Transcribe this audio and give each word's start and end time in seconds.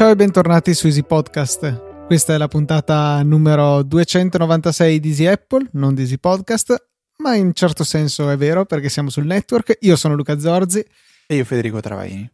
Ciao 0.00 0.08
e 0.08 0.16
bentornati 0.16 0.72
su 0.72 0.86
Easy 0.86 1.02
Podcast. 1.02 2.06
Questa 2.06 2.32
è 2.32 2.38
la 2.38 2.48
puntata 2.48 3.22
numero 3.22 3.82
296 3.82 4.98
di 4.98 5.08
Easy 5.10 5.26
Apple, 5.26 5.68
non 5.72 5.94
di 5.94 6.00
Easy 6.00 6.16
Podcast, 6.16 6.74
ma 7.18 7.34
in 7.34 7.52
certo 7.52 7.84
senso 7.84 8.30
è 8.30 8.36
vero 8.38 8.64
perché 8.64 8.88
siamo 8.88 9.10
sul 9.10 9.26
network. 9.26 9.76
Io 9.80 9.96
sono 9.96 10.14
Luca 10.14 10.38
Zorzi. 10.38 10.82
E 11.26 11.34
io 11.34 11.44
Federico 11.44 11.80
Travaini. 11.80 12.26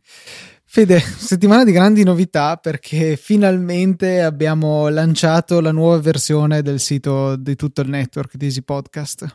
Fede, 0.65 1.01
settimana 1.01 1.65
di 1.65 1.73
grandi 1.73 2.05
novità 2.05 2.57
perché 2.57 3.17
finalmente 3.17 4.23
abbiamo 4.23 4.87
lanciato 4.89 5.61
la 5.61 5.73
nuova 5.73 5.99
versione 5.99 6.63
del 6.63 6.79
sito 6.79 7.35
di 7.35 7.57
tutto 7.57 7.81
il 7.81 7.89
network 7.89 8.37
di 8.37 8.45
Easy 8.45 8.63
Podcast. 8.63 9.27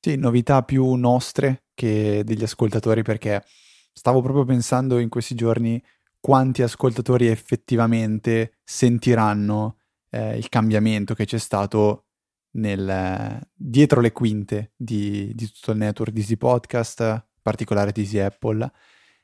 Sì, 0.00 0.16
novità 0.16 0.64
più 0.64 0.92
nostre 0.94 1.66
che 1.72 2.22
degli 2.24 2.42
ascoltatori 2.42 3.04
perché 3.04 3.44
stavo 3.92 4.22
proprio 4.22 4.44
pensando 4.44 4.98
in 4.98 5.08
questi 5.08 5.36
giorni 5.36 5.80
quanti 6.20 6.62
ascoltatori 6.62 7.26
effettivamente 7.26 8.58
sentiranno 8.62 9.78
eh, 10.10 10.36
il 10.36 10.48
cambiamento 10.48 11.14
che 11.14 11.24
c'è 11.24 11.38
stato 11.38 12.04
nel, 12.52 13.40
dietro 13.54 14.00
le 14.00 14.12
quinte 14.12 14.72
di, 14.76 15.32
di, 15.34 15.50
tutto 15.50 15.72
il 15.72 15.78
network 15.78 16.12
di 16.12 16.20
Easy 16.20 16.36
Podcast, 16.36 17.00
in 17.00 17.22
particolare 17.42 17.92
di 17.92 18.02
Easy 18.02 18.18
Apple. 18.18 18.70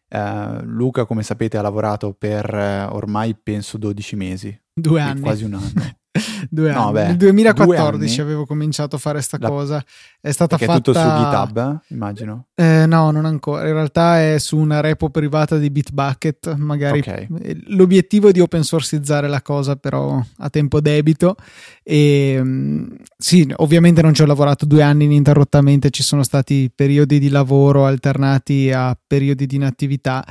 Uh, 0.09 0.63
Luca, 0.63 1.05
come 1.05 1.25
sapete, 1.25 1.57
ha 1.57 1.63
lavorato 1.63 2.13
per 2.15 2.53
uh, 2.53 2.95
ormai 2.95 3.35
penso 3.35 3.77
12 3.77 4.17
mesi. 4.17 4.63
Due 4.73 5.01
anni. 5.01 5.21
Quasi 5.21 5.45
un 5.45 5.55
anno. 5.55 5.97
due 6.51 6.71
anni. 6.71 6.85
No, 6.85 6.93
beh, 6.93 7.07
Nel 7.07 7.17
2014 7.17 8.21
avevo 8.21 8.47
cominciato 8.47 8.97
a 8.97 8.99
fare 8.99 9.17
questa 9.17 9.39
la... 9.41 9.49
cosa. 9.49 9.85
È 10.21 10.31
stata 10.31 10.57
Perché 10.57 10.73
fatta. 10.73 10.91
È 10.91 10.93
tutto 10.95 10.99
su 10.99 11.07
GitHub, 11.07 11.57
eh? 11.59 11.95
immagino. 11.95 12.47
Eh, 12.55 12.87
no, 12.87 13.11
non 13.11 13.25
ancora. 13.25 13.67
In 13.67 13.75
realtà 13.75 14.21
è 14.21 14.39
su 14.39 14.57
una 14.57 14.81
repo 14.81 15.11
privata 15.11 15.59
di 15.59 15.71
Bitbucket. 15.71 16.55
Magari 16.57 16.99
okay. 16.99 17.29
l'obiettivo 17.69 18.29
è 18.29 18.33
di 18.33 18.41
open 18.41 18.63
sourceizzare 18.63 19.29
la 19.29 19.43
cosa, 19.43 19.77
però 19.77 20.23
a 20.39 20.51
tempo 20.51 20.81
debito. 20.81 21.37
E 21.83 22.39
mm, 22.43 22.87
sì, 23.17 23.53
ovviamente 23.57 24.03
non 24.03 24.15
ci 24.15 24.23
ho 24.23 24.27
lavorato 24.27 24.67
due 24.67 24.83
anni 24.83 25.05
ininterrottamente. 25.05 25.91
Ci 25.91 26.03
sono 26.03 26.23
stati 26.23 26.71
periodi 26.75 27.19
di 27.19 27.29
lavoro 27.29 27.87
alternati 27.87 28.73
a 28.73 28.97
periodi 29.07 29.47
di 29.47 29.57
inattività 29.57 30.25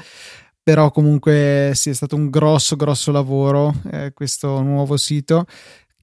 però 0.66 0.90
comunque 0.90 1.74
sì, 1.76 1.92
è 1.92 1.94
stato 1.94 2.16
un 2.16 2.32
grosso 2.32 2.76
grosso 2.76 3.12
lavoro 3.12 3.72
eh, 3.92 4.14
questo 4.16 4.64
nuovo 4.64 4.98
sito 4.98 5.46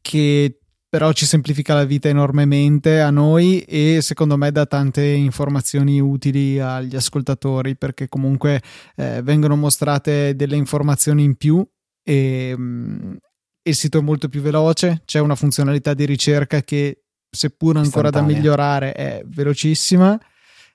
che 0.01 0.57
però 0.89 1.11
ci 1.11 1.27
semplifica 1.27 1.75
la 1.75 1.83
vita 1.83 2.09
enormemente 2.09 3.01
a 3.01 3.11
noi 3.11 3.63
e 3.63 3.99
secondo 4.03 4.37
me 4.37 4.53
dà 4.53 4.65
tante 4.67 5.05
informazioni 5.05 6.01
utili 6.01 6.61
agli 6.61 6.95
ascoltatori 6.95 7.77
perché 7.77 8.09
comunque 8.09 8.63
eh, 8.95 9.21
vengono 9.23 9.57
mostrate 9.57 10.37
delle 10.37 10.55
informazioni 10.55 11.25
in 11.25 11.35
più 11.35 11.67
e 12.05 12.55
mm, 12.57 13.15
il 13.63 13.75
sito 13.75 13.99
è 13.99 14.03
molto 14.03 14.29
più 14.29 14.43
veloce, 14.43 15.03
c'è 15.05 15.19
una 15.19 15.35
funzionalità 15.35 15.93
di 15.93 16.05
ricerca 16.05 16.63
che 16.63 17.03
seppur 17.29 17.79
ancora 17.79 18.11
da 18.11 18.23
migliorare 18.23 18.93
è 18.93 19.23
velocissima 19.27 20.17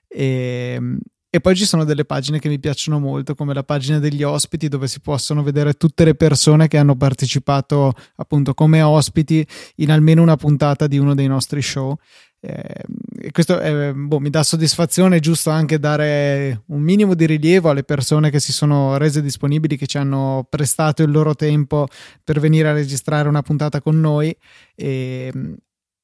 e, 0.10 0.78
mm, 0.78 0.98
e 1.30 1.42
poi 1.42 1.56
ci 1.56 1.66
sono 1.66 1.84
delle 1.84 2.06
pagine 2.06 2.40
che 2.40 2.48
mi 2.48 2.58
piacciono 2.58 3.00
molto, 3.00 3.36
come 3.36 3.54
la 3.54 3.64
pagina 3.64 4.00
degli 4.00 4.24
ospiti, 4.24 4.70
dove 4.70 4.88
si 4.88 5.02
possono 5.02 5.44
vedere 5.44 5.74
tutte 5.74 6.06
le 6.06 6.16
persone 6.16 6.68
che 6.68 6.78
hanno 6.78 6.96
partecipato 6.96 7.94
appunto 8.16 8.54
come 8.54 8.82
ospiti 8.82 9.46
in 9.78 9.92
almeno 9.92 10.22
una 10.22 10.38
puntata 10.38 10.88
di 10.88 10.98
uno 10.98 11.14
dei 11.16 11.28
nostri 11.28 11.62
show. 11.62 11.98
Eh, 12.40 12.84
e 13.20 13.32
questo 13.32 13.60
è, 13.60 13.92
boh, 13.94 14.20
mi 14.20 14.30
dà 14.30 14.42
soddisfazione, 14.42 15.18
è 15.18 15.20
giusto 15.20 15.50
anche 15.50 15.80
dare 15.80 16.64
un 16.68 16.82
minimo 16.82 17.14
di 17.14 17.26
rilievo 17.26 17.70
alle 17.70 17.84
persone 17.84 18.30
che 18.30 18.40
si 18.40 18.54
sono 18.54 18.98
rese 18.98 19.22
disponibili, 19.22 19.76
che 19.76 19.88
ci 19.88 19.98
hanno 19.98 20.48
prestato 20.50 21.04
il 21.04 21.12
loro 21.12 21.36
tempo 21.36 21.88
per 22.24 22.40
venire 22.40 22.70
a 22.70 22.74
registrare 22.74 23.28
una 23.28 23.42
puntata 23.42 23.82
con 23.82 24.00
noi. 24.00 24.34
E, 24.76 25.32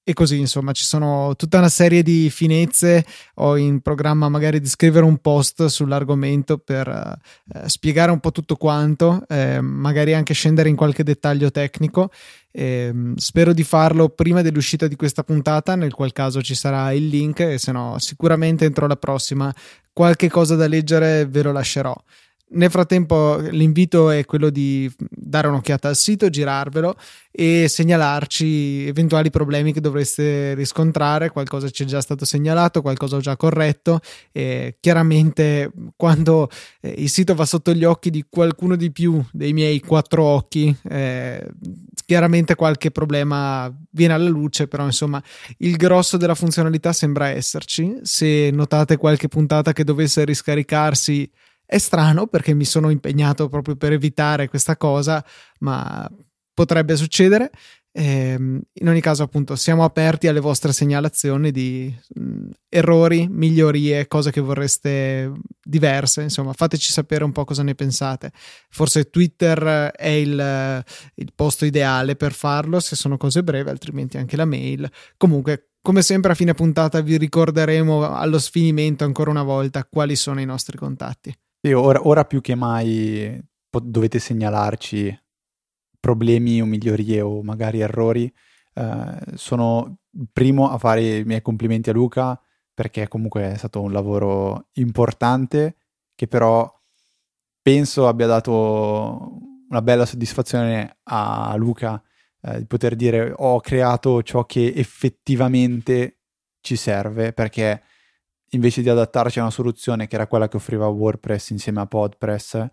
e 0.06 0.14
così 0.14 0.40
insomma 0.40 0.74
ci 0.74 0.84
sono 0.84 1.34
tutta 1.38 1.60
una 1.60 1.70
serie 1.70 2.04
di 2.04 2.30
finezze. 2.30 3.06
Ho 3.36 3.58
in 3.58 3.82
programma 3.82 4.28
magari 4.30 4.60
di 4.60 4.68
scrivere 4.68 5.06
un 5.06 5.18
post 5.18 5.66
sull'argomento 5.66 6.58
per 6.58 6.88
eh, 6.88 7.70
spiegare 7.70 8.12
un 8.12 8.20
po' 8.20 8.32
tutto 8.32 8.56
quanto 8.56 9.24
eh, 9.30 9.62
magari 9.62 10.14
anche 10.14 10.34
scendere 10.34 10.70
in 10.70 10.76
qualche 10.76 11.04
dettaglio 11.04 11.52
tecnico. 11.52 12.12
Eh, 12.52 13.14
spero 13.16 13.54
di 13.54 13.64
farlo 13.64 14.10
prima 14.10 14.42
dell'uscita 14.42 14.88
di 14.88 14.96
questa 14.96 15.24
puntata 15.24 15.76
nel 15.76 15.94
qual 15.94 16.12
caso 16.12 16.42
ci 16.42 16.54
sarà 16.54 16.92
il 16.92 17.08
link 17.08 17.40
e 17.40 17.58
se 17.58 17.72
no 17.72 17.98
sicuramente 18.00 18.66
entro 18.66 18.88
la 18.88 18.98
prossima. 18.98 19.54
Qualche 19.94 20.30
cosa 20.30 20.56
da 20.56 20.68
leggere 20.68 21.26
ve 21.28 21.44
lo 21.44 21.52
lascerò 21.52 21.96
nel 22.50 22.70
frattempo 22.70 23.38
l'invito 23.38 24.10
è 24.10 24.26
quello 24.26 24.50
di 24.50 24.92
dare 25.10 25.48
un'occhiata 25.48 25.88
al 25.88 25.96
sito, 25.96 26.30
girarvelo 26.30 26.96
e 27.32 27.68
segnalarci 27.68 28.86
eventuali 28.86 29.32
problemi 29.32 29.74
che 29.74 29.82
dovreste 29.82 30.54
riscontrare, 30.54 31.32
qualcosa 31.32 31.70
ci 31.72 31.84
è 31.84 31.86
già 31.88 32.00
stato 32.00 32.26
segnalato, 32.26 32.84
qualcosa 32.84 33.16
ho 33.16 33.20
già 33.20 33.36
corretto 33.36 34.02
e 34.32 34.78
chiaramente 34.80 35.72
quando 35.96 36.50
eh, 36.82 36.94
il 36.98 37.10
sito 37.10 37.34
va 37.34 37.46
sotto 37.46 37.74
gli 37.74 37.86
occhi 37.86 38.12
di 38.12 38.26
qualcuno 38.30 38.76
di 38.76 38.92
più 38.92 39.24
dei 39.32 39.54
miei 39.54 39.80
quattro 39.80 40.24
occhi, 40.24 40.76
eh, 40.90 41.44
chiaramente 42.06 42.54
qualche 42.54 42.92
problema 42.92 43.74
viene 43.90 44.14
alla 44.14 44.30
luce, 44.30 44.68
però 44.68 44.86
insomma 44.86 45.22
il 45.60 45.76
grosso 45.76 46.18
della 46.18 46.36
funzionalità 46.36 46.94
sembra 46.94 47.30
esserci. 47.30 47.98
Se 48.04 48.52
notate 48.52 48.98
qualche 48.98 49.28
puntata 49.28 49.74
che 49.74 49.84
dovesse 49.84 50.24
riscaricarsi 50.24 51.28
è 51.74 51.80
strano 51.80 52.28
perché 52.28 52.54
mi 52.54 52.66
sono 52.66 52.92
impegnato 52.92 53.50
proprio 53.50 53.76
per 53.76 53.94
evitare 53.94 54.48
questa 54.48 54.78
cosa, 54.78 55.26
ma 55.62 56.08
potrebbe 56.54 56.96
succedere. 56.96 57.50
Ehm, 57.92 58.62
in 58.74 58.88
ogni 58.88 59.02
caso, 59.02 59.24
appunto, 59.24 59.56
siamo 59.56 59.84
aperti 59.84 60.28
alle 60.28 60.40
vostre 60.40 60.72
segnalazioni 60.72 61.50
di 61.50 61.92
mh, 62.14 62.50
errori, 62.70 63.28
migliorie, 63.28 64.06
cose 64.08 64.30
che 64.30 64.40
vorreste 64.40 65.32
diverse. 65.64 66.22
Insomma, 66.22 66.54
fateci 66.54 66.92
sapere 66.92 67.24
un 67.24 67.32
po' 67.32 67.44
cosa 67.44 67.64
ne 67.64 67.74
pensate. 67.74 68.32
Forse 68.70 69.10
Twitter 69.10 69.92
è 69.96 70.10
il, 70.10 70.84
il 71.16 71.32
posto 71.34 71.66
ideale 71.66 72.16
per 72.16 72.34
farlo 72.34 72.80
se 72.80 72.96
sono 72.96 73.18
cose 73.18 73.42
brevi, 73.44 73.72
altrimenti 73.72 74.18
anche 74.18 74.36
la 74.36 74.46
mail. 74.46 74.88
Comunque, 75.18 75.70
come 75.82 76.04
sempre, 76.04 76.34
a 76.34 76.36
fine 76.36 76.54
puntata 76.54 77.02
vi 77.02 77.18
ricorderemo 77.18 78.14
allo 78.14 78.38
sfinimento 78.38 79.06
ancora 79.06 79.32
una 79.32 79.44
volta 79.44 79.84
quali 79.86 80.16
sono 80.16 80.40
i 80.40 80.46
nostri 80.46 80.78
contatti. 80.78 81.36
Sì, 81.66 81.72
ora, 81.72 82.06
ora 82.06 82.26
più 82.26 82.42
che 82.42 82.56
mai 82.56 83.42
dovete 83.70 84.20
segnalarci 84.20 85.18
problemi 85.98 86.62
o 86.62 86.66
migliorie 86.66 87.22
o 87.22 87.42
magari 87.42 87.80
errori. 87.80 88.30
Eh, 88.74 89.18
sono 89.36 90.00
il 90.12 90.28
primo 90.34 90.70
a 90.70 90.78
fare 90.78 91.20
i 91.20 91.24
miei 91.24 91.42
complimenti 91.42 91.90
a 91.90 91.94
Luca 91.94 92.38
perché 92.74 93.08
comunque 93.08 93.54
è 93.54 93.58
stato 93.58 93.80
un 93.80 93.94
lavoro 93.94 94.68
importante 94.74 95.78
che 96.16 96.28
però 96.28 96.70
penso 97.62 98.10
abbia 98.10 98.28
dato 98.28 99.38
una 99.70 99.82
bella 99.82 100.06
soddisfazione 100.06 100.98
a 101.04 101.56
Luca 101.56 102.02
eh, 102.42 102.60
di 102.60 102.66
poter 102.66 102.96
dire 102.98 103.34
ho 103.36 103.62
creato 103.62 104.22
ciò 104.22 104.46
che 104.46 104.74
effettivamente 104.76 106.18
ci 106.60 106.76
serve 106.76 107.32
perché 107.32 107.82
invece 108.54 108.82
di 108.82 108.90
adattarci 108.90 109.40
a 109.40 109.44
una 109.44 109.52
soluzione 109.52 110.08
che 110.08 110.16
era 110.16 110.28
quella 110.28 110.48
che 110.48 110.58
offriva 110.58 110.88
WordPress 110.88 111.52
insieme 111.52 111.82
a 111.82 111.86
PodPress, 111.86 112.66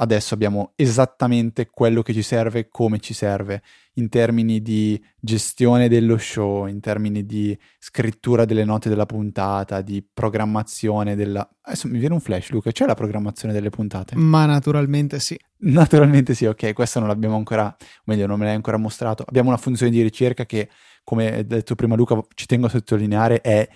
adesso 0.00 0.34
abbiamo 0.34 0.72
esattamente 0.76 1.68
quello 1.70 2.02
che 2.02 2.12
ci 2.12 2.22
serve, 2.22 2.68
come 2.68 3.00
ci 3.00 3.14
serve, 3.14 3.62
in 3.94 4.08
termini 4.08 4.62
di 4.62 5.00
gestione 5.18 5.88
dello 5.88 6.16
show, 6.18 6.66
in 6.66 6.78
termini 6.78 7.26
di 7.26 7.56
scrittura 7.78 8.44
delle 8.44 8.64
note 8.64 8.88
della 8.88 9.06
puntata, 9.06 9.80
di 9.80 10.06
programmazione 10.12 11.16
della... 11.16 11.48
Adesso 11.62 11.88
mi 11.88 11.98
viene 11.98 12.14
un 12.14 12.20
flash, 12.20 12.50
Luca, 12.50 12.70
c'è 12.70 12.86
la 12.86 12.94
programmazione 12.94 13.52
delle 13.52 13.70
puntate? 13.70 14.14
Ma 14.14 14.46
naturalmente 14.46 15.18
sì. 15.18 15.36
Naturalmente 15.60 16.34
sì, 16.34 16.46
ok, 16.46 16.72
questo 16.74 17.00
non 17.00 17.08
l'abbiamo 17.08 17.34
ancora, 17.34 17.66
o 17.66 18.02
meglio, 18.04 18.26
non 18.26 18.38
me 18.38 18.44
l'hai 18.44 18.54
ancora 18.54 18.76
mostrato. 18.76 19.24
Abbiamo 19.26 19.48
una 19.48 19.58
funzione 19.58 19.90
di 19.90 20.00
ricerca 20.00 20.46
che, 20.46 20.68
come 21.02 21.44
detto 21.44 21.74
prima 21.74 21.96
Luca, 21.96 22.20
ci 22.34 22.46
tengo 22.46 22.66
a 22.66 22.70
sottolineare, 22.70 23.40
è 23.40 23.68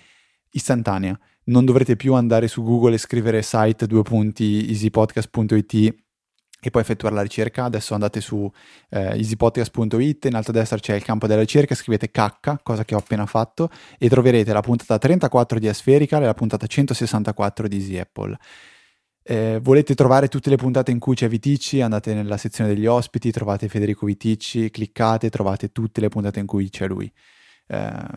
istantanea. 0.53 1.17
Non 1.45 1.65
dovrete 1.65 1.95
più 1.95 2.13
andare 2.13 2.47
su 2.47 2.63
Google 2.63 2.95
e 2.95 2.97
scrivere 2.97 3.41
site 3.41 3.85
due 3.85 4.01
punti 4.01 4.67
easypodcast.it 4.69 6.01
e 6.65 6.69
poi 6.71 6.81
effettuare 6.81 7.13
la 7.13 7.21
ricerca. 7.21 7.65
Adesso 7.65 7.93
andate 7.93 8.21
su 8.21 8.49
eh, 8.89 9.17
easypodcast.it, 9.17 10.25
in 10.25 10.35
alto 10.35 10.51
a 10.51 10.53
destra 10.53 10.77
c'è 10.77 10.95
il 10.95 11.03
campo 11.03 11.27
della 11.27 11.41
ricerca, 11.41 11.75
scrivete 11.75 12.09
cacca, 12.09 12.59
cosa 12.63 12.85
che 12.85 12.95
ho 12.95 12.99
appena 12.99 13.25
fatto, 13.25 13.69
e 13.97 14.07
troverete 14.07 14.53
la 14.53 14.61
puntata 14.61 14.97
34 14.97 15.59
di 15.59 15.67
Aspherical 15.67 16.23
e 16.23 16.25
la 16.25 16.33
puntata 16.33 16.65
164 16.65 17.67
di 17.67 17.75
Easy 17.75 17.97
Apple. 17.97 18.37
Eh, 19.25 19.59
volete 19.61 19.95
trovare 19.95 20.27
tutte 20.27 20.49
le 20.49 20.57
puntate 20.57 20.91
in 20.91 20.99
cui 20.99 21.15
c'è 21.15 21.27
Viticci, 21.27 21.81
andate 21.81 22.13
nella 22.13 22.37
sezione 22.37 22.73
degli 22.73 22.85
ospiti, 22.85 23.31
trovate 23.31 23.67
Federico 23.67 24.05
Viticci, 24.05 24.69
cliccate, 24.69 25.29
trovate 25.29 25.71
tutte 25.71 26.01
le 26.01 26.09
puntate 26.09 26.39
in 26.39 26.45
cui 26.45 26.69
c'è 26.69 26.87
lui. 26.87 27.11
Eh, 27.67 28.07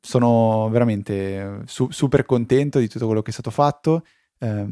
sono 0.00 0.68
veramente 0.70 1.62
su- 1.66 1.90
super 1.90 2.24
contento 2.24 2.78
di 2.78 2.88
tutto 2.88 3.06
quello 3.06 3.22
che 3.22 3.30
è 3.30 3.32
stato 3.32 3.50
fatto. 3.50 4.04
Eh, 4.38 4.66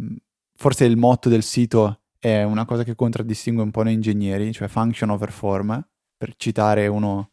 forse 0.55 0.84
il 0.84 0.96
motto 0.96 1.28
del 1.28 1.43
sito 1.43 2.00
è 2.19 2.43
una 2.43 2.64
cosa 2.64 2.82
che 2.82 2.94
contraddistingue 2.94 3.62
un 3.62 3.70
po' 3.70 3.82
noi 3.82 3.94
ingegneri, 3.94 4.52
cioè 4.52 4.69
function 4.69 5.11
over 5.11 5.31
form, 5.31 5.87
per 6.17 6.34
citare 6.37 6.87
uno, 6.87 7.31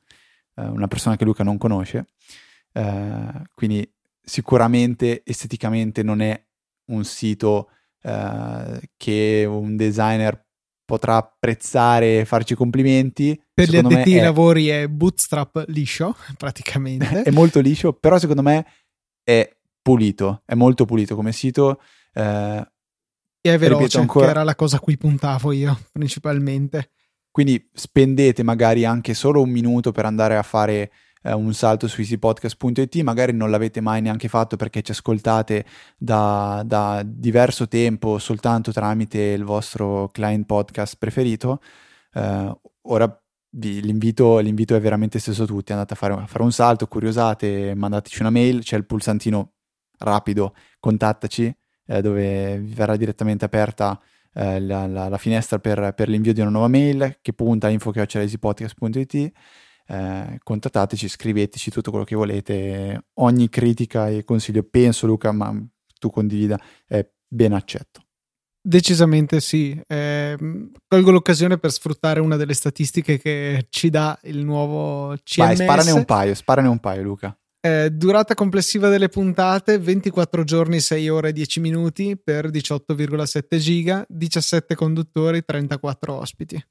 eh, 0.55 0.65
una 0.65 0.87
persona 0.87 1.15
che 1.15 1.25
Luca 1.25 1.43
non 1.43 1.57
conosce. 1.57 2.07
Eh, 2.71 3.41
quindi 3.53 3.91
sicuramente 4.21 5.21
esteticamente 5.25 6.03
non 6.03 6.21
è 6.21 6.41
un 6.85 7.03
sito 7.03 7.69
eh, 8.01 8.89
che 8.97 9.45
un 9.47 9.75
designer 9.75 10.45
potrà 10.93 11.15
apprezzare 11.15 12.19
e 12.19 12.25
farci 12.25 12.53
complimenti. 12.53 13.39
Per 13.51 13.67
gli 13.67 13.77
addetti 13.77 14.13
ai 14.13 14.21
lavori 14.21 14.67
è 14.67 14.87
bootstrap 14.87 15.63
liscio, 15.67 16.15
praticamente. 16.37 17.23
è 17.23 17.31
molto 17.31 17.59
liscio, 17.59 17.93
però 17.93 18.19
secondo 18.19 18.43
me 18.43 18.65
è 19.23 19.49
pulito, 19.81 20.43
è 20.45 20.53
molto 20.53 20.85
pulito 20.85 21.15
come 21.15 21.31
sito. 21.31 21.81
Eh, 22.13 22.67
e 23.41 23.53
è 23.53 23.57
veloce, 23.57 23.97
ancora... 23.97 24.25
che 24.25 24.31
era 24.31 24.43
la 24.43 24.55
cosa 24.55 24.77
a 24.77 24.79
cui 24.79 24.97
puntavo 24.97 25.51
io, 25.51 25.79
principalmente. 25.91 26.91
Quindi 27.31 27.67
spendete 27.73 28.43
magari 28.43 28.85
anche 28.85 29.15
solo 29.15 29.41
un 29.41 29.49
minuto 29.49 29.91
per 29.91 30.05
andare 30.05 30.37
a 30.37 30.43
fare 30.43 30.91
eh, 31.23 31.33
un 31.33 31.53
salto 31.53 31.87
su 31.87 32.01
easypodcast.it, 32.01 32.95
magari 33.01 33.33
non 33.33 33.49
l'avete 33.49 33.81
mai 33.81 34.01
neanche 34.01 34.27
fatto 34.27 34.55
perché 34.55 34.81
ci 34.81 34.91
ascoltate 34.91 35.65
da, 35.97 36.61
da 36.65 37.01
diverso 37.05 37.67
tempo 37.67 38.19
soltanto 38.19 38.71
tramite 38.71 39.19
il 39.19 39.43
vostro 39.43 40.09
client 40.11 40.45
podcast 40.45 40.97
preferito. 40.97 41.61
Eh, 42.13 42.57
ora 42.81 43.23
vi, 43.55 43.81
l'invito, 43.81 44.39
l'invito, 44.39 44.75
è 44.75 44.81
veramente 44.81 45.19
stesso 45.19 45.43
a 45.43 45.45
tutti, 45.45 45.71
andate 45.71 45.93
a 45.93 45.95
fare, 45.95 46.13
a 46.13 46.27
fare 46.27 46.43
un 46.43 46.51
salto, 46.51 46.87
curiosate, 46.87 47.73
mandateci 47.75 48.21
una 48.21 48.29
mail, 48.29 48.63
c'è 48.63 48.77
il 48.77 48.85
pulsantino 48.85 49.53
rapido, 49.99 50.53
contattaci, 50.79 51.55
eh, 51.85 52.01
dove 52.01 52.59
vi 52.59 52.73
verrà 52.73 52.95
direttamente 52.95 53.45
aperta 53.45 53.99
eh, 54.33 54.59
la, 54.59 54.87
la, 54.87 55.09
la, 55.09 55.17
finestra 55.17 55.59
per, 55.59 55.93
per, 55.95 56.09
l'invio 56.09 56.33
di 56.33 56.41
una 56.41 56.49
nuova 56.49 56.67
mail 56.67 57.17
che 57.21 57.33
punta 57.33 57.67
a 57.67 57.69
info.easypodcast.it 57.69 59.31
eh, 59.88 60.39
contattateci, 60.41 61.07
scriveteci 61.07 61.71
tutto 61.71 61.89
quello 61.89 62.06
che 62.06 62.15
volete, 62.15 63.06
ogni 63.15 63.50
critica 63.50 64.09
e 64.09 64.24
consiglio, 64.24 64.63
penso 64.63 65.06
Luca, 65.07 65.31
ma 65.31 65.53
tu 66.00 66.09
condivida, 66.09 66.59
è 66.88 67.07
ben 67.27 67.53
accetto. 67.53 68.01
Decisamente 68.65 69.41
sì. 69.41 69.77
Eh, 69.85 70.38
colgo 70.88 71.12
l'occasione 71.12 71.57
per 71.57 71.71
sfruttare 71.71 72.21
una 72.21 72.38
delle 72.38 72.53
statistiche 72.53 73.19
che 73.19 73.65
ci 73.69 73.89
dà 73.89 74.18
il 74.24 74.45
nuovo 74.45 75.15
CMS. 75.21 75.35
Vai, 75.35 75.56
sparane 75.57 75.91
un 75.91 76.06
paio, 76.06 76.33
sparane 76.33 76.68
un 76.69 76.79
paio, 76.79 77.03
Luca. 77.03 77.38
Eh, 77.59 77.89
durata 77.91 78.33
complessiva 78.36 78.88
delle 78.89 79.09
puntate 79.09 79.79
24 79.79 80.44
giorni, 80.45 80.79
6 80.79 81.09
ore 81.09 81.29
e 81.29 81.33
10 81.33 81.59
minuti 81.59 82.18
per 82.21 82.50
18,7 82.50 83.57
giga, 83.57 84.06
17 84.07 84.75
conduttori, 84.75 85.44
34 85.44 86.13
ospiti. 86.13 86.62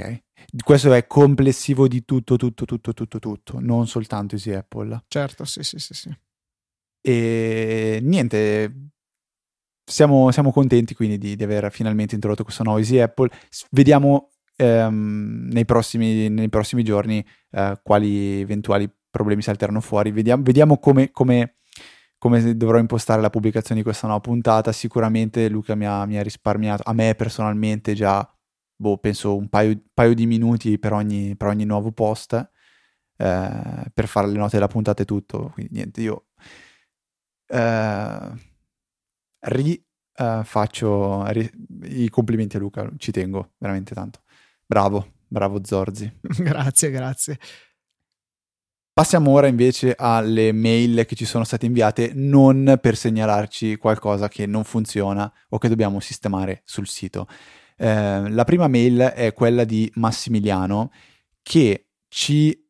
Ok. 0.00 0.22
Questo 0.64 0.92
è 0.92 1.06
complessivo 1.08 1.88
di 1.88 2.04
tutto, 2.04 2.36
tutto, 2.36 2.64
tutto, 2.64 2.94
tutto, 2.94 3.18
tutto, 3.18 3.58
non 3.58 3.88
soltanto 3.88 4.36
Easy 4.36 4.52
Apple. 4.52 5.04
Certo, 5.08 5.44
sì, 5.44 5.64
sì, 5.64 5.78
sì, 5.80 5.92
sì. 5.92 6.16
E 7.00 7.98
niente, 8.00 8.90
siamo, 9.84 10.30
siamo 10.30 10.52
contenti 10.52 10.94
quindi 10.94 11.18
di, 11.18 11.34
di, 11.34 11.42
aver 11.42 11.72
finalmente 11.72 12.14
introdotto 12.14 12.44
questo 12.44 12.62
nuovo 12.62 12.78
Easy 12.78 12.98
Apple. 12.98 13.28
Vediamo 13.70 14.30
ehm, 14.56 15.48
nei, 15.50 15.64
prossimi, 15.64 16.28
nei, 16.28 16.48
prossimi, 16.48 16.84
giorni 16.84 17.24
eh, 17.50 17.80
quali 17.82 18.40
eventuali 18.40 18.88
problemi 19.10 19.42
salteranno 19.42 19.80
fuori. 19.80 20.12
Vediamo, 20.12 20.42
vediamo 20.44 20.78
come, 20.78 21.10
come, 21.10 21.56
come, 22.18 22.56
dovrò 22.56 22.78
impostare 22.78 23.20
la 23.20 23.30
pubblicazione 23.30 23.80
di 23.80 23.84
questa 23.84 24.06
nuova 24.06 24.22
puntata. 24.22 24.70
Sicuramente 24.70 25.48
Luca 25.48 25.74
mi 25.74 25.86
ha, 25.86 26.04
mi 26.04 26.18
ha 26.18 26.22
risparmiato, 26.22 26.84
a 26.84 26.92
me 26.92 27.14
personalmente 27.16 27.94
già 27.94 28.28
boh, 28.78 28.98
penso 28.98 29.36
un 29.36 29.48
paio, 29.48 29.78
paio 29.92 30.14
di 30.14 30.26
minuti 30.26 30.78
per 30.78 30.92
ogni, 30.92 31.36
per 31.36 31.48
ogni 31.48 31.64
nuovo 31.64 31.92
post 31.92 32.50
eh, 33.18 33.90
per 33.92 34.06
fare 34.06 34.28
le 34.28 34.38
note 34.38 34.56
della 34.56 34.68
puntata 34.68 35.02
e 35.02 35.04
tutto. 35.04 35.50
Quindi 35.52 35.74
niente, 35.74 36.00
io 36.00 36.26
eh, 37.48 38.32
ri, 39.40 39.84
eh, 40.14 40.42
ri, 41.32 41.50
i 41.84 42.08
complimenti 42.08 42.56
a 42.56 42.60
Luca, 42.60 42.90
ci 42.96 43.10
tengo 43.10 43.54
veramente 43.58 43.94
tanto. 43.94 44.22
Bravo, 44.64 45.14
bravo 45.26 45.64
Zorzi. 45.64 46.10
grazie, 46.38 46.90
grazie. 46.90 47.38
Passiamo 48.92 49.30
ora 49.30 49.46
invece 49.46 49.94
alle 49.96 50.52
mail 50.52 51.04
che 51.06 51.14
ci 51.14 51.24
sono 51.24 51.44
state 51.44 51.66
inviate 51.66 52.10
non 52.14 52.78
per 52.80 52.96
segnalarci 52.96 53.76
qualcosa 53.76 54.28
che 54.28 54.44
non 54.44 54.64
funziona 54.64 55.32
o 55.50 55.58
che 55.58 55.68
dobbiamo 55.68 56.00
sistemare 56.00 56.62
sul 56.64 56.88
sito. 56.88 57.28
Eh, 57.78 58.28
la 58.30 58.44
prima 58.44 58.66
mail 58.66 58.98
è 58.98 59.32
quella 59.32 59.64
di 59.64 59.90
Massimiliano 59.94 60.90
che 61.42 61.86
ci 62.08 62.66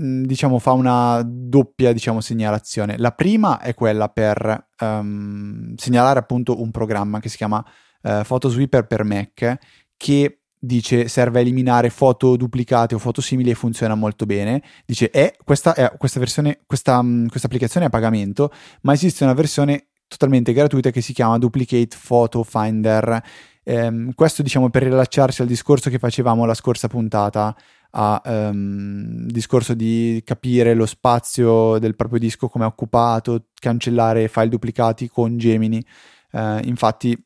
mm, 0.00 0.24
diciamo 0.24 0.58
fa 0.58 0.72
una 0.72 1.22
doppia 1.24 1.92
diciamo 1.92 2.20
segnalazione. 2.20 2.96
La 2.96 3.12
prima 3.12 3.60
è 3.60 3.74
quella 3.74 4.08
per 4.08 4.68
um, 4.80 5.74
segnalare 5.76 6.18
appunto 6.18 6.60
un 6.60 6.70
programma 6.70 7.20
che 7.20 7.28
si 7.28 7.36
chiama 7.36 7.62
uh, 8.02 8.22
Photosweeper 8.26 8.86
per 8.86 9.04
Mac 9.04 9.58
che 9.96 10.40
dice 10.58 11.06
serve 11.06 11.38
a 11.38 11.42
eliminare 11.42 11.90
foto 11.90 12.34
duplicate 12.34 12.94
o 12.94 12.98
foto 12.98 13.20
simili 13.20 13.50
e 13.50 13.54
funziona 13.54 13.94
molto 13.94 14.24
bene. 14.24 14.62
Dice 14.86 15.10
eh, 15.10 15.36
questa, 15.44 15.74
è, 15.74 15.92
questa 15.98 16.18
versione, 16.18 16.60
questa, 16.66 16.98
um, 16.98 17.28
questa 17.28 17.46
applicazione 17.46 17.86
è 17.86 17.88
a 17.88 17.92
pagamento, 17.92 18.50
ma 18.82 18.94
esiste 18.94 19.22
una 19.22 19.34
versione 19.34 19.88
totalmente 20.08 20.52
gratuita 20.52 20.90
che 20.90 21.00
si 21.00 21.12
chiama 21.12 21.36
Duplicate 21.36 21.96
Photo 22.06 22.42
Finder 22.42 23.22
Ehm, 23.68 24.14
questo 24.14 24.42
diciamo 24.42 24.70
per 24.70 24.84
rilacciarci 24.84 25.42
al 25.42 25.48
discorso 25.48 25.90
che 25.90 25.98
facevamo 25.98 26.44
la 26.44 26.54
scorsa 26.54 26.86
puntata, 26.86 27.54
a 27.90 28.22
um, 28.24 29.26
discorso 29.26 29.74
di 29.74 30.22
capire 30.24 30.74
lo 30.74 30.86
spazio 30.86 31.78
del 31.78 31.96
proprio 31.96 32.20
disco 32.20 32.48
come 32.48 32.64
è 32.64 32.68
occupato, 32.68 33.46
cancellare 33.58 34.28
file 34.28 34.50
duplicati 34.50 35.08
con 35.08 35.36
Gemini. 35.36 35.84
Uh, 36.30 36.60
infatti 36.62 37.20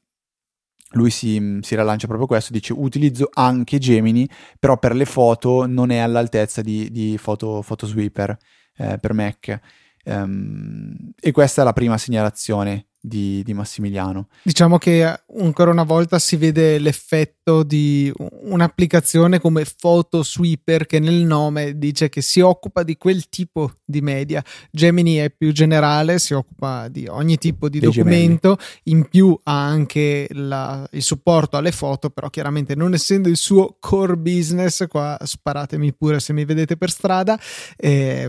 lui 0.92 1.10
si, 1.10 1.58
si 1.60 1.76
rilancia 1.76 2.06
proprio 2.06 2.26
questo, 2.26 2.52
dice 2.52 2.72
utilizzo 2.72 3.28
anche 3.34 3.78
Gemini, 3.78 4.28
però 4.58 4.78
per 4.78 4.94
le 4.94 5.04
foto 5.04 5.66
non 5.66 5.90
è 5.90 5.98
all'altezza 5.98 6.62
di, 6.62 6.90
di 6.90 7.18
Photo, 7.22 7.62
Photosweeper 7.66 8.36
eh, 8.76 8.98
per 8.98 9.12
Mac. 9.12 9.60
Um, 10.04 11.12
e 11.20 11.30
questa 11.32 11.60
è 11.60 11.64
la 11.64 11.74
prima 11.74 11.98
segnalazione 11.98 12.89
di, 13.00 13.42
di, 13.42 13.54
Massimiliano. 13.54 14.28
Diciamo 14.42 14.78
che 14.78 15.20
ancora 15.38 15.70
una 15.70 15.84
volta 15.84 16.18
si 16.18 16.36
vede 16.36 16.78
l'effetto 16.78 17.62
di 17.62 18.12
un'applicazione 18.16 19.40
come 19.40 19.64
Photo 19.80 20.22
Sweeper 20.22 20.86
che 20.86 20.98
nel 20.98 21.24
nome 21.24 21.78
dice 21.78 22.08
che 22.08 22.20
si 22.20 22.40
occupa 22.40 22.82
di 22.82 22.96
quel 22.96 23.28
tipo 23.28 23.72
di 23.84 24.00
media. 24.00 24.44
Gemini 24.70 25.16
è 25.16 25.30
più 25.30 25.52
generale, 25.52 26.18
si 26.18 26.34
occupa 26.34 26.88
di 26.88 27.06
ogni 27.08 27.38
tipo 27.38 27.68
di 27.68 27.78
Dei 27.80 27.90
documento, 27.90 28.56
gemelli. 28.56 29.02
in 29.02 29.08
più 29.08 29.38
ha 29.44 29.66
anche 29.66 30.28
la, 30.32 30.86
il 30.92 31.02
supporto 31.02 31.56
alle 31.56 31.72
foto, 31.72 32.10
però 32.10 32.28
chiaramente 32.28 32.74
non 32.74 32.92
essendo 32.92 33.28
il 33.28 33.36
suo 33.36 33.76
core 33.80 34.16
business, 34.16 34.86
qua 34.86 35.18
sparatemi 35.22 35.94
pure 35.94 36.20
se 36.20 36.32
mi 36.32 36.44
vedete 36.44 36.76
per 36.76 36.90
strada, 36.90 37.38
eh, 37.76 38.28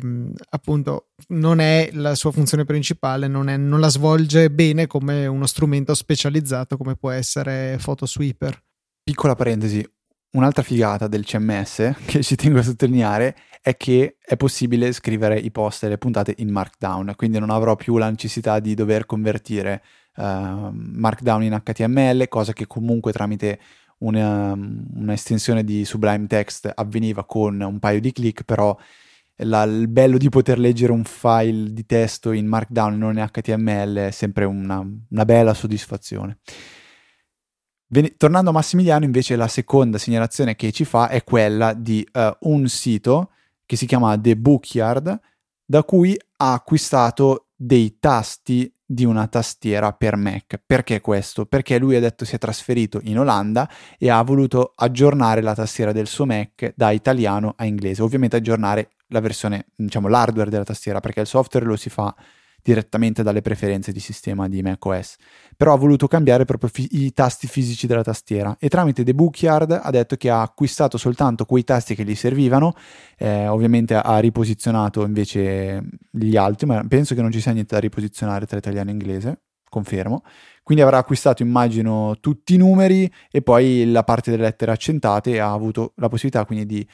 appunto 0.49 1.10
non 1.29 1.59
è 1.59 1.89
la 1.93 2.15
sua 2.15 2.31
funzione 2.31 2.65
principale, 2.65 3.27
non, 3.27 3.49
è, 3.49 3.57
non 3.57 3.79
la 3.79 3.89
svolge 3.89 4.49
bene 4.51 4.87
come 4.87 5.25
uno 5.27 5.45
strumento 5.45 5.93
specializzato 5.93 6.77
come 6.77 6.95
può 6.95 7.11
essere 7.11 7.77
PhotoSweeper. 7.81 8.63
Piccola 9.03 9.35
parentesi, 9.35 9.85
un'altra 10.31 10.63
figata 10.63 11.07
del 11.07 11.25
CMS 11.25 11.93
che 12.05 12.23
ci 12.23 12.35
tengo 12.35 12.59
a 12.59 12.63
sottolineare 12.63 13.35
è 13.61 13.77
che 13.77 14.17
è 14.19 14.35
possibile 14.37 14.91
scrivere 14.91 15.37
i 15.37 15.51
post 15.51 15.83
e 15.83 15.89
le 15.89 15.97
puntate 15.97 16.33
in 16.37 16.49
Markdown, 16.49 17.13
quindi 17.15 17.39
non 17.39 17.49
avrò 17.49 17.75
più 17.75 17.97
la 17.97 18.09
necessità 18.09 18.59
di 18.59 18.73
dover 18.73 19.05
convertire 19.05 19.83
uh, 20.15 20.71
Markdown 20.71 21.43
in 21.43 21.61
HTML, 21.63 22.27
cosa 22.27 22.53
che 22.53 22.65
comunque 22.65 23.11
tramite 23.11 23.59
una, 23.99 24.53
un'estensione 24.53 25.63
di 25.63 25.85
Sublime 25.85 26.25
Text 26.27 26.71
avveniva 26.73 27.23
con 27.25 27.59
un 27.61 27.79
paio 27.79 27.99
di 27.99 28.11
clic, 28.11 28.43
però 28.43 28.75
la, 29.43 29.63
il 29.63 29.87
bello 29.87 30.17
di 30.17 30.29
poter 30.29 30.59
leggere 30.59 30.91
un 30.91 31.03
file 31.03 31.71
di 31.73 31.85
testo 31.85 32.31
in 32.31 32.47
Markdown 32.47 32.93
e 32.93 32.97
non 32.97 33.17
in 33.17 33.27
HTML 33.31 33.95
è 34.07 34.11
sempre 34.11 34.45
una, 34.45 34.79
una 34.79 35.25
bella 35.25 35.53
soddisfazione. 35.53 36.39
Ven- 37.87 38.15
tornando 38.17 38.49
a 38.49 38.53
Massimiliano, 38.53 39.05
invece, 39.05 39.35
la 39.35 39.47
seconda 39.47 39.97
segnalazione 39.97 40.55
che 40.55 40.71
ci 40.71 40.85
fa 40.85 41.09
è 41.09 41.23
quella 41.23 41.73
di 41.73 42.07
uh, 42.13 42.49
un 42.49 42.67
sito 42.67 43.31
che 43.65 43.75
si 43.75 43.85
chiama 43.85 44.17
The 44.17 44.37
Bookyard, 44.37 45.19
da 45.65 45.83
cui 45.83 46.17
ha 46.37 46.53
acquistato 46.53 47.47
dei 47.55 47.97
tasti 47.99 48.73
di 48.91 49.05
una 49.05 49.27
tastiera 49.27 49.93
per 49.93 50.17
Mac. 50.17 50.59
Perché 50.65 50.99
questo? 50.99 51.45
Perché 51.45 51.79
lui 51.79 51.95
ha 51.95 51.99
detto 52.01 52.25
si 52.25 52.35
è 52.35 52.37
trasferito 52.37 52.99
in 53.03 53.19
Olanda 53.19 53.69
e 53.97 54.09
ha 54.09 54.21
voluto 54.21 54.73
aggiornare 54.75 55.41
la 55.41 55.55
tastiera 55.55 55.93
del 55.93 56.07
suo 56.07 56.25
Mac 56.25 56.73
da 56.75 56.91
italiano 56.91 57.53
a 57.55 57.65
inglese. 57.65 58.01
Ovviamente 58.01 58.35
aggiornare 58.35 58.91
la 59.07 59.21
versione, 59.21 59.67
diciamo, 59.75 60.09
l'hardware 60.09 60.49
della 60.49 60.65
tastiera, 60.65 60.99
perché 60.99 61.21
il 61.21 61.27
software 61.27 61.65
lo 61.65 61.77
si 61.77 61.89
fa 61.89 62.13
direttamente 62.63 63.23
dalle 63.23 63.41
preferenze 63.41 63.91
di 63.91 63.99
sistema 63.99 64.47
di 64.47 64.61
macOS. 64.61 65.15
Però 65.57 65.73
ha 65.73 65.77
voluto 65.77 66.07
cambiare 66.07 66.45
proprio 66.45 66.69
fi- 66.71 66.87
i 66.91 67.13
tasti 67.13 67.47
fisici 67.47 67.87
della 67.87 68.03
tastiera 68.03 68.55
e 68.59 68.69
tramite 68.69 69.03
The 69.03 69.13
Bookyard 69.13 69.79
ha 69.81 69.89
detto 69.91 70.15
che 70.15 70.29
ha 70.29 70.41
acquistato 70.41 70.97
soltanto 70.97 71.45
quei 71.45 71.63
tasti 71.63 71.95
che 71.95 72.03
gli 72.03 72.15
servivano, 72.15 72.73
eh, 73.17 73.47
ovviamente 73.47 73.95
ha 73.95 74.19
riposizionato 74.19 75.03
invece 75.05 75.83
gli 76.11 76.35
altri, 76.35 76.67
ma 76.67 76.83
penso 76.87 77.15
che 77.15 77.21
non 77.21 77.31
ci 77.31 77.41
sia 77.41 77.51
niente 77.51 77.75
da 77.75 77.81
riposizionare 77.81 78.45
tra 78.45 78.57
italiano 78.57 78.89
e 78.89 78.93
inglese, 78.93 79.41
confermo. 79.69 80.23
Quindi 80.63 80.83
avrà 80.83 80.97
acquistato, 80.97 81.41
immagino, 81.41 82.17
tutti 82.19 82.53
i 82.53 82.57
numeri 82.57 83.11
e 83.31 83.41
poi 83.41 83.89
la 83.89 84.03
parte 84.03 84.29
delle 84.29 84.43
lettere 84.43 84.71
accentate 84.71 85.31
e 85.31 85.39
ha 85.39 85.51
avuto 85.51 85.93
la 85.95 86.07
possibilità 86.07 86.45
quindi 86.45 86.65
di 86.65 86.87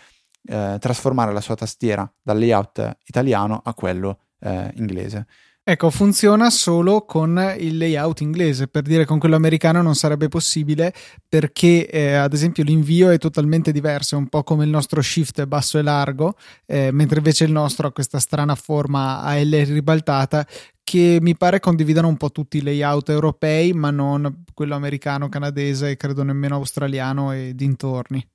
eh, 0.48 0.78
trasformare 0.80 1.34
la 1.34 1.42
sua 1.42 1.56
tastiera 1.56 2.10
dal 2.22 2.40
layout 2.40 2.98
italiano 3.06 3.62
a 3.64 3.74
quello 3.74 4.20
eh, 4.40 4.72
inglese. 4.76 5.28
Ecco, 5.70 5.90
funziona 5.90 6.50
solo 6.50 7.02
con 7.02 7.56
il 7.60 7.76
layout 7.78 8.22
inglese, 8.22 8.70
per 8.70 8.84
dire 8.84 9.04
con 9.04 9.20
quello 9.20 9.36
americano 9.36 9.82
non 9.82 9.96
sarebbe 9.96 10.30
possibile 10.30 10.94
perché 11.28 11.90
eh, 11.90 12.14
ad 12.14 12.32
esempio 12.32 12.64
l'invio 12.64 13.10
è 13.10 13.18
totalmente 13.18 13.74
diverso, 13.74 14.16
è 14.16 14.18
un 14.18 14.30
po' 14.30 14.44
come 14.44 14.64
il 14.64 14.70
nostro 14.70 15.02
shift 15.02 15.46
basso 15.46 15.78
e 15.78 15.82
largo, 15.82 16.36
eh, 16.66 16.90
mentre 16.94 17.18
invece 17.18 17.44
il 17.44 17.52
nostro 17.52 17.88
ha 17.88 17.92
questa 17.92 18.20
strana 18.20 18.56
forma 18.56 19.20
a 19.20 19.38
L 19.44 19.52
ribaltata 19.66 20.48
che 20.86 21.18
mi 21.20 21.36
pare 21.36 21.60
condividano 21.60 22.08
un 22.08 22.16
po' 22.16 22.32
tutti 22.32 22.60
i 22.60 22.62
layout 22.62 23.10
europei, 23.10 23.74
ma 23.74 23.92
non 23.92 24.46
quello 24.54 24.74
americano, 24.74 25.28
canadese 25.28 25.90
e 25.90 25.98
credo 25.98 26.24
nemmeno 26.24 26.56
australiano 26.56 27.34
e 27.34 27.52
dintorni. 27.54 28.26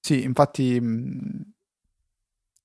Sì, 0.00 0.24
infatti 0.24 0.80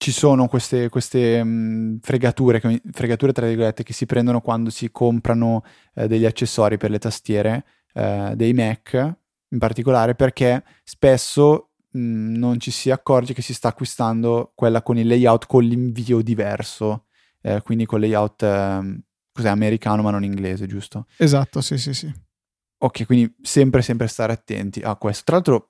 ci 0.05 0.11
sono 0.11 0.47
queste, 0.47 0.87
queste 0.89 1.43
mh, 1.43 1.97
fregature, 2.03 2.61
fregature 2.91 3.31
tra 3.31 3.47
virgolette, 3.47 3.81
che 3.81 3.91
si 3.91 4.05
prendono 4.05 4.39
quando 4.39 4.69
si 4.69 4.91
comprano 4.91 5.63
eh, 5.95 6.07
degli 6.07 6.25
accessori 6.25 6.77
per 6.77 6.91
le 6.91 6.99
tastiere 6.99 7.65
eh, 7.91 8.33
dei 8.35 8.53
Mac, 8.53 8.93
in 8.93 9.57
particolare 9.57 10.13
perché 10.13 10.63
spesso 10.83 11.71
mh, 11.89 12.35
non 12.37 12.59
ci 12.59 12.69
si 12.69 12.91
accorge 12.91 13.33
che 13.33 13.41
si 13.41 13.55
sta 13.55 13.69
acquistando 13.69 14.51
quella 14.53 14.83
con 14.83 14.99
il 14.99 15.07
layout 15.07 15.47
con 15.47 15.63
l'invio 15.63 16.21
diverso, 16.21 17.05
eh, 17.41 17.63
quindi 17.63 17.87
con 17.87 17.99
layout 17.99 18.43
ehm, 18.43 19.01
cos'è, 19.31 19.49
americano 19.49 20.03
ma 20.03 20.11
non 20.11 20.23
inglese, 20.23 20.67
giusto? 20.67 21.07
Esatto, 21.17 21.61
sì, 21.61 21.79
sì, 21.79 21.95
sì. 21.95 22.13
Ok, 22.77 23.07
quindi 23.07 23.33
sempre, 23.41 23.81
sempre 23.81 24.05
stare 24.05 24.33
attenti 24.33 24.81
a 24.81 24.95
questo. 24.97 25.23
Tra 25.25 25.37
l'altro, 25.37 25.69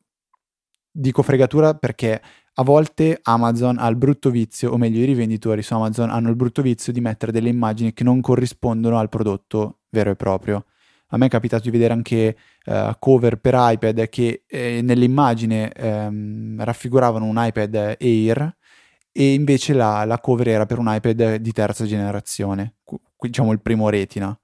dico 0.91 1.21
fregatura 1.21 1.73
perché 1.73 2.21
a 2.57 2.63
volte 2.63 3.19
Amazon 3.23 3.77
ha 3.77 3.87
il 3.87 3.97
brutto 3.97 4.29
vizio, 4.29 4.71
o 4.71 4.77
meglio 4.77 4.99
i 4.99 5.05
rivenditori 5.05 5.61
su 5.61 5.73
Amazon 5.73 6.09
hanno 6.09 6.29
il 6.29 6.35
brutto 6.35 6.61
vizio 6.61 6.93
di 6.93 7.01
mettere 7.01 7.31
delle 7.31 7.49
immagini 7.49 7.93
che 7.93 8.03
non 8.03 8.21
corrispondono 8.21 8.97
al 8.97 9.09
prodotto 9.09 9.79
vero 9.89 10.11
e 10.11 10.15
proprio. 10.15 10.65
A 11.09 11.17
me 11.17 11.25
è 11.27 11.29
capitato 11.29 11.63
di 11.63 11.71
vedere 11.71 11.93
anche 11.93 12.37
uh, 12.65 12.91
cover 12.97 13.37
per 13.39 13.55
iPad 13.57 14.07
che 14.09 14.43
eh, 14.47 14.81
nell'immagine 14.81 15.71
ehm, 15.71 16.63
raffiguravano 16.63 17.25
un 17.25 17.35
iPad 17.37 17.97
Air 17.99 18.57
e 19.11 19.33
invece 19.33 19.73
la, 19.73 20.03
la, 20.05 20.19
cover 20.19 20.47
era 20.47 20.65
per 20.65 20.79
un 20.79 20.87
iPad 20.89 21.35
di 21.35 21.51
terza 21.51 21.85
generazione, 21.85 22.75
diciamo 23.19 23.51
il 23.51 23.61
primo 23.61 23.89
retina. 23.89 24.37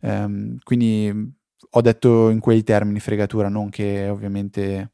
Um, 0.00 0.58
quindi 0.62 1.34
ho 1.70 1.80
detto 1.80 2.28
in 2.30 2.40
quei 2.40 2.62
termini 2.62 3.00
fregatura, 3.00 3.48
non 3.48 3.70
che 3.70 4.08
ovviamente 4.08 4.92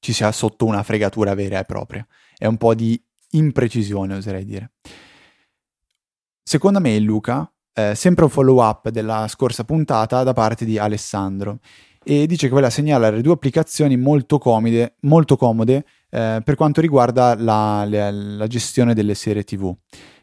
ci 0.00 0.12
sia 0.12 0.30
sotto 0.32 0.64
una 0.64 0.82
fregatura 0.82 1.34
vera 1.34 1.58
e 1.58 1.64
propria. 1.64 2.06
È 2.36 2.46
un 2.46 2.56
po' 2.56 2.74
di 2.74 3.00
imprecisione, 3.30 4.14
oserei 4.14 4.44
dire. 4.44 4.72
Secondo 6.42 6.80
me, 6.80 6.98
Luca, 6.98 7.50
eh, 7.74 7.94
sempre 7.94 8.24
un 8.24 8.30
follow 8.30 8.62
up 8.62 8.88
della 8.88 9.26
scorsa 9.28 9.64
puntata 9.64 10.22
da 10.22 10.32
parte 10.32 10.64
di 10.64 10.78
Alessandro 10.78 11.58
e 12.02 12.26
dice 12.26 12.46
che 12.46 12.52
vuole 12.52 12.70
segnalare 12.70 13.20
due 13.20 13.34
applicazioni 13.34 13.96
molto 13.96 14.38
comode, 14.38 14.96
molto 15.00 15.36
comode 15.36 15.84
eh, 16.08 16.40
per 16.42 16.54
quanto 16.54 16.80
riguarda 16.80 17.34
la, 17.34 17.84
la, 17.86 18.10
la, 18.10 18.46
gestione 18.46 18.94
delle 18.94 19.14
serie 19.14 19.44
TV. 19.44 19.74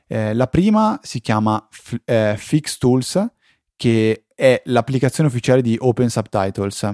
Eh, 0.07 0.33
la 0.33 0.47
prima 0.47 0.99
si 1.03 1.19
chiama 1.21 1.65
F- 1.69 2.01
eh, 2.05 2.35
Fix 2.37 2.77
Tools, 2.77 3.23
che 3.75 4.25
è 4.33 4.61
l'applicazione 4.65 5.29
ufficiale 5.29 5.61
di 5.61 5.77
Open 5.79 6.09
Subtitles. 6.09 6.91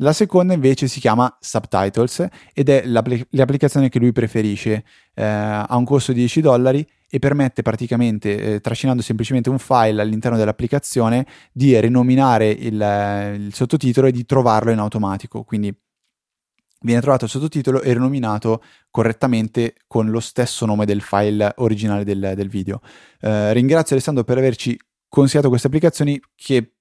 La 0.00 0.12
seconda 0.12 0.54
invece 0.54 0.86
si 0.86 1.00
chiama 1.00 1.36
Subtitles 1.40 2.24
ed 2.52 2.68
è 2.68 2.84
l'applicazione 2.86 3.88
che 3.88 3.98
lui 3.98 4.12
preferisce, 4.12 4.84
eh, 5.14 5.24
ha 5.24 5.76
un 5.76 5.84
costo 5.84 6.12
di 6.12 6.20
10 6.20 6.40
dollari 6.40 6.88
e 7.10 7.18
permette 7.18 7.62
praticamente, 7.62 8.54
eh, 8.54 8.60
trascinando 8.60 9.02
semplicemente 9.02 9.50
un 9.50 9.58
file 9.58 10.00
all'interno 10.00 10.36
dell'applicazione, 10.36 11.26
di 11.52 11.78
rinominare 11.80 12.48
il, 12.48 13.36
il 13.40 13.54
sottotitolo 13.54 14.06
e 14.06 14.12
di 14.12 14.24
trovarlo 14.24 14.70
in 14.70 14.78
automatico. 14.78 15.42
Quindi 15.42 15.76
viene 16.82 17.00
trovato 17.00 17.24
il 17.24 17.30
sottotitolo 17.30 17.82
e 17.82 17.92
rinominato 17.92 18.62
correttamente 18.90 19.74
con 19.88 20.10
lo 20.10 20.20
stesso 20.20 20.64
nome 20.64 20.86
del 20.86 21.00
file 21.00 21.52
originale 21.56 22.04
del, 22.04 22.34
del 22.36 22.48
video. 22.48 22.80
Eh, 23.20 23.52
ringrazio 23.52 23.96
Alessandro 23.96 24.22
per 24.22 24.38
averci 24.38 24.78
consigliato 25.08 25.48
queste 25.48 25.66
applicazioni 25.66 26.20
che 26.36 26.74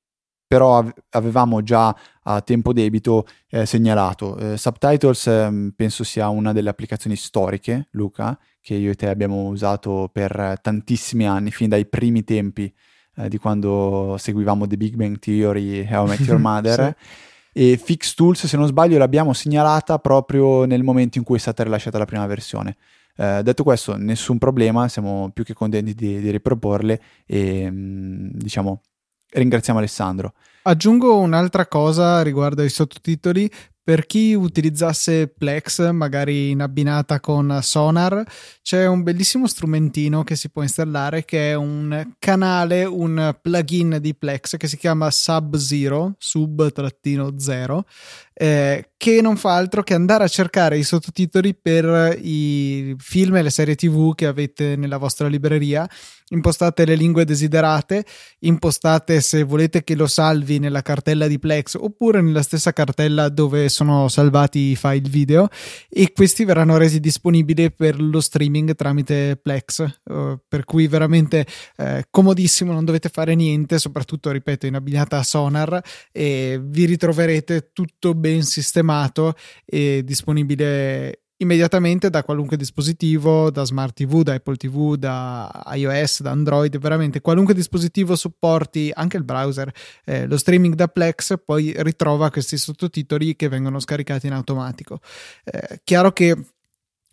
però 0.48 0.84
avevamo 1.10 1.62
già 1.62 1.96
a 2.24 2.42
tempo 2.42 2.72
debito 2.72 3.28
eh, 3.50 3.66
segnalato. 3.66 4.38
Eh, 4.38 4.58
Subtitles 4.58 5.28
eh, 5.28 5.72
penso 5.76 6.04
sia 6.04 6.30
una 6.30 6.54
delle 6.54 6.70
applicazioni 6.70 7.16
storiche, 7.16 7.88
Luca, 7.92 8.38
che 8.62 8.76
io 8.76 8.92
e 8.92 8.96
te 8.96 9.10
abbiamo 9.10 9.48
usato 9.48 10.10
per 10.12 10.60
tantissimi 10.62 11.28
anni, 11.28 11.52
fin 11.52 11.70
dai 11.70 11.86
primi 11.86 12.24
tempi 12.24 12.74
eh, 13.18 13.30
di 13.30 13.38
quando 13.38 14.16
seguivamo 14.18 14.66
The 14.68 14.78
Big 14.78 14.96
Bang 14.96 15.20
Theory 15.20 15.80
e 15.80 15.88
How 15.96 16.06
I 16.06 16.10
Met 16.10 16.20
Your 16.22 16.40
Mother. 16.42 16.96
sì. 16.98 17.26
E 17.60 17.78
Fix 17.78 18.14
Tools, 18.14 18.46
se 18.46 18.56
non 18.56 18.68
sbaglio, 18.68 19.00
l'abbiamo 19.00 19.34
segnalata 19.34 19.98
proprio 19.98 20.66
nel 20.66 20.84
momento 20.84 21.18
in 21.18 21.24
cui 21.24 21.38
è 21.38 21.40
stata 21.40 21.64
rilasciata 21.64 21.98
la 21.98 22.06
prima 22.06 22.28
versione. 22.28 22.78
Uh, 23.16 23.42
detto 23.42 23.64
questo, 23.64 23.98
nessun 23.98 24.38
problema, 24.38 24.88
siamo 24.88 25.32
più 25.34 25.44
che 25.44 25.56
contenti 25.56 25.96
di, 25.96 26.20
di 26.20 26.30
riproporle 26.30 27.02
e 27.26 27.68
mh, 27.72 28.34
diciamo 28.34 28.82
ringraziamo 29.30 29.80
Alessandro. 29.80 30.34
Aggiungo 30.64 31.20
un'altra 31.20 31.66
cosa 31.68 32.22
riguardo 32.22 32.62
ai 32.62 32.70
sottotitoli. 32.70 33.50
Per 33.88 34.06
chi 34.06 34.34
utilizzasse 34.34 35.30
Plex, 35.30 35.92
magari 35.92 36.50
in 36.50 36.62
abbinata 36.62 37.22
con 37.22 37.60
Sonar, 37.62 38.22
c'è 38.62 38.86
un 38.86 39.02
bellissimo 39.02 39.48
strumentino 39.48 40.26
che 40.26 40.36
si 40.36 40.50
può 40.50 40.62
installare 40.62 41.24
che 41.24 41.52
è 41.52 41.54
un 41.54 42.16
canale, 42.20 42.84
un 42.84 43.34
plugin 43.42 44.00
di 44.02 44.14
Plex 44.14 44.58
che 44.58 44.68
si 44.68 44.76
chiama 44.76 45.10
Sub-Zero, 45.10 46.16
sub-zero, 46.18 47.86
eh, 48.34 48.90
che 48.98 49.22
non 49.22 49.38
fa 49.38 49.56
altro 49.56 49.84
che 49.84 49.94
andare 49.94 50.26
a 50.26 50.28
cercare 50.28 50.78
i 50.78 50.84
sottotitoli 50.84 51.56
per 51.56 52.20
i 52.22 52.94
film 53.00 53.38
e 53.38 53.42
le 53.42 53.50
serie 53.50 53.76
tv 53.76 54.14
che 54.16 54.26
avete 54.26 54.76
nella 54.76 54.98
vostra 54.98 55.30
libreria 55.30 55.90
impostate 56.30 56.86
le 56.86 56.96
lingue 56.96 57.26
desiderate, 57.26 58.06
impostate 58.40 59.22
se 59.22 59.44
volete 59.44 59.84
che 59.84 59.96
lo 59.96 60.08
salvi 60.08 60.60
nella 60.60 60.82
cartella 60.82 61.28
di 61.28 61.40
Plex 61.40 61.76
oppure 61.80 62.22
nella 62.22 62.42
stessa 62.42 62.74
cartella 62.74 63.30
dove 63.30 63.70
sono 63.70 64.08
salvati 64.08 64.72
i 64.72 64.76
file 64.76 65.10
video 65.10 65.48
e 65.90 66.12
questi 66.12 66.44
verranno 66.44 66.78
resi 66.78 67.00
disponibili 67.00 67.72
per 67.72 68.02
lo 68.02 68.20
streaming 68.20 68.76
tramite 68.76 69.40
Plex, 69.42 69.86
uh, 70.04 70.40
per 70.48 70.66
cui 70.66 70.88
veramente 70.88 71.46
eh, 71.78 72.06
comodissimo, 72.10 72.74
non 72.74 72.86
dovete 72.86 73.10
fare 73.10 73.36
niente, 73.36 73.80
soprattutto 73.80 74.32
ripeto 74.32 74.66
in 74.66 74.76
abbinata 74.76 75.18
a 75.18 75.24
Sonar 75.24 75.82
e 76.12 76.60
vi 76.62 76.86
ritroverete 76.86 77.72
tutto 77.74 78.14
ben 78.14 78.44
sistemato 78.44 79.36
e 79.66 80.02
disponibile 80.04 81.27
immediatamente 81.38 82.10
da 82.10 82.24
qualunque 82.24 82.58
dispositivo, 82.58 83.52
da 83.52 83.64
smart 83.64 83.94
TV, 83.96 84.24
da 84.24 84.34
Apple 84.34 84.56
TV, 84.56 84.96
da 84.96 85.64
iOS, 85.74 86.22
da 86.22 86.32
Android, 86.32 86.78
veramente 86.78 87.22
qualunque 87.22 87.54
dispositivo 87.54 88.16
supporti 88.16 88.92
anche 88.94 89.18
il 89.18 89.24
browser, 89.24 89.72
eh, 90.06 90.26
lo 90.26 90.38
streaming 90.38 90.74
da 90.76 90.88
Plex, 90.88 91.36
poi 91.44 91.74
ritrova 91.78 92.30
questi 92.32 92.58
sottotitoli 92.58 93.36
che 93.36 93.50
vengono 93.50 93.80
scaricati 93.80 94.28
in 94.28 94.34
automatico. 94.34 95.00
Eh, 95.44 95.82
chiaro 95.84 96.12
che 96.12 96.36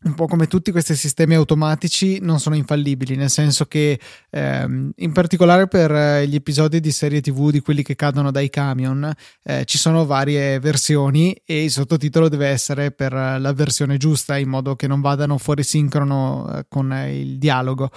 un 0.05 0.15
po' 0.15 0.27
come 0.27 0.47
tutti 0.47 0.71
questi 0.71 0.95
sistemi 0.95 1.35
automatici 1.35 2.19
non 2.21 2.39
sono 2.39 2.57
infallibili, 2.57 3.17
nel 3.17 3.31
senso 3.31 3.67
che 3.67 3.99
ehm, 4.31 4.93
in 4.97 5.13
particolare 5.13 5.67
per 5.67 5.91
eh, 5.91 6.27
gli 6.29 6.35
episodi 6.35 6.81
di 6.81 6.91
serie 6.91 7.21
TV 7.21 7.51
di 7.51 7.61
quelli 7.61 7.83
che 7.83 7.97
cadono 7.97 8.31
dai 8.31 8.51
camion 8.51 9.13
eh, 9.43 9.65
ci 9.65 9.79
sono 9.79 10.05
varie 10.05 10.59
versioni 10.61 11.35
e 11.45 11.65
il 11.65 11.71
sottotitolo 11.71 12.29
deve 12.29 12.49
essere 12.49 12.91
per 12.91 13.13
la 13.13 13.53
versione 13.53 13.97
giusta 13.97 14.37
in 14.37 14.49
modo 14.49 14.77
che 14.77 14.87
non 14.87 15.01
vadano 15.01 15.39
fuori 15.39 15.63
sincrono 15.63 16.51
eh, 16.55 16.67
con 16.69 16.93
il 16.93 17.39
dialogo 17.39 17.91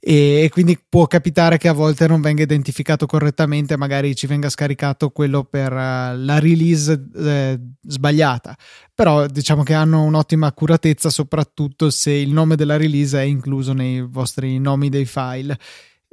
e 0.00 0.48
quindi 0.52 0.78
può 0.88 1.06
capitare 1.06 1.58
che 1.58 1.66
a 1.66 1.72
volte 1.72 2.06
non 2.06 2.20
venga 2.20 2.42
identificato 2.42 3.06
correttamente, 3.06 3.76
magari 3.76 4.14
ci 4.14 4.26
venga 4.26 4.48
scaricato 4.48 5.10
quello 5.10 5.44
per 5.44 5.72
uh, 5.72 5.76
la 6.16 6.38
release 6.38 7.08
eh, 7.16 7.58
sbagliata. 7.82 8.56
Però 8.94 9.26
diciamo 9.26 9.62
che 9.64 9.74
hanno 9.74 10.04
un'ottima 10.04 10.46
accuratezza, 10.46 11.10
soprattutto 11.10 11.90
se 11.90 12.12
il 12.12 12.32
nome 12.32 12.54
della 12.56 12.76
release 12.76 13.18
è 13.18 13.22
incluso 13.22 13.72
nei 13.72 14.00
vostri 14.00 14.58
nomi 14.58 14.88
dei 14.88 15.04
file. 15.04 15.58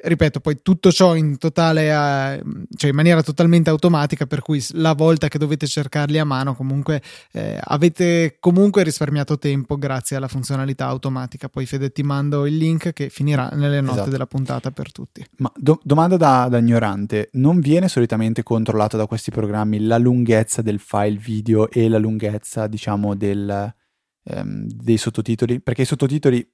Ripeto, 0.08 0.40
poi 0.40 0.60
tutto 0.62 0.92
ciò 0.92 1.16
in 1.16 1.38
totale, 1.38 1.90
eh, 1.90 2.44
cioè 2.76 2.90
in 2.90 2.96
maniera 2.96 3.22
totalmente 3.24 3.70
automatica, 3.70 4.26
per 4.26 4.42
cui 4.42 4.64
la 4.72 4.94
volta 4.94 5.28
che 5.28 5.38
dovete 5.38 5.68
cercarli 5.68 6.20
a 6.20 6.26
mano, 6.26 6.56
comunque 6.56 7.02
eh, 7.32 7.60
avete 7.62 8.38
comunque 8.40 8.84
risparmiato 8.84 9.38
tempo 9.38 9.78
grazie 9.78 10.16
alla 10.16 10.28
funzionalità 10.28 10.86
automatica. 10.86 11.50
Poi 11.50 11.66
Fede 11.66 11.92
ti 11.92 12.04
mando 12.04 12.46
il 12.46 12.56
link 12.56 12.94
che 12.94 13.10
finirà 13.10 13.50
nelle 13.54 13.82
note 13.82 13.94
esatto. 13.94 14.10
della 14.10 14.28
puntata 14.28 14.72
per 14.72 14.92
tutti. 14.92 15.26
Ma 15.38 15.52
do- 15.56 15.80
domanda 15.84 16.18
da, 16.18 16.48
da, 16.50 16.58
ignorante: 16.58 17.30
non 17.34 17.60
viene 17.60 17.88
solitamente 17.88 18.44
controllato 18.44 18.98
da 18.98 19.08
questi 19.08 19.32
programmi 19.32 19.82
la 19.82 19.98
lunghezza 19.98 20.62
del 20.62 20.80
file 20.80 21.18
video 21.18 21.70
e 21.70 21.90
la 21.90 21.98
lunghezza, 21.98 22.68
diciamo, 22.68 23.16
del, 23.16 23.74
ehm, 24.24 24.68
dei 24.68 24.98
sottotitoli? 24.98 25.60
Perché 25.62 25.82
i 25.82 25.86
sottotitoli 25.86 26.48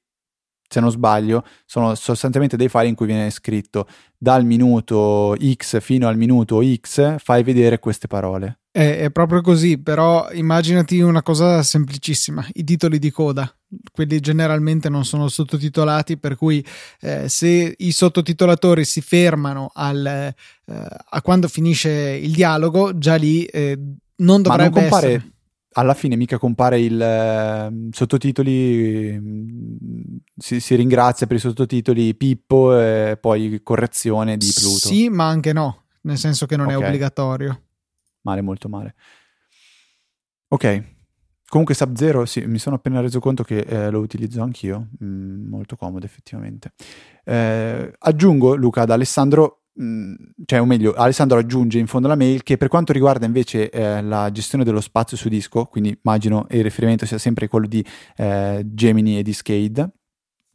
se 0.72 0.80
non 0.80 0.90
sbaglio, 0.90 1.44
sono 1.66 1.96
sostanzialmente 1.96 2.56
dei 2.56 2.70
file 2.70 2.88
in 2.88 2.96
cui 2.96 3.06
viene 3.06 3.30
scritto 3.30 3.88
dal 4.18 4.46
minuto 4.46 5.36
X 5.38 5.82
fino 5.82 6.08
al 6.08 6.16
minuto 6.16 6.62
X 6.63 7.18
fai 7.18 7.44
vedere 7.44 7.80
queste 7.80 8.08
parole. 8.08 8.60
È, 8.72 9.00
è, 9.00 9.12
proprio 9.12 9.42
così, 9.42 9.80
però 9.80 10.32
immaginati 10.32 11.01
una 11.01 11.22
cosa 11.22 11.62
semplicissima, 11.62 12.48
i 12.54 12.63
titoli 12.63 13.00
di 13.00 13.12
coda, 13.12 13.54
quelli 13.92 14.22
generalmente 14.22 14.88
non 14.88 15.04
sono 15.04 15.28
sottotitolati, 15.28 16.18
per 16.18 16.38
cui 16.38 16.66
eh, 17.01 17.28
se 17.28 17.75
i 17.78 17.92
sottotitolatori 17.92 18.86
si 18.86 19.01
fermano 19.01 19.72
al, 19.74 20.06
eh, 20.06 20.34
a 20.66 21.22
quando 21.22 21.50
finisce 21.50 21.92
il 21.92 22.32
dialogo, 22.32 22.98
già 22.98 23.16
lì 23.16 23.44
eh, 23.44 23.78
non 24.18 24.42
dovrebbe 24.42 24.70
Ma 24.70 24.70
non 24.70 24.90
compare... 24.90 25.08
essere 25.08 25.32
alla 25.74 25.94
fine 25.94 26.16
mica 26.16 26.38
compare 26.38 26.80
il 26.80 27.01
eh, 27.01 27.90
sottotitoli, 27.92 29.18
mm, 29.20 30.18
si, 30.36 30.60
si, 30.60 30.75
ringrazia 30.75 31.28
per 31.28 31.38
i 31.38 31.40
sottotitoli 31.40 32.16
Pippo 32.16 32.78
e 32.78 33.18
poi 33.20 33.62
correzione 33.63 34.38
di 34.38 34.51
Pluto. 34.54 34.88
Sì, 34.88 35.10
ma 35.10 35.28
anche 35.28 35.54
no, 35.54 35.84
nel 36.01 36.18
senso 36.18 36.46
che 36.46 36.58
non 36.58 36.68
okay. 36.68 36.80
è 36.80 36.86
obbligatorio. 36.86 37.62
Male, 38.22 38.42
molto 38.42 38.68
male. 38.68 38.96
Ok, 40.50 40.84
comunque 41.48 41.75
Sub-Zero, 41.75 42.25
sì, 42.25 42.46
mi 42.46 42.60
sono 42.60 42.75
appena 42.75 43.00
reso 43.00 43.20
conto 43.20 43.44
che 43.44 43.60
eh, 43.60 43.90
lo 43.90 44.00
utilizzo 44.00 44.42
anch'io, 44.42 44.90
mm, 45.04 45.48
molto 45.48 45.78
comodo 45.78 46.06
effettivamente. 46.06 46.74
Eh, 47.24 47.94
aggiungo, 47.98 48.56
Luca, 48.56 48.82
ad 48.82 48.90
Alessandro 48.90 49.61
cioè 49.74 50.60
o 50.60 50.66
meglio 50.66 50.94
Alessandro 50.94 51.38
aggiunge 51.38 51.80
in 51.80 51.88
fondo 51.88 52.08
alla 52.08 52.18
mail 52.18 52.44
che 52.44 52.58
per 52.58 52.68
quanto 52.68 52.92
riguarda 52.92 53.25
invece 53.25 53.70
eh, 53.70 54.01
la 54.01 54.30
gestione 54.30 54.66
dello 54.66 54.82
spazio 54.82 55.16
su 55.16 55.30
disco 55.30 55.66
quindi 55.66 55.98
immagino 56.04 56.46
il 56.50 56.62
riferimento 56.62 57.06
sia 57.06 57.18
sempre 57.18 57.48
quello 57.48 57.68
di 57.68 57.84
eh, 58.18 58.63
Gemini 58.66 59.18
e 59.18 59.24
di 59.24 59.32
Scade 59.32 59.90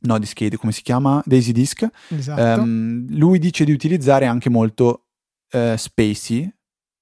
no 0.00 0.18
di 0.18 0.26
Scade 0.26 0.58
come 0.58 0.72
si 0.72 0.82
chiama 0.82 1.22
Daisy 1.24 1.52
Disk 1.52 1.88
esatto. 2.10 2.60
um, 2.60 3.06
lui 3.16 3.38
dice 3.38 3.64
di 3.64 3.72
utilizzare 3.72 4.26
anche 4.26 4.50
molto 4.50 5.06
eh, 5.50 5.76
Spacey 5.78 6.52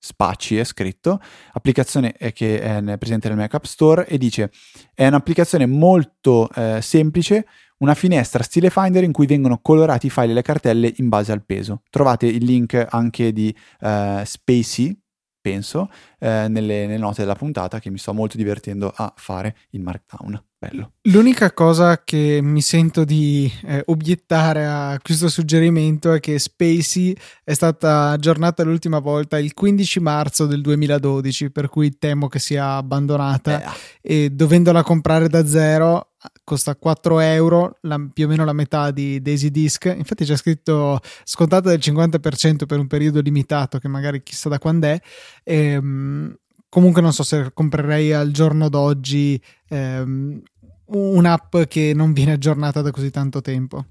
Spaci 0.04 0.58
è 0.58 0.64
scritto, 0.64 1.18
applicazione 1.52 2.12
che 2.12 2.60
è 2.60 2.98
presente 2.98 3.28
nel 3.28 3.38
Mac 3.38 3.54
App 3.54 3.64
Store 3.64 4.06
e 4.06 4.18
dice 4.18 4.50
è 4.92 5.06
un'applicazione 5.06 5.64
molto 5.64 6.50
eh, 6.54 6.80
semplice 6.82 7.46
una 7.84 7.94
finestra 7.94 8.42
stile 8.42 8.70
Finder 8.70 9.04
in 9.04 9.12
cui 9.12 9.26
vengono 9.26 9.58
colorati 9.60 10.06
i 10.06 10.10
file 10.10 10.30
e 10.30 10.34
le 10.34 10.42
cartelle 10.42 10.92
in 10.96 11.08
base 11.08 11.32
al 11.32 11.44
peso. 11.44 11.82
Trovate 11.90 12.26
il 12.26 12.44
link 12.44 12.86
anche 12.90 13.32
di 13.32 13.54
uh, 13.80 14.24
Spacey, 14.24 14.98
penso, 15.44 15.90
eh, 16.18 16.48
nelle, 16.48 16.86
nelle, 16.86 16.96
note 16.96 17.20
della 17.20 17.34
puntata 17.34 17.78
che 17.78 17.90
mi 17.90 17.98
sto 17.98 18.14
molto 18.14 18.38
divertendo 18.38 18.90
a 18.94 19.12
fare 19.14 19.54
in 19.72 19.82
Markdown. 19.82 20.42
Bello. 20.58 20.92
L'unica 21.02 21.52
cosa 21.52 22.02
che 22.02 22.40
mi 22.42 22.62
sento 22.62 23.04
di 23.04 23.52
eh, 23.66 23.82
obiettare 23.84 24.64
a 24.64 24.98
questo 25.02 25.28
suggerimento 25.28 26.14
è 26.14 26.20
che 26.20 26.38
Spacey 26.38 27.14
è 27.44 27.52
stata 27.52 28.08
aggiornata 28.08 28.62
l'ultima 28.62 29.00
volta 29.00 29.38
il 29.38 29.52
15 29.52 30.00
marzo 30.00 30.46
del 30.46 30.62
2012, 30.62 31.50
per 31.50 31.68
cui 31.68 31.98
temo 31.98 32.28
che 32.28 32.38
sia 32.38 32.76
abbandonata 32.76 33.74
eh. 34.00 34.24
e 34.24 34.30
dovendola 34.30 34.82
comprare 34.82 35.28
da 35.28 35.46
zero 35.46 36.13
costa 36.42 36.76
4 36.76 37.20
euro, 37.20 37.78
la, 37.82 37.98
più 38.12 38.26
o 38.26 38.28
meno 38.28 38.44
la 38.44 38.52
metà 38.52 38.90
di 38.90 39.20
Daisy 39.20 39.50
Disk. 39.50 39.92
Infatti 39.96 40.24
c'è 40.24 40.36
scritto 40.36 41.00
scontata 41.24 41.70
del 41.70 41.78
50% 41.80 42.66
per 42.66 42.78
un 42.78 42.86
periodo 42.86 43.20
limitato, 43.20 43.78
che 43.78 43.88
magari 43.88 44.22
chissà 44.22 44.48
da 44.48 44.58
quando 44.58 44.86
è. 44.86 45.00
E, 45.42 45.56
ehm, 45.56 46.36
comunque 46.68 47.02
non 47.02 47.12
so 47.12 47.22
se 47.22 47.52
comprerei 47.52 48.12
al 48.12 48.30
giorno 48.30 48.68
d'oggi 48.68 49.40
ehm, 49.68 50.42
un'app 50.86 51.56
che 51.68 51.92
non 51.94 52.12
viene 52.12 52.32
aggiornata 52.32 52.82
da 52.82 52.90
così 52.90 53.10
tanto 53.10 53.40
tempo. 53.40 53.86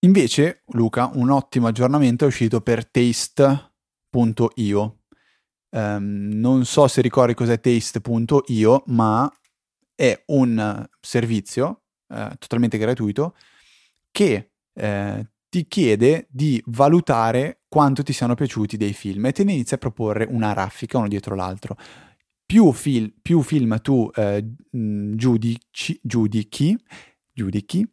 Invece, 0.00 0.62
Luca, 0.68 1.10
un 1.14 1.30
ottimo 1.30 1.66
aggiornamento 1.66 2.24
è 2.24 2.28
uscito 2.28 2.60
per 2.60 2.86
taste.io. 2.88 3.60
Um, 5.68 6.30
non 6.32 6.64
so 6.64 6.86
se 6.86 7.00
ricordi 7.00 7.34
cos'è 7.34 7.58
taste.io, 7.58 8.84
ma 8.86 9.30
è 9.96 10.22
un 10.26 10.86
servizio 11.00 11.82
eh, 12.08 12.30
totalmente 12.38 12.78
gratuito 12.78 13.34
che 14.12 14.52
eh, 14.72 15.26
ti 15.48 15.66
chiede 15.66 16.26
di 16.30 16.62
valutare 16.66 17.62
quanto 17.66 18.02
ti 18.02 18.12
siano 18.12 18.34
piaciuti 18.34 18.76
dei 18.76 18.92
film 18.92 19.26
e 19.26 19.32
te 19.32 19.42
ne 19.42 19.52
inizia 19.52 19.76
a 19.76 19.80
proporre 19.80 20.26
una 20.28 20.52
raffica 20.52 20.98
uno 20.98 21.08
dietro 21.08 21.34
l'altro. 21.34 21.76
Più, 22.44 22.70
fil- 22.72 23.12
più 23.20 23.42
film 23.42 23.80
tu 23.80 24.08
eh, 24.14 24.44
giudici, 24.70 25.98
giudichi, 26.00 26.78
giudichi 27.32 27.88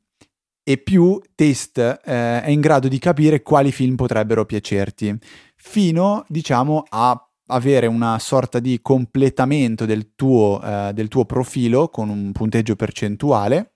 e 0.64 0.78
più 0.78 1.20
test 1.36 1.78
eh, 1.78 2.42
è 2.42 2.50
in 2.50 2.62
grado 2.62 2.88
di 2.88 3.00
capire 3.00 3.42
quali 3.42 3.72
film 3.72 3.96
potrebbero 3.96 4.46
piacerti, 4.46 5.18
fino 5.56 6.24
diciamo 6.28 6.84
a 6.90 7.28
avere 7.48 7.88
una 7.88 8.20
sorta 8.20 8.60
di 8.60 8.80
completamento 8.82 9.86
del 9.86 10.14
tuo, 10.16 10.62
eh, 10.64 10.92
del 10.94 11.08
tuo 11.08 11.26
profilo 11.26 11.90
con 11.90 12.10
un 12.10 12.32
punteggio 12.32 12.76
percentuale. 12.76 13.74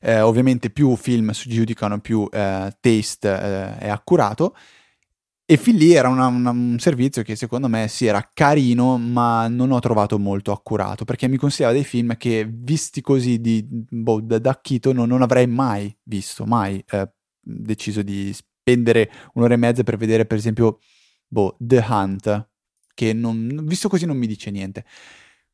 Eh, 0.00 0.20
ovviamente 0.20 0.70
più 0.70 0.94
film 0.96 1.30
si 1.30 1.48
giudicano, 1.48 2.00
più 2.00 2.28
eh, 2.30 2.76
taste 2.80 3.28
eh, 3.28 3.78
è 3.78 3.88
accurato. 3.88 4.54
E 5.50 5.56
fin 5.56 5.76
lì 5.76 5.94
era 5.94 6.08
una, 6.08 6.26
una, 6.26 6.50
un 6.50 6.76
servizio 6.78 7.22
che 7.22 7.34
secondo 7.34 7.68
me 7.68 7.88
sì 7.88 8.04
era 8.04 8.30
carino, 8.34 8.98
ma 8.98 9.48
non 9.48 9.70
ho 9.70 9.78
trovato 9.78 10.18
molto 10.18 10.52
accurato 10.52 11.06
perché 11.06 11.26
mi 11.26 11.38
consigliava 11.38 11.72
dei 11.72 11.84
film 11.84 12.18
che 12.18 12.46
visti 12.46 13.00
così 13.00 13.40
di, 13.40 13.66
boh, 13.66 14.20
da, 14.20 14.38
da 14.38 14.60
Chito 14.60 14.92
non, 14.92 15.08
non, 15.08 15.22
avrei 15.22 15.46
mai 15.46 15.96
visto, 16.02 16.44
mai 16.44 16.84
eh, 16.90 17.10
deciso 17.40 18.02
di 18.02 18.30
spendere 18.34 19.10
un'ora 19.34 19.54
e 19.54 19.56
mezza 19.56 19.82
per 19.84 19.96
vedere 19.96 20.26
per 20.26 20.36
esempio 20.36 20.80
boh, 21.28 21.56
The 21.58 21.84
Hunt, 21.88 22.48
che 22.94 23.12
non, 23.12 23.60
visto 23.64 23.88
così 23.88 24.06
non 24.06 24.16
mi 24.16 24.26
dice 24.26 24.50
niente. 24.50 24.84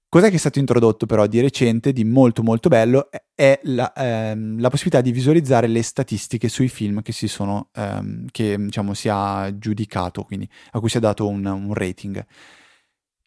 Cos'è 0.08 0.28
che 0.30 0.36
è 0.36 0.38
stato 0.38 0.60
introdotto 0.60 1.06
però 1.06 1.26
di 1.26 1.40
recente, 1.40 1.92
di 1.92 2.04
molto 2.04 2.44
molto 2.44 2.68
bello, 2.68 3.08
è 3.34 3.58
la, 3.64 3.92
ehm, 3.92 4.60
la 4.60 4.70
possibilità 4.70 5.00
di 5.02 5.10
visualizzare 5.10 5.66
le 5.66 5.82
statistiche 5.82 6.48
sui 6.48 6.68
film 6.68 7.02
che 7.02 7.10
si 7.10 7.26
sono, 7.26 7.70
ehm, 7.74 8.26
che 8.30 8.56
diciamo 8.56 8.94
si 8.94 9.08
è 9.08 9.54
giudicato, 9.58 10.22
quindi 10.22 10.48
a 10.70 10.78
cui 10.78 10.88
si 10.88 10.98
è 10.98 11.00
dato 11.00 11.26
un, 11.26 11.44
un 11.44 11.74
rating. 11.74 12.24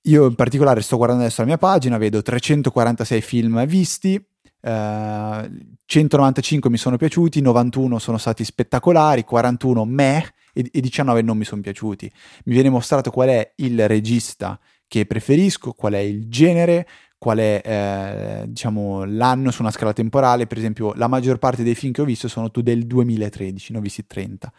Io 0.04 0.26
in 0.28 0.36
particolare 0.36 0.82
sto 0.82 0.96
guardando 0.96 1.24
adesso 1.26 1.42
la 1.42 1.48
mia 1.48 1.58
pagina, 1.58 1.98
vedo 1.98 2.22
346 2.22 3.22
film 3.22 3.66
visti, 3.66 4.16
eh, 4.62 5.50
195 5.86 6.70
mi 6.70 6.78
sono 6.78 6.96
piaciuti, 6.96 7.42
91 7.42 8.00
sono 8.00 8.18
stati 8.18 8.46
spettacolari, 8.46 9.26
41 9.26 9.84
meh, 9.84 10.34
e, 10.58 10.70
e 10.72 10.82
19 10.82 11.22
non 11.22 11.38
mi 11.38 11.46
sono 11.46 11.62
piaciuti. 11.62 12.12
Mi 12.46 12.54
viene 12.54 12.70
mostrato 12.70 13.12
qual 13.12 13.30
è 13.30 13.54
il 13.58 13.88
regista 13.88 14.60
che 14.88 15.06
preferisco, 15.06 15.74
qual 15.74 15.94
è 15.94 16.00
il 16.00 16.28
genere, 16.30 16.88
qual 17.18 17.38
è 17.40 17.62
eh, 17.64 18.48
diciamo 18.48 19.04
l'anno 19.06 19.52
su 19.52 19.62
una 19.62 19.72
scala 19.72 19.94
temporale. 19.94 20.48
Per 20.48 20.58
esempio, 20.58 20.94
la 20.94 21.08
maggior 21.08 21.38
parte 21.38 21.64
dei 21.64 21.76
film 21.76 21.92
che 21.92 22.02
ho 22.02 22.06
visto 22.06 22.28
sono 22.28 22.50
del 22.54 22.86
2013, 22.86 23.74
ne 23.74 23.78
ho 23.78 23.82
visti 23.82 24.06
30. 24.06 24.52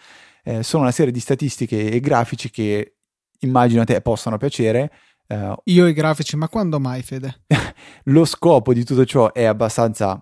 Eh, 0.44 0.62
sono 0.62 0.82
una 0.82 0.92
serie 0.92 1.12
di 1.12 1.20
statistiche 1.20 1.90
e 1.90 2.00
grafici 2.00 2.50
che 2.50 2.94
immagino 3.40 3.82
a 3.82 3.84
te 3.84 4.00
possano 4.00 4.36
piacere. 4.36 4.92
Uh, 5.28 5.54
Io 5.64 5.86
i 5.86 5.92
grafici, 5.92 6.36
ma 6.36 6.48
quando 6.48 6.80
mai, 6.80 7.02
Fede? 7.02 7.42
lo 8.04 8.24
scopo 8.24 8.72
di 8.72 8.82
tutto 8.84 9.04
ciò 9.04 9.32
è 9.32 9.44
abbastanza 9.44 10.14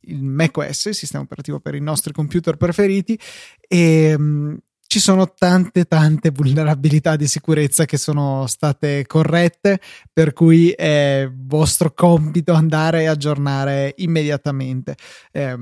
il 0.00 0.22
macOS, 0.22 0.86
il 0.86 0.94
sistema 0.94 1.22
operativo 1.22 1.60
per 1.60 1.76
i 1.76 1.80
nostri 1.80 2.12
computer 2.12 2.56
preferiti. 2.56 3.18
E 3.68 4.14
um, 4.18 4.58
ci 4.88 5.00
sono 5.00 5.34
tante 5.34 5.84
tante 5.84 6.30
vulnerabilità 6.30 7.14
di 7.14 7.28
sicurezza 7.28 7.84
che 7.84 7.98
sono 7.98 8.46
state 8.46 9.04
corrette, 9.06 9.80
per 10.10 10.32
cui 10.32 10.70
è 10.70 11.30
vostro 11.30 11.92
compito 11.92 12.54
andare 12.54 13.06
a 13.06 13.10
aggiornare 13.10 13.92
immediatamente. 13.98 14.96
Eh, 15.30 15.58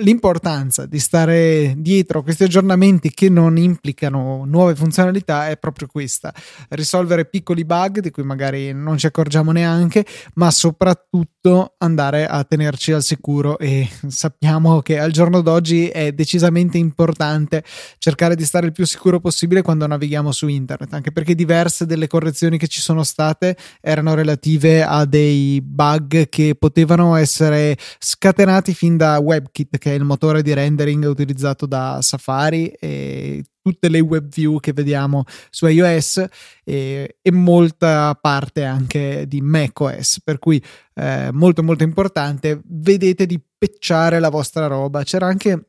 l'importanza 0.00 0.86
di 0.86 0.98
stare 0.98 1.74
dietro 1.76 2.22
questi 2.22 2.44
aggiornamenti 2.44 3.10
che 3.10 3.28
non 3.28 3.56
implicano 3.56 4.44
nuove 4.46 4.74
funzionalità 4.74 5.48
è 5.48 5.56
proprio 5.56 5.86
questa: 5.86 6.34
risolvere 6.70 7.24
piccoli 7.26 7.64
bug 7.64 8.00
di 8.00 8.10
cui 8.10 8.22
magari 8.22 8.72
non 8.72 8.98
ci 8.98 9.06
accorgiamo 9.06 9.52
neanche, 9.52 10.04
ma 10.34 10.50
soprattutto 10.50 11.74
andare 11.78 12.26
a 12.26 12.44
tenerci 12.44 12.92
al 12.92 13.02
sicuro. 13.02 13.58
E 13.58 13.88
sappiamo 14.08 14.80
che 14.80 14.98
al 14.98 15.10
giorno 15.10 15.40
d'oggi 15.40 15.88
è 15.88 16.12
decisamente 16.12 16.78
importante 16.78 17.64
cercare 17.98 18.34
di 18.34 18.44
stare 18.44 18.66
il 18.66 18.72
più 18.72 18.84
sicuro 18.84 19.20
possibile 19.20 19.62
quando 19.62 19.86
navighiamo 19.86 20.32
su 20.32 20.48
internet, 20.48 20.92
anche 20.92 21.12
perché 21.12 21.34
diverse 21.34 21.86
delle 21.86 22.06
correzioni 22.06 22.58
che 22.58 22.68
ci 22.68 22.80
sono 22.80 23.02
state 23.02 23.56
erano 23.80 24.14
relative 24.14 24.82
a 24.82 25.04
dei 25.04 25.60
bug 25.62 26.28
che 26.28 26.54
potevano 26.58 27.14
essere 27.16 27.76
scatenati 27.98 28.74
fin 28.74 28.96
da 28.96 29.18
WebKit, 29.18 29.78
che 29.78 29.89
è 29.90 29.94
il 29.94 30.04
motore 30.04 30.42
di 30.42 30.52
rendering 30.52 31.04
utilizzato 31.04 31.66
da 31.66 31.98
Safari 32.02 32.68
e 32.68 33.44
tutte 33.62 33.88
le 33.88 34.00
web 34.00 34.28
view 34.28 34.58
che 34.58 34.72
vediamo 34.72 35.24
su 35.50 35.66
iOS 35.66 36.24
e, 36.64 37.18
e 37.20 37.32
molta 37.32 38.16
parte 38.20 38.64
anche 38.64 39.26
di 39.26 39.40
macOS. 39.40 40.20
Per 40.22 40.38
cui 40.38 40.62
eh, 40.94 41.30
molto 41.32 41.62
molto 41.62 41.82
importante 41.82 42.60
vedete 42.64 43.26
di 43.26 43.40
pecciare 43.58 44.18
la 44.18 44.30
vostra 44.30 44.66
roba. 44.66 45.02
C'era 45.02 45.26
anche 45.26 45.68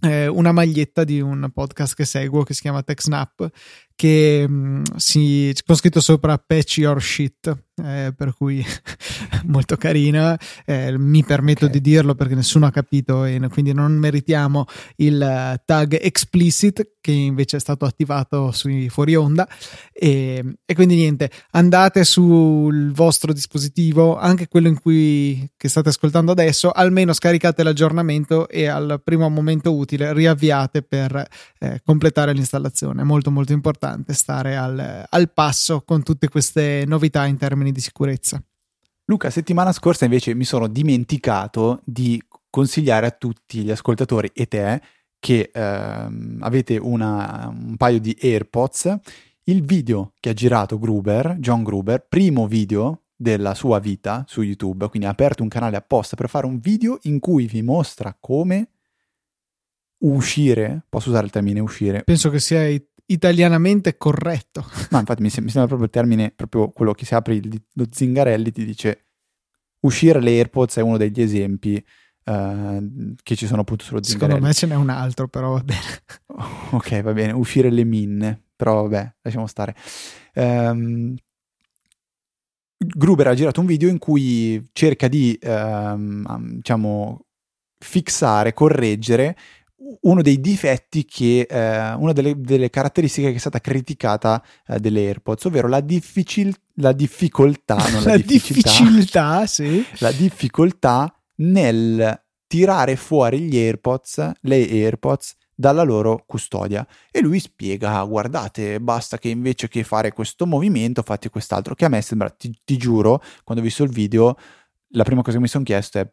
eh, 0.00 0.26
una 0.26 0.52
maglietta 0.52 1.04
di 1.04 1.20
un 1.20 1.48
podcast 1.52 1.94
che 1.94 2.04
seguo 2.04 2.42
che 2.42 2.54
si 2.54 2.60
chiama 2.60 2.82
TechSnap 2.82 3.48
che 3.96 4.46
mh, 4.46 4.52
mm, 4.52 4.82
si, 4.96 5.52
con 5.64 5.74
scritto 5.74 6.00
sopra 6.00 6.38
patch 6.38 6.78
your 6.78 7.02
shit 7.02 7.64
eh, 7.82 8.12
per 8.16 8.34
cui 8.34 8.64
molto 9.46 9.76
carina 9.76 10.38
eh, 10.64 10.96
mi 10.96 11.24
permetto 11.24 11.66
okay. 11.66 11.80
di 11.80 11.90
dirlo 11.90 12.14
perché 12.14 12.34
nessuno 12.34 12.66
ha 12.66 12.70
capito 12.70 13.24
e 13.24 13.40
quindi 13.50 13.72
non 13.72 13.92
meritiamo 13.92 14.66
il 14.96 15.60
tag 15.64 15.98
explicit 16.00 16.92
che 17.00 17.12
invece 17.12 17.58
è 17.58 17.60
stato 17.60 17.84
attivato 17.84 18.50
sui 18.50 18.88
fuori 18.88 19.14
onda. 19.14 19.48
E, 19.92 20.42
e 20.64 20.74
quindi 20.74 20.96
niente 20.96 21.30
andate 21.52 22.04
sul 22.04 22.92
vostro 22.92 23.32
dispositivo 23.32 24.18
anche 24.18 24.48
quello 24.48 24.68
in 24.68 24.78
cui 24.78 25.48
che 25.56 25.68
state 25.68 25.88
ascoltando 25.88 26.32
adesso 26.32 26.70
almeno 26.70 27.12
scaricate 27.12 27.62
l'aggiornamento 27.62 28.48
e 28.48 28.66
al 28.66 29.00
primo 29.02 29.28
momento 29.28 29.74
utile 29.74 30.12
riavviate 30.12 30.82
per 30.82 31.26
eh, 31.58 31.80
completare 31.84 32.32
l'installazione. 32.32 33.04
Molto 33.04 33.30
molto 33.30 33.52
importante 33.52 33.85
importante 33.86 34.12
stare 34.12 34.56
al, 34.56 35.06
al 35.08 35.32
passo 35.32 35.82
con 35.82 36.02
tutte 36.02 36.28
queste 36.28 36.84
novità 36.86 37.26
in 37.26 37.36
termini 37.36 37.72
di 37.72 37.80
sicurezza. 37.80 38.42
Luca, 39.04 39.30
settimana 39.30 39.72
scorsa 39.72 40.04
invece 40.04 40.34
mi 40.34 40.44
sono 40.44 40.66
dimenticato 40.66 41.80
di 41.84 42.20
consigliare 42.50 43.06
a 43.06 43.10
tutti 43.12 43.62
gli 43.62 43.70
ascoltatori 43.70 44.30
e 44.34 44.46
te 44.46 44.80
che 45.18 45.50
ehm, 45.52 46.38
avete 46.40 46.76
una, 46.76 47.48
un 47.48 47.76
paio 47.76 48.00
di 48.00 48.16
AirPods 48.20 48.98
il 49.44 49.62
video 49.64 50.12
che 50.18 50.30
ha 50.30 50.32
girato 50.32 50.78
Gruber, 50.78 51.36
John 51.38 51.62
Gruber, 51.62 52.04
primo 52.08 52.48
video 52.48 53.02
della 53.14 53.54
sua 53.54 53.78
vita 53.78 54.24
su 54.26 54.42
YouTube, 54.42 54.88
quindi 54.88 55.06
ha 55.06 55.12
aperto 55.12 55.44
un 55.44 55.48
canale 55.48 55.76
apposta 55.76 56.16
per 56.16 56.28
fare 56.28 56.46
un 56.46 56.58
video 56.58 56.98
in 57.02 57.20
cui 57.20 57.46
vi 57.46 57.62
mostra 57.62 58.16
come 58.18 58.70
uscire, 59.98 60.84
posso 60.88 61.10
usare 61.10 61.26
il 61.26 61.30
termine 61.30 61.60
uscire? 61.60 62.02
Penso 62.02 62.28
che 62.28 62.40
sia 62.40 62.66
italianamente 63.06 63.96
corretto. 63.96 64.64
Ma 64.90 65.00
infatti 65.00 65.22
mi, 65.22 65.30
sembra, 65.30 65.66
proprio 65.66 65.84
il 65.84 65.90
termine, 65.90 66.32
proprio 66.34 66.70
quello 66.70 66.92
che 66.92 67.04
si 67.04 67.14
apre 67.14 67.34
il, 67.34 67.62
lo 67.74 67.86
Zingarelli 67.90 68.50
ti 68.50 68.64
dice 68.64 69.06
uscire 69.80 70.20
le 70.20 70.30
AirPods 70.30 70.76
è 70.76 70.80
uno 70.80 70.96
degli 70.96 71.20
esempi 71.20 71.82
uh, 72.24 73.14
che 73.22 73.36
ci 73.36 73.46
sono 73.46 73.60
appunto 73.60 73.84
sullo 73.84 74.02
Zingarelli. 74.02 74.40
Secondo 74.40 74.46
me 74.46 74.52
ce 74.54 74.66
n'è 74.66 74.74
un 74.74 74.88
altro, 74.90 75.28
però 75.28 75.52
va 75.52 75.62
bene. 75.62 76.02
ok, 76.70 77.02
va 77.02 77.12
bene, 77.12 77.32
uscire 77.32 77.70
le 77.70 77.84
minne, 77.84 78.42
però 78.54 78.82
vabbè, 78.82 79.14
lasciamo 79.22 79.46
stare. 79.46 79.74
Um, 80.34 81.14
Gruber 82.78 83.28
ha 83.28 83.34
girato 83.34 83.60
un 83.60 83.66
video 83.66 83.88
in 83.88 83.98
cui 83.98 84.62
cerca 84.72 85.08
di, 85.08 85.38
um, 85.42 86.56
diciamo, 86.56 87.26
fissare, 87.78 88.52
correggere 88.52 89.36
uno 90.02 90.22
dei 90.22 90.40
difetti 90.40 91.04
che, 91.04 91.46
eh, 91.48 91.92
una 91.94 92.12
delle, 92.12 92.40
delle, 92.40 92.70
caratteristiche 92.70 93.30
che 93.30 93.36
è 93.36 93.38
stata 93.40 93.60
criticata 93.60 94.42
eh, 94.66 94.78
delle 94.78 95.00
AirPods, 95.06 95.44
ovvero 95.44 95.68
la, 95.68 95.80
difficil, 95.80 96.54
la 96.74 96.92
difficoltà, 96.92 97.76
non 97.90 98.02
la, 98.02 98.12
la 98.16 98.18
difficoltà, 98.18 99.46
sì. 99.46 99.84
la 99.98 100.12
difficoltà 100.12 101.12
nel 101.36 102.22
tirare 102.46 102.96
fuori 102.96 103.40
gli 103.40 103.56
AirPods, 103.56 104.32
le 104.42 104.56
AirPods, 104.56 105.36
dalla 105.54 105.82
loro 105.82 106.24
custodia. 106.26 106.86
E 107.10 107.20
lui 107.20 107.40
spiega, 107.40 108.02
guardate, 108.04 108.80
basta 108.80 109.18
che 109.18 109.28
invece 109.28 109.68
che 109.68 109.84
fare 109.84 110.12
questo 110.12 110.46
movimento 110.46 111.02
fate 111.02 111.28
quest'altro, 111.30 111.74
che 111.74 111.84
a 111.84 111.88
me 111.88 112.00
sembra, 112.02 112.30
ti, 112.30 112.54
ti 112.64 112.76
giuro, 112.76 113.22
quando 113.44 113.62
ho 113.62 113.66
visto 113.66 113.82
il 113.82 113.90
video, 113.90 114.36
la 114.90 115.04
prima 115.04 115.22
cosa 115.22 115.36
che 115.36 115.42
mi 115.42 115.48
sono 115.48 115.64
chiesto 115.64 115.98
è, 115.98 116.10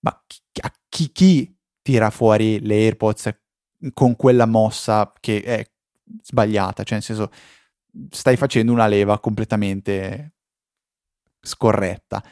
ma 0.00 0.22
chi, 0.26 0.40
chi, 0.88 1.12
chi 1.12 1.59
tira 1.82 2.10
fuori 2.10 2.60
le 2.60 2.74
AirPods 2.74 3.30
con 3.92 4.16
quella 4.16 4.46
mossa 4.46 5.12
che 5.20 5.42
è 5.42 5.66
sbagliata, 6.22 6.82
cioè 6.82 6.94
nel 6.94 7.02
senso 7.02 7.30
stai 8.10 8.36
facendo 8.36 8.72
una 8.72 8.86
leva 8.86 9.18
completamente 9.18 10.34
scorretta. 11.40 12.22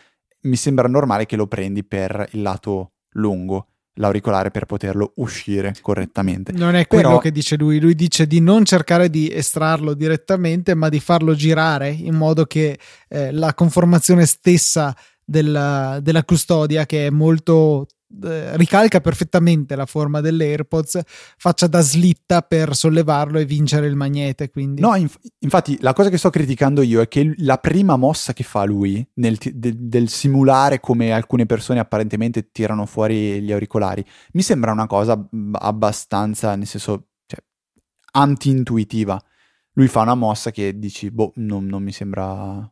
Mi 0.42 0.56
sembra 0.56 0.88
normale 0.88 1.26
che 1.26 1.36
lo 1.36 1.46
prendi 1.46 1.84
per 1.84 2.28
il 2.32 2.42
lato 2.42 2.92
lungo 3.12 3.68
l'auricolare 3.98 4.50
per 4.50 4.64
poterlo 4.64 5.12
uscire 5.16 5.74
correttamente. 5.80 6.52
Non 6.52 6.74
è 6.74 6.86
quello 6.86 7.08
Però... 7.08 7.18
che 7.18 7.32
dice 7.32 7.56
lui, 7.56 7.80
lui 7.80 7.94
dice 7.94 8.26
di 8.26 8.40
non 8.40 8.64
cercare 8.64 9.10
di 9.10 9.30
estrarlo 9.32 9.94
direttamente, 9.94 10.74
ma 10.74 10.88
di 10.88 11.00
farlo 11.00 11.34
girare 11.34 11.90
in 11.90 12.14
modo 12.14 12.46
che 12.46 12.78
eh, 13.08 13.32
la 13.32 13.54
conformazione 13.54 14.24
stessa 14.24 14.96
della, 15.24 15.98
della 16.00 16.24
custodia, 16.24 16.86
che 16.86 17.06
è 17.06 17.10
molto 17.10 17.86
ricalca 18.10 19.00
perfettamente 19.00 19.76
la 19.76 19.86
forma 19.86 20.20
delle 20.20 20.46
AirPods, 20.46 21.00
faccia 21.36 21.66
da 21.66 21.80
slitta 21.80 22.42
per 22.42 22.74
sollevarlo 22.74 23.38
e 23.38 23.44
vincere 23.44 23.86
il 23.86 23.96
magnete. 23.96 24.50
Quindi. 24.50 24.80
No, 24.80 24.94
inf- 24.94 25.18
infatti 25.40 25.76
la 25.80 25.92
cosa 25.92 26.08
che 26.08 26.18
sto 26.18 26.30
criticando 26.30 26.82
io 26.82 27.00
è 27.00 27.08
che 27.08 27.34
la 27.38 27.58
prima 27.58 27.96
mossa 27.96 28.32
che 28.32 28.44
fa 28.44 28.64
lui 28.64 29.06
t- 29.14 29.50
de- 29.50 29.74
del 29.76 30.08
simulare 30.08 30.80
come 30.80 31.12
alcune 31.12 31.46
persone 31.46 31.80
apparentemente 31.80 32.50
tirano 32.50 32.86
fuori 32.86 33.42
gli 33.42 33.52
auricolari, 33.52 34.04
mi 34.32 34.42
sembra 34.42 34.72
una 34.72 34.86
cosa 34.86 35.28
abbastanza, 35.52 36.54
nel 36.56 36.66
senso, 36.66 37.08
cioè, 37.26 37.40
anti-intuitiva. 38.12 39.22
Lui 39.72 39.86
fa 39.86 40.00
una 40.00 40.14
mossa 40.14 40.50
che 40.50 40.76
dici, 40.78 41.10
boh, 41.10 41.32
non, 41.36 41.66
non 41.66 41.82
mi 41.82 41.92
sembra 41.92 42.68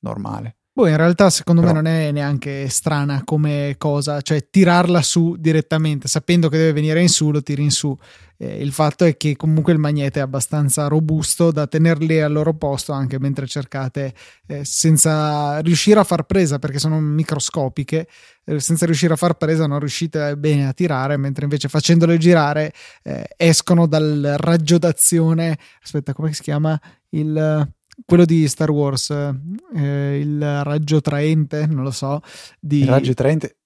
normale. 0.00 0.56
Boh, 0.76 0.88
in 0.88 0.96
realtà 0.96 1.30
secondo 1.30 1.60
Però... 1.60 1.72
me 1.72 1.80
non 1.82 1.92
è 1.92 2.10
neanche 2.10 2.68
strana 2.68 3.22
come 3.24 3.76
cosa, 3.78 4.20
cioè 4.22 4.48
tirarla 4.50 5.02
su 5.02 5.36
direttamente, 5.38 6.08
sapendo 6.08 6.48
che 6.48 6.56
deve 6.56 6.72
venire 6.72 7.00
in 7.00 7.08
su, 7.08 7.30
lo 7.30 7.44
tiri 7.44 7.62
in 7.62 7.70
su. 7.70 7.96
Eh, 8.36 8.60
il 8.60 8.72
fatto 8.72 9.04
è 9.04 9.16
che 9.16 9.36
comunque 9.36 9.72
il 9.72 9.78
magnete 9.78 10.18
è 10.18 10.22
abbastanza 10.22 10.88
robusto 10.88 11.52
da 11.52 11.68
tenerli 11.68 12.20
al 12.20 12.32
loro 12.32 12.54
posto 12.54 12.90
anche 12.90 13.20
mentre 13.20 13.46
cercate 13.46 14.14
eh, 14.48 14.64
senza 14.64 15.60
riuscire 15.60 16.00
a 16.00 16.04
far 16.04 16.24
presa 16.24 16.58
perché 16.58 16.80
sono 16.80 16.98
microscopiche, 16.98 18.08
eh, 18.44 18.58
senza 18.58 18.84
riuscire 18.84 19.12
a 19.12 19.16
far 19.16 19.34
presa 19.34 19.68
non 19.68 19.78
riuscite 19.78 20.36
bene 20.36 20.66
a 20.66 20.72
tirare, 20.72 21.16
mentre 21.16 21.44
invece 21.44 21.68
facendole 21.68 22.18
girare 22.18 22.72
eh, 23.04 23.28
escono 23.36 23.86
dal 23.86 24.34
raggio 24.38 24.78
d'azione. 24.78 25.56
Aspetta, 25.84 26.12
come 26.12 26.32
si 26.32 26.42
chiama? 26.42 26.76
Il 27.10 27.72
quello 28.04 28.24
di 28.24 28.46
Star 28.48 28.70
Wars, 28.70 29.10
eh, 29.10 30.18
il 30.18 30.62
raggio 30.62 31.00
traente, 31.00 31.66
non 31.66 31.84
lo 31.84 31.90
so. 31.90 32.20
Di... 32.58 32.80
Il 32.80 32.88
raggio 32.88 33.14
traente? 33.14 33.58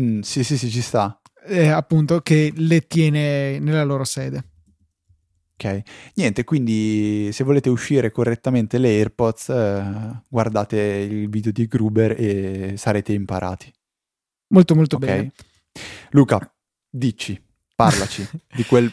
Mm, 0.00 0.20
sì, 0.20 0.44
sì, 0.44 0.56
sì, 0.56 0.70
ci 0.70 0.82
sta. 0.82 1.20
Eh, 1.46 1.68
appunto, 1.68 2.20
che 2.20 2.52
le 2.54 2.86
tiene 2.86 3.58
nella 3.58 3.84
loro 3.84 4.04
sede. 4.04 4.44
Ok, 5.58 5.82
niente, 6.16 6.44
quindi 6.44 7.30
se 7.32 7.42
volete 7.42 7.70
uscire 7.70 8.10
correttamente 8.10 8.76
le 8.76 8.88
AirPods, 8.88 9.48
eh, 9.48 10.22
guardate 10.28 10.76
il 10.76 11.30
video 11.30 11.50
di 11.50 11.66
Gruber 11.66 12.14
e 12.18 12.74
sarete 12.76 13.14
imparati. 13.14 13.72
Molto, 14.48 14.74
molto 14.74 14.96
okay. 14.96 15.08
bene. 15.08 15.32
Luca, 16.10 16.54
dici, 16.90 17.42
parlaci 17.74 18.28
di 18.54 18.64
quel, 18.64 18.92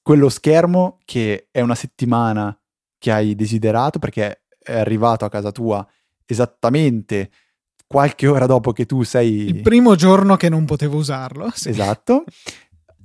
quello 0.00 0.28
schermo 0.28 0.98
che 1.04 1.48
è 1.50 1.60
una 1.60 1.74
settimana 1.74 2.56
che 2.98 3.12
hai 3.12 3.34
desiderato 3.34 3.98
perché 3.98 4.42
è 4.58 4.78
arrivato 4.78 5.24
a 5.24 5.30
casa 5.30 5.52
tua 5.52 5.86
esattamente 6.26 7.30
qualche 7.86 8.26
ora 8.26 8.46
dopo 8.46 8.72
che 8.72 8.84
tu 8.84 9.02
sei... 9.02 9.48
Il 9.48 9.62
primo 9.62 9.94
giorno 9.94 10.36
che 10.36 10.48
non 10.48 10.64
potevo 10.66 10.98
usarlo. 10.98 11.50
Sì. 11.56 11.70
Esatto. 11.70 12.24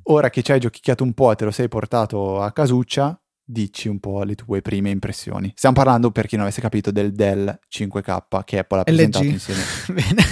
Ora 0.08 0.29
che 0.29 0.43
ci 0.43 0.51
hai 0.51 0.60
giochicchiato 0.60 1.03
un 1.03 1.13
po' 1.13 1.32
e 1.32 1.36
te 1.36 1.45
lo 1.45 1.51
sei 1.51 1.69
portato 1.69 2.41
a 2.41 2.51
casuccia, 2.51 3.17
dici 3.41 3.88
un 3.88 3.99
po' 3.99 4.23
le 4.23 4.36
tue 4.36 4.62
prime 4.62 4.89
impressioni. 4.89 5.53
Stiamo 5.56 5.75
parlando, 5.75 6.12
per 6.12 6.27
chi 6.27 6.36
non 6.36 6.43
avesse 6.43 6.60
capito, 6.60 6.91
del 6.91 7.13
Dell 7.13 7.58
5K 7.69 8.43
che 8.43 8.60
Apple 8.60 8.79
ha 8.79 8.84
presentato 8.84 9.23
LG. 9.23 9.32
insieme. 9.32 9.62
Bene. 9.88 10.23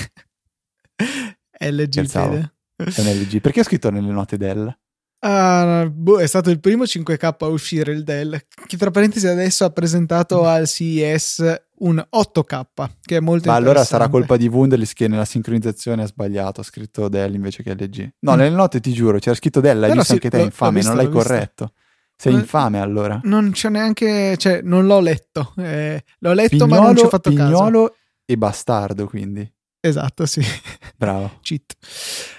LG, 1.57 2.05
Fede. 2.05 2.53
È 2.75 2.99
un 2.99 3.07
LG. 3.07 3.39
Perché 3.39 3.61
ho 3.61 3.63
scritto 3.63 3.89
nelle 3.89 4.11
note 4.11 4.35
Dell? 4.35 4.77
Uh, 5.23 5.87
boh, 5.91 6.17
è 6.19 6.25
stato 6.25 6.49
il 6.49 6.59
primo 6.59 6.83
5K 6.83 7.35
a 7.37 7.45
uscire 7.45 7.91
il 7.91 8.03
Dell, 8.03 8.39
che 8.65 8.75
tra 8.75 8.89
parentesi 8.89 9.27
adesso 9.27 9.63
ha 9.65 9.69
presentato 9.69 10.45
al 10.45 10.67
CES 10.67 11.61
un 11.81 12.03
8K, 12.09 12.89
che 13.01 13.17
è 13.17 13.19
molto 13.19 13.49
Ma 13.49 13.55
allora 13.55 13.83
sarà 13.83 14.07
colpa 14.07 14.35
di 14.35 14.47
Wunderlist 14.47 14.93
che 14.95 15.07
nella 15.07 15.25
sincronizzazione 15.25 16.01
ha 16.01 16.07
sbagliato, 16.07 16.61
ha 16.61 16.63
scritto 16.63 17.07
Dell 17.07 17.35
invece 17.35 17.61
che 17.61 17.73
LG. 17.75 18.13
No, 18.21 18.33
mm. 18.33 18.37
nelle 18.37 18.55
note 18.55 18.79
ti 18.79 18.93
giuro, 18.93 19.19
c'era 19.19 19.35
scritto 19.35 19.59
Dell, 19.59 19.79
l'hai 19.79 19.89
Però 19.89 20.01
visto 20.01 20.15
sì, 20.15 20.19
anche 20.23 20.29
te, 20.31 20.37
l'ho, 20.37 20.43
infame, 20.43 20.79
visto, 20.79 20.93
non 20.93 21.03
l'hai 21.03 21.11
corretto. 21.11 21.73
Sei 22.15 22.33
infame 22.33 22.79
allora. 22.79 23.19
Non 23.23 23.51
c'è 23.51 23.69
neanche, 23.69 24.37
cioè 24.37 24.61
non 24.63 24.87
l'ho 24.87 24.99
letto, 24.99 25.53
eh, 25.57 26.03
l'ho 26.19 26.33
letto 26.33 26.49
pignolo, 26.49 26.81
ma 26.81 26.85
non 26.87 26.95
ci 26.95 27.05
ho 27.05 27.09
fatto 27.09 27.29
pignolo 27.29 27.49
caso. 27.51 27.63
Pignolo 27.65 27.95
e 28.25 28.37
bastardo 28.37 29.07
quindi. 29.07 29.53
Esatto, 29.79 30.25
sì. 30.25 30.41
Bravo. 30.95 31.37
Cheat. 31.41 31.75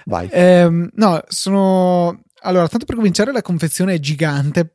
Vai. 0.05 0.29
Eh, 0.29 0.89
no, 0.93 1.23
sono 1.27 2.23
allora, 2.45 2.67
tanto 2.67 2.85
per 2.85 2.95
cominciare, 2.95 3.31
la 3.31 3.41
confezione 3.41 3.95
è 3.95 3.99
gigante. 3.99 4.71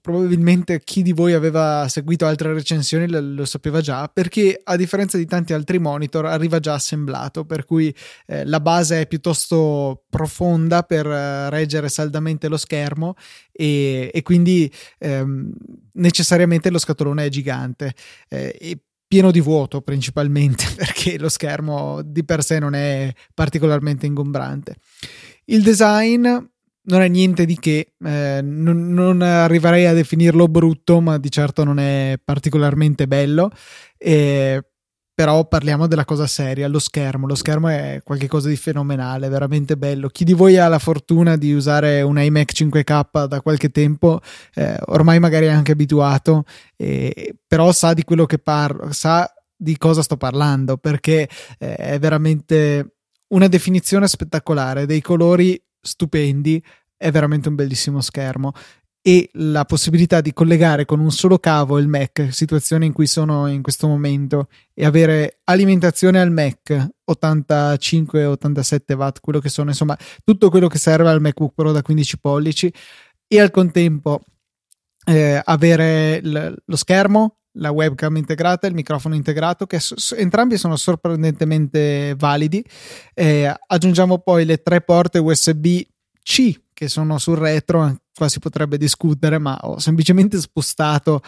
Probabilmente 0.00 0.80
chi 0.80 1.02
di 1.02 1.12
voi 1.12 1.34
aveva 1.34 1.86
seguito 1.88 2.26
altre 2.26 2.52
recensioni 2.52 3.08
lo, 3.08 3.20
lo 3.20 3.44
sapeva 3.44 3.80
già, 3.80 4.08
perché 4.08 4.58
a 4.62 4.76
differenza 4.76 5.18
di 5.18 5.26
tanti 5.26 5.52
altri 5.52 5.78
monitor 5.78 6.26
arriva 6.26 6.60
già 6.60 6.74
assemblato, 6.74 7.44
per 7.44 7.64
cui 7.64 7.94
eh, 8.26 8.44
la 8.46 8.60
base 8.60 9.02
è 9.02 9.06
piuttosto 9.06 10.04
profonda 10.08 10.82
per 10.82 11.06
eh, 11.06 11.50
reggere 11.50 11.88
saldamente 11.88 12.48
lo 12.48 12.56
schermo 12.56 13.14
e, 13.52 14.10
e 14.12 14.22
quindi 14.22 14.72
ehm, 14.98 15.52
necessariamente 15.92 16.70
lo 16.70 16.78
scatolone 16.78 17.26
è 17.26 17.28
gigante. 17.28 17.94
Eh, 18.28 18.56
e 18.58 18.78
pieno 19.06 19.32
di 19.32 19.40
vuoto 19.40 19.82
principalmente 19.82 20.64
perché 20.76 21.18
lo 21.18 21.28
schermo 21.28 22.00
di 22.02 22.24
per 22.24 22.44
sé 22.44 22.60
non 22.60 22.74
è 22.74 23.12
particolarmente 23.34 24.06
ingombrante. 24.06 24.76
Il 25.46 25.62
design 25.62 26.26
non 26.90 27.02
è 27.02 27.08
niente 27.08 27.46
di 27.46 27.58
che, 27.58 27.92
eh, 28.04 28.40
non, 28.42 28.92
non, 28.92 29.22
arriverei 29.22 29.86
a 29.86 29.94
definirlo 29.94 30.48
brutto, 30.48 31.00
ma 31.00 31.18
di 31.18 31.30
certo 31.30 31.64
non 31.64 31.78
è 31.78 32.18
particolarmente 32.22 33.06
bello. 33.06 33.50
Eh, 33.96 34.62
però 35.14 35.46
parliamo 35.46 35.86
della 35.86 36.06
cosa 36.06 36.26
seria, 36.26 36.66
lo 36.66 36.78
schermo. 36.78 37.26
Lo 37.26 37.34
schermo 37.34 37.68
è 37.68 38.00
qualcosa 38.02 38.48
di 38.48 38.56
fenomenale, 38.56 39.28
veramente 39.28 39.76
bello. 39.76 40.08
Chi 40.08 40.24
di 40.24 40.32
voi 40.32 40.56
ha 40.56 40.66
la 40.66 40.78
fortuna 40.78 41.36
di 41.36 41.52
usare 41.52 42.00
un 42.00 42.18
iMac 42.18 42.52
5K 42.54 43.26
da 43.26 43.42
qualche 43.42 43.68
tempo, 43.68 44.20
eh, 44.54 44.78
ormai 44.86 45.18
magari 45.18 45.44
è 45.46 45.50
anche 45.50 45.72
abituato, 45.72 46.44
però 47.46 47.70
sa 47.72 47.92
di 47.92 48.02
quello 48.02 48.24
che 48.24 48.38
parlo, 48.38 48.92
sa 48.92 49.30
di 49.54 49.76
cosa 49.76 50.00
sto 50.00 50.16
parlando, 50.16 50.78
perché 50.78 51.28
eh, 51.58 51.74
è 51.74 51.98
veramente 51.98 52.94
una 53.28 53.46
definizione 53.46 54.08
spettacolare, 54.08 54.86
dei 54.86 55.02
colori 55.02 55.62
stupendi, 55.82 56.62
è 57.00 57.10
veramente 57.10 57.48
un 57.48 57.54
bellissimo 57.54 58.02
schermo 58.02 58.52
e 59.02 59.30
la 59.34 59.64
possibilità 59.64 60.20
di 60.20 60.34
collegare 60.34 60.84
con 60.84 61.00
un 61.00 61.10
solo 61.10 61.38
cavo 61.38 61.78
il 61.78 61.88
Mac, 61.88 62.28
situazione 62.30 62.84
in 62.84 62.92
cui 62.92 63.06
sono 63.06 63.46
in 63.46 63.62
questo 63.62 63.88
momento, 63.88 64.48
e 64.74 64.84
avere 64.84 65.40
alimentazione 65.44 66.20
al 66.20 66.30
Mac 66.30 66.88
85-87 67.10 68.94
watt, 68.94 69.20
quello 69.20 69.38
che 69.38 69.48
sono, 69.48 69.70
insomma, 69.70 69.96
tutto 70.22 70.50
quello 70.50 70.68
che 70.68 70.76
serve 70.76 71.08
al 71.08 71.22
MacBook 71.22 71.54
Pro 71.54 71.72
da 71.72 71.80
15 71.80 72.18
pollici 72.18 72.72
e 73.26 73.40
al 73.40 73.50
contempo 73.50 74.20
eh, 75.06 75.40
avere 75.42 76.20
l- 76.22 76.54
lo 76.62 76.76
schermo, 76.76 77.36
la 77.54 77.70
webcam 77.70 78.16
integrata, 78.16 78.66
il 78.66 78.74
microfono 78.74 79.14
integrato, 79.14 79.66
che 79.66 79.80
so- 79.80 80.14
entrambi 80.14 80.58
sono 80.58 80.76
sorprendentemente 80.76 82.14
validi. 82.18 82.62
Eh, 83.14 83.50
aggiungiamo 83.66 84.18
poi 84.18 84.44
le 84.44 84.58
tre 84.58 84.82
porte 84.82 85.18
USB-C 85.18 86.60
che 86.80 86.88
sono 86.88 87.18
sul 87.18 87.36
retro, 87.36 87.94
qua 88.14 88.26
si 88.30 88.38
potrebbe 88.38 88.78
discutere, 88.78 89.36
ma 89.36 89.54
ho 89.60 89.78
semplicemente 89.78 90.40
spostato 90.40 91.20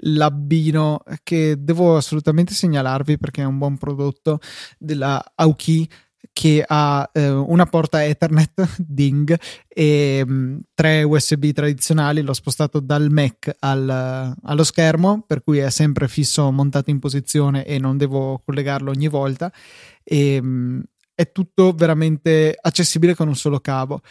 l'abbino 0.00 1.02
che 1.22 1.54
devo 1.58 1.96
assolutamente 1.96 2.52
segnalarvi 2.52 3.16
perché 3.16 3.40
è 3.40 3.46
un 3.46 3.56
buon 3.56 3.78
prodotto 3.78 4.38
della 4.76 5.32
Aoki 5.34 5.88
che 6.30 6.62
ha 6.66 7.08
eh, 7.10 7.30
una 7.30 7.64
porta 7.64 8.04
Ethernet 8.04 8.76
Ding 8.76 9.34
e 9.66 10.22
mh, 10.26 10.32
mm, 10.32 10.58
tre 10.74 11.02
USB 11.04 11.52
tradizionali. 11.52 12.20
L'ho 12.20 12.34
spostato 12.34 12.78
dal 12.80 13.08
Mac 13.10 13.56
al, 13.60 14.36
allo 14.42 14.64
schermo, 14.64 15.24
per 15.26 15.42
cui 15.42 15.56
è 15.56 15.70
sempre 15.70 16.06
fisso 16.06 16.50
montato 16.52 16.90
in 16.90 16.98
posizione 16.98 17.64
e 17.64 17.78
non 17.78 17.96
devo 17.96 18.42
collegarlo 18.44 18.90
ogni 18.90 19.08
volta. 19.08 19.50
E, 20.04 20.38
mh, 20.42 20.46
mm, 20.46 20.80
è 21.16 21.32
tutto 21.32 21.72
veramente 21.72 22.56
accessibile 22.60 23.14
con 23.16 23.26
un 23.26 23.34
solo 23.34 23.58
cavo. 23.58 24.02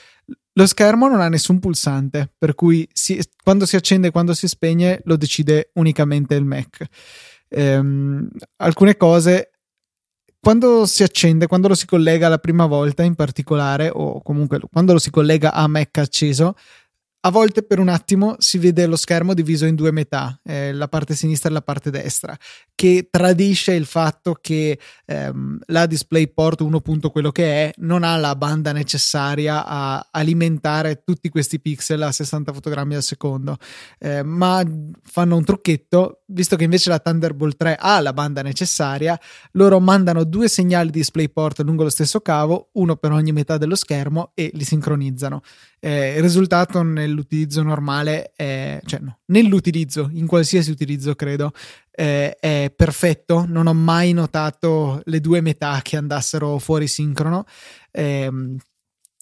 Lo 0.54 0.66
schermo 0.66 1.08
non 1.08 1.22
ha 1.22 1.30
nessun 1.30 1.60
pulsante, 1.60 2.34
per 2.38 2.56
cui 2.56 2.88
si, 2.92 3.22
quando 3.44 3.66
si 3.66 3.76
accende 3.76 4.08
e 4.08 4.12
quando 4.12 4.34
si 4.34 4.48
spegne 4.48 5.02
lo 5.06 5.16
decide 5.16 5.70
unicamente 5.74 6.34
il 6.36 6.46
Mac. 6.46 6.84
Ehm, 7.50 8.28
alcune 8.58 8.98
cose, 8.98 9.52
quando 10.40 10.86
si 10.88 11.04
accende, 11.04 11.46
quando 11.48 11.68
lo 11.68 11.76
si 11.76 11.86
collega 11.86 12.28
la 12.28 12.40
prima 12.40 12.66
volta 12.66 13.04
in 13.04 13.16
particolare, 13.16 13.92
o 13.94 14.22
comunque 14.24 14.60
quando 14.72 14.94
lo 14.94 15.00
si 15.00 15.12
collega 15.12 15.54
a 15.54 15.68
Mac 15.68 15.98
acceso, 16.00 16.56
a 17.26 17.32
volte 17.32 17.64
per 17.64 17.80
un 17.80 17.90
attimo 17.90 18.36
si 18.38 18.60
vede 18.60 18.86
lo 18.86 18.96
schermo 18.96 19.34
diviso 19.34 19.66
in 19.66 19.74
due 19.74 19.92
metà, 19.92 20.40
eh, 20.44 20.72
la 20.72 20.88
parte 20.88 21.16
sinistra 21.16 21.50
e 21.50 21.54
la 21.54 21.64
parte 21.64 21.90
destra, 21.90 22.38
che 22.76 23.08
tradisce 23.10 23.74
il 23.74 23.86
fatto 23.86 24.38
che 24.40 24.80
ehm, 25.06 25.58
la 25.68 25.88
DisplayPort 25.88 26.62
1. 26.62 26.82
quello 27.10 27.32
che 27.32 27.46
è 27.46 27.74
non 27.78 28.04
ha 28.04 28.16
la 28.18 28.36
banda 28.36 28.72
necessaria 28.74 29.66
a 29.66 30.08
alimentare 30.12 31.02
tutti 31.04 31.30
questi 31.30 31.60
pixel 31.60 32.04
a 32.04 32.12
60 32.12 32.54
fotogrammi 32.54 32.94
al 32.94 33.02
secondo, 33.02 33.58
eh, 33.98 34.22
ma 34.22 34.64
fanno 35.02 35.36
un 35.36 35.44
trucchetto, 35.44 36.22
visto 36.28 36.56
che 36.56 36.66
invece 36.66 36.92
la 36.92 37.00
Thunderbolt 37.00 37.58
3 37.58 37.76
ha 37.80 38.00
la 38.02 38.14
banda 38.14 38.44
necessaria, 38.44 39.20
loro 39.54 39.80
mandano 39.80 40.26
due 40.26 40.48
segnali 40.48 40.92
DisplayPort 40.92 41.62
lungo 41.62 41.82
lo 41.82 41.90
stesso 41.90 42.22
cavo, 42.22 42.70
uno 42.74 42.96
per 42.98 43.12
ogni 43.12 43.32
metà 43.32 43.58
dello 43.58 43.76
schermo 43.76 44.30
e 44.36 44.52
li 44.54 44.64
sincronizzano. 44.64 45.42
Eh, 45.86 46.16
il 46.16 46.22
risultato 46.24 46.82
nell'utilizzo 46.82 47.62
normale, 47.62 48.32
è, 48.36 48.82
cioè 48.86 49.00
no, 49.02 49.20
nell'utilizzo, 49.26 50.10
in 50.14 50.26
qualsiasi 50.26 50.72
utilizzo 50.72 51.14
credo, 51.14 51.52
eh, 51.92 52.36
è 52.40 52.74
perfetto. 52.76 53.46
Non 53.48 53.68
ho 53.68 53.74
mai 53.76 54.12
notato 54.12 55.00
le 55.04 55.20
due 55.20 55.42
metà 55.42 55.82
che 55.84 55.96
andassero 55.96 56.58
fuori 56.58 56.88
sincrono 56.88 57.44
ehm, 57.92 58.58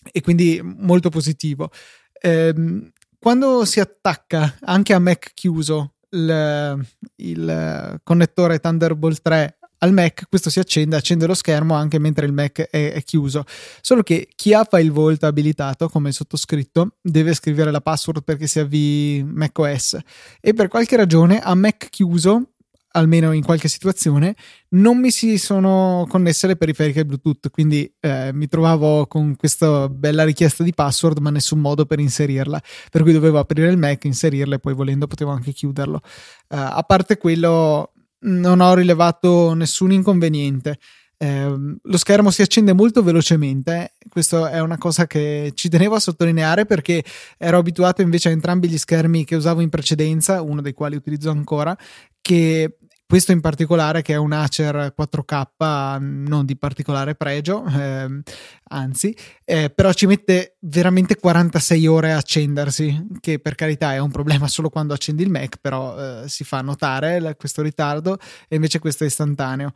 e 0.09 0.21
quindi 0.21 0.61
molto 0.63 1.09
positivo. 1.09 1.69
Ehm, 2.13 2.93
quando 3.19 3.65
si 3.65 3.81
attacca 3.81 4.55
anche 4.61 4.93
a 4.93 4.99
Mac 4.99 5.31
chiuso 5.33 5.95
il, 6.11 6.87
il 7.17 7.99
connettore 8.03 8.59
Thunderbolt 8.59 9.21
3 9.21 9.57
al 9.83 9.91
Mac 9.91 10.23
questo 10.29 10.49
si 10.49 10.59
accende, 10.59 10.95
accende 10.95 11.27
lo 11.27 11.33
schermo 11.33 11.75
anche 11.75 11.99
mentre 11.99 12.25
il 12.25 12.31
Mac 12.31 12.61
è, 12.61 12.93
è, 12.93 13.03
chiuso. 13.03 13.43
Solo 13.81 14.01
che 14.01 14.29
chi 14.33 14.53
ha 14.53 14.65
File 14.69 14.89
Vault 14.89 15.23
abilitato, 15.23 15.89
come 15.89 16.11
sottoscritto, 16.11 16.95
deve 17.01 17.33
scrivere 17.33 17.69
la 17.69 17.81
password 17.81 18.23
perché 18.23 18.47
si 18.47 18.59
avvii 18.59 19.23
macOS 19.23 19.97
e 20.39 20.53
per 20.53 20.69
qualche 20.69 20.95
ragione 20.95 21.39
a 21.39 21.53
Mac 21.53 21.89
chiuso 21.89 22.47
almeno 22.95 23.31
in 23.31 23.43
qualche 23.43 23.67
situazione, 23.67 24.35
non 24.69 24.99
mi 24.99 25.09
si 25.11 25.37
sono 25.37 26.05
connesse 26.07 26.47
le 26.47 26.55
periferiche 26.55 27.05
Bluetooth, 27.05 27.49
quindi 27.49 27.91
eh, 27.99 28.31
mi 28.33 28.47
trovavo 28.47 29.07
con 29.07 29.35
questa 29.35 29.89
bella 29.89 30.23
richiesta 30.23 30.63
di 30.63 30.73
password, 30.73 31.17
ma 31.19 31.29
nessun 31.29 31.59
modo 31.59 31.85
per 31.85 31.99
inserirla, 31.99 32.61
per 32.91 33.01
cui 33.01 33.13
dovevo 33.13 33.39
aprire 33.39 33.69
il 33.69 33.77
Mac, 33.77 34.03
inserirla 34.03 34.55
e 34.55 34.59
poi 34.59 34.73
volendo 34.73 35.07
potevo 35.07 35.31
anche 35.31 35.53
chiuderlo. 35.53 36.01
Uh, 36.49 36.55
a 36.55 36.83
parte 36.83 37.17
quello, 37.17 37.92
non 38.23 38.59
ho 38.59 38.73
rilevato 38.73 39.53
nessun 39.53 39.91
inconveniente. 39.91 40.79
Eh, 41.17 41.77
lo 41.81 41.97
schermo 41.97 42.31
si 42.31 42.41
accende 42.41 42.73
molto 42.73 43.01
velocemente, 43.01 43.93
questa 44.09 44.51
è 44.51 44.59
una 44.59 44.77
cosa 44.77 45.07
che 45.07 45.51
ci 45.53 45.69
tenevo 45.69 45.95
a 45.95 45.99
sottolineare 45.99 46.65
perché 46.65 47.01
ero 47.37 47.59
abituato 47.59 48.01
invece 48.01 48.27
a 48.27 48.31
entrambi 48.31 48.67
gli 48.67 48.77
schermi 48.77 49.23
che 49.23 49.35
usavo 49.35 49.61
in 49.61 49.69
precedenza, 49.69 50.41
uno 50.41 50.61
dei 50.61 50.73
quali 50.73 50.97
utilizzo 50.97 51.29
ancora, 51.29 51.77
che 52.19 52.77
questo 53.13 53.31
in 53.31 53.41
particolare 53.41 54.01
che 54.01 54.13
è 54.13 54.15
un 54.15 54.31
Acer 54.31 54.91
4K 54.97 55.99
non 55.99 56.45
di 56.47 56.57
particolare 56.57 57.13
pregio, 57.13 57.63
eh, 57.63 58.23
anzi, 58.69 59.15
eh, 59.45 59.69
però 59.69 59.93
ci 59.93 60.07
mette 60.07 60.57
veramente 60.61 61.17
46 61.17 61.85
ore 61.85 62.11
a 62.11 62.17
accendersi, 62.17 63.09
che 63.19 63.37
per 63.37 63.53
carità 63.53 63.93
è 63.93 63.99
un 63.99 64.09
problema 64.09 64.47
solo 64.47 64.71
quando 64.71 64.95
accendi 64.95 65.21
il 65.21 65.29
Mac, 65.29 65.57
però 65.61 66.23
eh, 66.23 66.27
si 66.27 66.43
fa 66.43 66.61
notare 66.61 67.35
questo 67.37 67.61
ritardo 67.61 68.17
e 68.47 68.55
invece 68.55 68.79
questo 68.79 69.03
è 69.03 69.07
istantaneo. 69.07 69.73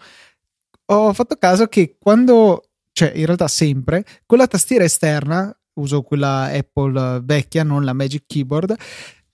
Ho 0.86 1.14
fatto 1.14 1.36
caso 1.36 1.68
che 1.68 1.96
quando, 2.00 2.70
cioè 2.92 3.12
in 3.14 3.26
realtà 3.26 3.48
sempre, 3.48 4.04
con 4.26 4.40
la 4.40 4.48
tastiera 4.48 4.84
esterna, 4.84 5.56
uso 5.76 6.02
quella 6.02 6.46
Apple 6.46 7.22
vecchia, 7.24 7.64
non 7.64 7.84
la 7.84 7.94
Magic 7.94 8.24
Keyboard, 8.26 8.76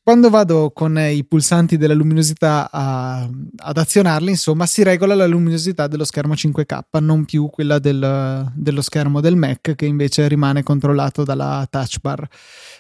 quando 0.04 0.30
vado 0.30 0.72
con 0.72 0.98
i 1.00 1.24
pulsanti 1.24 1.78
della 1.78 1.94
luminosità 1.94 2.70
a, 2.70 3.22
ad 3.22 3.78
azionarli, 3.78 4.32
insomma, 4.32 4.66
si 4.66 4.84
regola 4.84 5.16
la 5.16 5.26
luminosità 5.26 5.88
dello 5.88 6.04
schermo 6.04 6.34
5K, 6.34 6.80
non 7.00 7.24
più 7.24 7.50
quella 7.50 7.80
del, 7.80 8.52
dello 8.54 8.82
schermo 8.82 9.22
del 9.22 9.38
Mac 9.38 9.76
che 9.76 9.86
invece 9.86 10.28
rimane 10.28 10.62
controllato 10.62 11.24
dalla 11.24 11.66
touch 11.70 12.00
bar. 12.02 12.28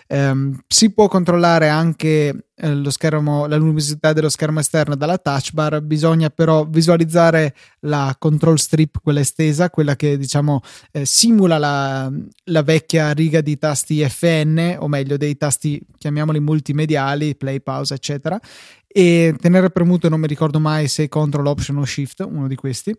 Um, 0.09 0.59
si 0.67 0.91
può 0.91 1.07
controllare 1.07 1.69
anche 1.69 2.49
eh, 2.55 2.91
schermo, 2.91 3.47
la 3.47 3.55
luminosità 3.55 4.13
dello 4.13 4.29
schermo 4.29 4.59
esterno 4.59 4.95
dalla 4.95 5.17
touch 5.17 5.53
bar, 5.53 5.81
bisogna 5.81 6.29
però 6.29 6.65
visualizzare 6.65 7.55
la 7.81 8.15
control 8.17 8.59
strip, 8.59 8.97
quella 9.01 9.19
estesa, 9.19 9.69
quella 9.69 9.95
che 9.95 10.17
diciamo 10.17 10.61
eh, 10.91 11.05
simula 11.05 11.57
la, 11.57 12.11
la, 12.45 12.61
vecchia 12.61 13.11
riga 13.11 13.41
di 13.41 13.57
tasti 13.57 14.07
FN, 14.07 14.77
o 14.79 14.87
meglio 14.87 15.17
dei 15.17 15.35
tasti, 15.35 15.81
chiamiamoli 15.97 16.39
multimediali, 16.39 17.35
play, 17.35 17.61
pause, 17.61 17.95
eccetera, 17.95 18.39
e 18.87 19.35
tenere 19.39 19.71
premuto, 19.71 20.09
non 20.09 20.19
mi 20.19 20.27
ricordo 20.27 20.59
mai 20.59 20.87
se 20.87 21.09
control, 21.09 21.47
option 21.47 21.77
o 21.77 21.85
shift, 21.85 22.19
uno 22.29 22.47
di 22.47 22.55
questi 22.55 22.95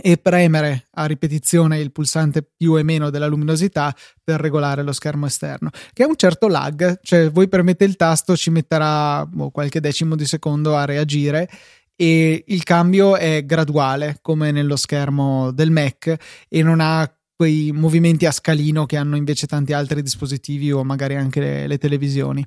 e 0.00 0.18
premere 0.18 0.86
a 0.92 1.06
ripetizione 1.06 1.80
il 1.80 1.90
pulsante 1.90 2.42
più 2.42 2.76
e 2.76 2.82
meno 2.82 3.10
della 3.10 3.26
luminosità 3.26 3.94
per 4.22 4.40
regolare 4.40 4.82
lo 4.82 4.92
schermo 4.92 5.26
esterno, 5.26 5.70
che 5.92 6.04
ha 6.04 6.06
un 6.06 6.16
certo 6.16 6.46
lag, 6.46 7.00
cioè 7.02 7.30
voi 7.30 7.48
premete 7.48 7.84
il 7.84 7.96
tasto, 7.96 8.36
ci 8.36 8.50
metterà 8.50 9.26
boh, 9.26 9.50
qualche 9.50 9.80
decimo 9.80 10.14
di 10.14 10.26
secondo 10.26 10.76
a 10.76 10.84
reagire 10.84 11.48
e 11.96 12.44
il 12.46 12.62
cambio 12.62 13.16
è 13.16 13.44
graduale 13.44 14.20
come 14.22 14.52
nello 14.52 14.76
schermo 14.76 15.50
del 15.50 15.70
Mac 15.70 16.16
e 16.48 16.62
non 16.62 16.80
ha 16.80 17.12
quei 17.36 17.72
movimenti 17.72 18.26
a 18.26 18.32
scalino 18.32 18.86
che 18.86 18.96
hanno 18.96 19.16
invece 19.16 19.46
tanti 19.46 19.72
altri 19.72 20.02
dispositivi 20.02 20.72
o 20.72 20.84
magari 20.84 21.16
anche 21.16 21.40
le, 21.40 21.66
le 21.66 21.78
televisioni. 21.78 22.46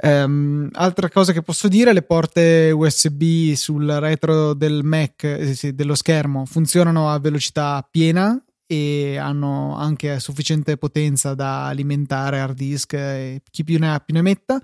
Um, 0.00 0.68
altra 0.74 1.08
cosa 1.08 1.32
che 1.32 1.42
posso 1.42 1.66
dire, 1.66 1.92
le 1.92 2.02
porte 2.02 2.70
USB 2.70 3.52
sul 3.54 3.86
retro 3.86 4.54
del 4.54 4.84
Mac, 4.84 5.24
eh, 5.24 5.54
sì, 5.54 5.74
dello 5.74 5.96
schermo, 5.96 6.44
funzionano 6.44 7.10
a 7.10 7.18
velocità 7.18 7.86
piena 7.90 8.40
e 8.64 9.16
hanno 9.16 9.76
anche 9.76 10.20
sufficiente 10.20 10.76
potenza 10.76 11.34
da 11.34 11.66
alimentare 11.66 12.38
hard 12.38 12.54
disk 12.54 12.92
e 12.92 13.42
chi 13.50 13.64
più 13.64 13.78
ne 13.78 13.94
ha 13.94 13.98
più 13.98 14.14
ne 14.14 14.22
metta. 14.22 14.60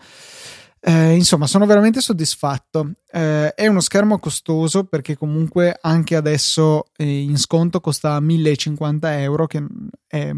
Eh, 0.87 1.15
insomma, 1.15 1.47
sono 1.47 1.67
veramente 1.67 2.01
soddisfatto. 2.01 2.93
Eh, 3.11 3.55
è 3.55 3.67
uno 3.67 3.81
schermo 3.81 4.19
costoso 4.19 4.85
perché 4.85 5.17
comunque 5.17 5.77
anche 5.81 6.15
adesso 6.15 6.85
eh, 6.97 7.23
in 7.23 7.39
sconto 7.39 7.81
costa 7.81 8.21
1050 8.21 9.21
euro, 9.21 9.47
che 9.47 9.65
è 10.07 10.31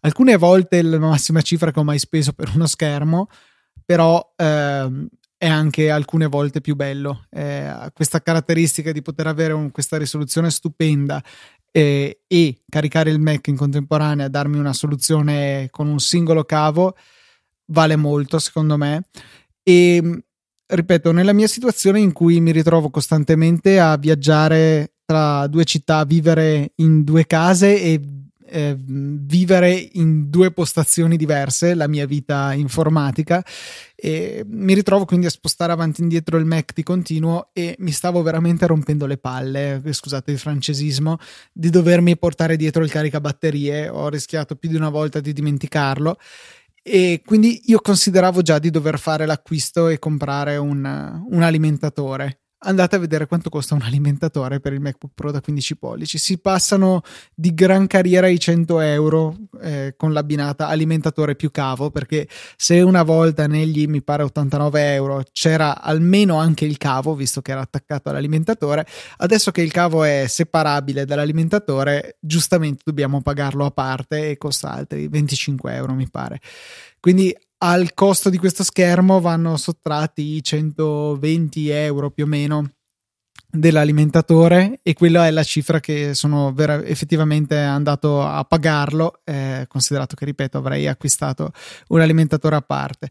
alcune 0.00 0.36
volte 0.36 0.82
la 0.82 0.98
massima 0.98 1.40
cifra 1.40 1.72
che 1.72 1.80
ho 1.80 1.84
mai 1.84 1.98
speso 1.98 2.32
per 2.34 2.52
uno 2.54 2.66
schermo 2.66 3.28
però 3.88 4.34
ehm, 4.36 5.08
è 5.38 5.48
anche 5.48 5.88
alcune 5.90 6.26
volte 6.26 6.60
più 6.60 6.76
bello. 6.76 7.24
Eh, 7.30 7.90
questa 7.94 8.20
caratteristica 8.20 8.92
di 8.92 9.00
poter 9.00 9.26
avere 9.26 9.54
un, 9.54 9.70
questa 9.70 9.96
risoluzione 9.96 10.50
stupenda 10.50 11.22
eh, 11.72 12.20
e 12.26 12.60
caricare 12.68 13.08
il 13.08 13.18
Mac 13.18 13.46
in 13.46 13.56
contemporanea, 13.56 14.28
darmi 14.28 14.58
una 14.58 14.74
soluzione 14.74 15.68
con 15.70 15.88
un 15.88 16.00
singolo 16.00 16.44
cavo, 16.44 16.96
vale 17.68 17.96
molto 17.96 18.38
secondo 18.38 18.76
me. 18.76 19.04
E 19.62 20.22
ripeto, 20.66 21.10
nella 21.10 21.32
mia 21.32 21.48
situazione 21.48 21.98
in 21.98 22.12
cui 22.12 22.40
mi 22.40 22.52
ritrovo 22.52 22.90
costantemente 22.90 23.80
a 23.80 23.96
viaggiare 23.96 24.96
tra 25.06 25.46
due 25.46 25.64
città, 25.64 26.04
vivere 26.04 26.72
in 26.74 27.04
due 27.04 27.26
case 27.26 27.80
e 27.80 27.98
eh, 28.48 28.76
vivere 28.78 29.88
in 29.92 30.30
due 30.30 30.50
postazioni 30.50 31.16
diverse 31.16 31.74
la 31.74 31.86
mia 31.86 32.06
vita 32.06 32.52
informatica 32.52 33.44
e 33.94 34.44
mi 34.46 34.74
ritrovo 34.74 35.04
quindi 35.04 35.26
a 35.26 35.30
spostare 35.30 35.72
avanti 35.72 36.00
e 36.00 36.04
indietro 36.04 36.38
il 36.38 36.44
Mac 36.44 36.72
di 36.72 36.82
continuo 36.82 37.50
e 37.52 37.76
mi 37.78 37.90
stavo 37.90 38.22
veramente 38.22 38.66
rompendo 38.66 39.06
le 39.06 39.18
palle, 39.18 39.82
scusate 39.84 40.30
il 40.30 40.38
francesismo, 40.38 41.18
di 41.52 41.70
dovermi 41.70 42.16
portare 42.16 42.56
dietro 42.56 42.84
il 42.84 42.90
caricabatterie, 42.90 43.88
ho 43.88 44.08
rischiato 44.08 44.56
più 44.56 44.68
di 44.68 44.76
una 44.76 44.90
volta 44.90 45.20
di 45.20 45.32
dimenticarlo 45.32 46.16
e 46.82 47.22
quindi 47.24 47.62
io 47.66 47.80
consideravo 47.80 48.40
già 48.42 48.58
di 48.58 48.70
dover 48.70 48.98
fare 48.98 49.26
l'acquisto 49.26 49.88
e 49.88 49.98
comprare 49.98 50.56
un, 50.56 51.26
un 51.28 51.42
alimentatore 51.42 52.40
andate 52.60 52.96
a 52.96 52.98
vedere 52.98 53.26
quanto 53.26 53.50
costa 53.50 53.74
un 53.74 53.82
alimentatore 53.82 54.60
per 54.60 54.72
il 54.72 54.80
MacBook 54.80 55.12
Pro 55.14 55.30
da 55.30 55.40
15 55.40 55.76
pollici. 55.76 56.18
Si 56.18 56.38
passano 56.38 57.02
di 57.34 57.54
gran 57.54 57.86
carriera 57.86 58.26
i 58.26 58.38
100 58.38 58.80
euro 58.80 59.36
eh, 59.60 59.94
con 59.96 60.12
l'abbinata 60.12 60.68
alimentatore 60.68 61.36
più 61.36 61.50
cavo, 61.50 61.90
perché 61.90 62.28
se 62.56 62.80
una 62.80 63.02
volta 63.02 63.46
negli 63.46 63.86
mi 63.86 64.02
pare 64.02 64.22
89 64.24 64.92
euro 64.94 65.22
c'era 65.32 65.80
almeno 65.80 66.38
anche 66.38 66.64
il 66.64 66.78
cavo, 66.78 67.14
visto 67.14 67.40
che 67.42 67.52
era 67.52 67.60
attaccato 67.60 68.08
all'alimentatore, 68.08 68.86
adesso 69.18 69.50
che 69.50 69.62
il 69.62 69.70
cavo 69.70 70.02
è 70.02 70.24
separabile 70.26 71.04
dall'alimentatore, 71.04 72.16
giustamente 72.20 72.82
dobbiamo 72.84 73.22
pagarlo 73.22 73.64
a 73.64 73.70
parte 73.70 74.30
e 74.30 74.36
costa 74.36 74.72
altri 74.72 75.06
25 75.08 75.74
euro, 75.74 75.94
mi 75.94 76.08
pare. 76.08 76.40
Quindi 77.00 77.34
al 77.58 77.92
costo 77.94 78.30
di 78.30 78.38
questo 78.38 78.62
schermo 78.62 79.20
vanno 79.20 79.56
sottratti 79.56 80.36
i 80.36 80.42
120 80.42 81.68
euro 81.70 82.10
più 82.10 82.24
o 82.24 82.28
meno 82.28 82.70
dell'alimentatore 83.50 84.80
e 84.82 84.92
quella 84.92 85.26
è 85.26 85.30
la 85.30 85.42
cifra 85.42 85.80
che 85.80 86.14
sono 86.14 86.52
vera- 86.52 86.84
effettivamente 86.84 87.56
andato 87.58 88.22
a 88.22 88.44
pagarlo 88.44 89.20
eh, 89.24 89.64
considerato 89.68 90.14
che 90.14 90.26
ripeto 90.26 90.58
avrei 90.58 90.86
acquistato 90.86 91.52
un 91.88 92.00
alimentatore 92.00 92.56
a 92.56 92.60
parte. 92.60 93.10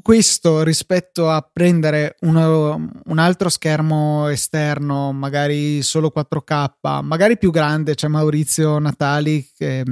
Questo 0.00 0.62
rispetto 0.62 1.28
a 1.28 1.46
prendere 1.52 2.16
uno, 2.20 2.88
un 3.04 3.18
altro 3.18 3.50
schermo 3.50 4.28
esterno, 4.28 5.12
magari 5.12 5.82
solo 5.82 6.10
4K, 6.14 7.02
magari 7.02 7.36
più 7.36 7.50
grande, 7.50 7.94
c'è 7.94 8.08
Maurizio 8.08 8.78
Natali 8.78 9.46
che 9.54 9.82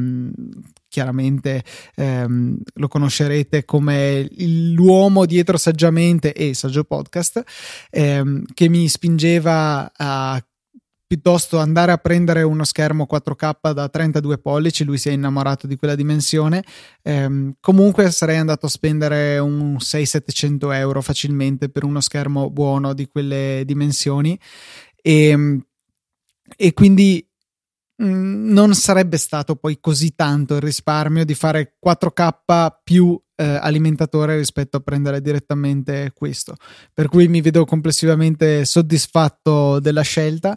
chiaramente 0.92 1.64
ehm, 1.94 2.58
lo 2.74 2.86
conoscerete 2.86 3.64
come 3.64 4.28
l'uomo 4.36 5.24
dietro 5.24 5.56
saggiamente 5.56 6.34
e 6.34 6.52
saggio 6.52 6.84
podcast 6.84 7.42
ehm, 7.90 8.44
che 8.52 8.68
mi 8.68 8.86
spingeva 8.88 9.90
a 9.96 10.44
piuttosto 11.06 11.58
andare 11.58 11.92
a 11.92 11.98
prendere 11.98 12.42
uno 12.42 12.64
schermo 12.64 13.06
4K 13.10 13.72
da 13.72 13.88
32 13.88 14.38
pollici, 14.38 14.84
lui 14.84 14.98
si 14.98 15.08
è 15.08 15.12
innamorato 15.12 15.66
di 15.66 15.76
quella 15.76 15.94
dimensione, 15.94 16.62
ehm, 17.02 17.54
comunque 17.60 18.10
sarei 18.10 18.36
andato 18.36 18.66
a 18.66 18.70
spendere 18.70 19.38
un 19.38 19.76
600-700 19.78 20.74
euro 20.74 21.02
facilmente 21.02 21.68
per 21.68 21.84
uno 21.84 22.00
schermo 22.00 22.50
buono 22.50 22.94
di 22.94 23.08
quelle 23.08 23.62
dimensioni. 23.66 24.38
E, 25.02 25.58
e 26.56 26.72
quindi 26.72 27.26
non 28.04 28.74
sarebbe 28.74 29.16
stato 29.16 29.54
poi 29.56 29.78
così 29.80 30.14
tanto 30.14 30.56
il 30.56 30.60
risparmio 30.60 31.24
di 31.24 31.34
fare 31.34 31.76
4K 31.84 32.78
più 32.82 33.20
eh, 33.36 33.44
alimentatore 33.44 34.36
rispetto 34.36 34.76
a 34.76 34.80
prendere 34.80 35.20
direttamente 35.20 36.12
questo. 36.14 36.56
Per 36.92 37.08
cui 37.08 37.28
mi 37.28 37.40
vedo 37.40 37.64
complessivamente 37.64 38.64
soddisfatto 38.64 39.78
della 39.78 40.02
scelta 40.02 40.56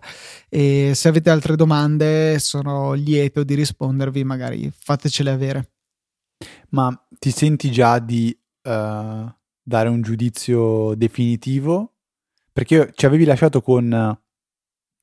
e 0.50 0.92
se 0.96 1.08
avete 1.08 1.30
altre 1.30 1.56
domande 1.56 2.40
sono 2.40 2.94
lieto 2.94 3.44
di 3.44 3.54
rispondervi, 3.54 4.24
magari 4.24 4.72
fatecele 4.76 5.30
avere. 5.30 5.72
Ma 6.70 6.92
ti 7.20 7.32
senti 7.32 7.72
già 7.72 8.00
di 8.00 8.36
uh, 8.64 8.70
dare 8.70 9.90
un 9.90 10.02
giudizio 10.02 10.96
definitivo? 10.96 11.94
Perché 12.52 12.92
ci 12.96 13.06
avevi 13.06 13.26
lasciato 13.26 13.62
con 13.62 14.18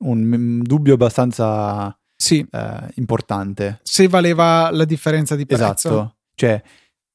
un 0.05 0.61
dubbio 0.63 0.95
abbastanza 0.95 1.97
sì. 2.23 2.47
uh, 2.51 2.87
importante. 2.95 3.81
Se 3.83 4.09
valeva 4.09 4.71
la 4.71 4.85
differenza 4.85 5.37
di 5.37 5.47
prezzo. 5.47 5.63
Esatto. 5.65 6.17
Cioè, 6.35 6.63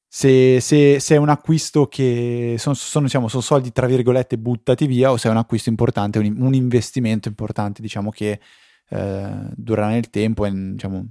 se, 0.06 0.60
se, 0.60 1.00
se, 1.00 1.14
è 1.14 1.18
un 1.18 1.28
acquisto 1.28 1.86
che 1.86 2.56
sono, 2.58 2.74
sono, 2.74 3.06
diciamo, 3.06 3.28
sono, 3.28 3.42
soldi 3.42 3.72
tra 3.72 3.86
virgolette 3.86 4.38
buttati 4.38 4.86
via 4.86 5.10
o 5.10 5.16
se 5.16 5.28
è 5.28 5.30
un 5.30 5.36
acquisto 5.36 5.68
importante, 5.68 6.18
un, 6.18 6.34
un 6.38 6.54
investimento 6.54 7.28
importante, 7.28 7.82
diciamo 7.82 8.10
che 8.10 8.40
eh, 8.88 9.30
durerà 9.54 9.88
nel 9.88 10.08
tempo 10.10 10.46
e 10.46 10.50
diciamo, 10.52 11.08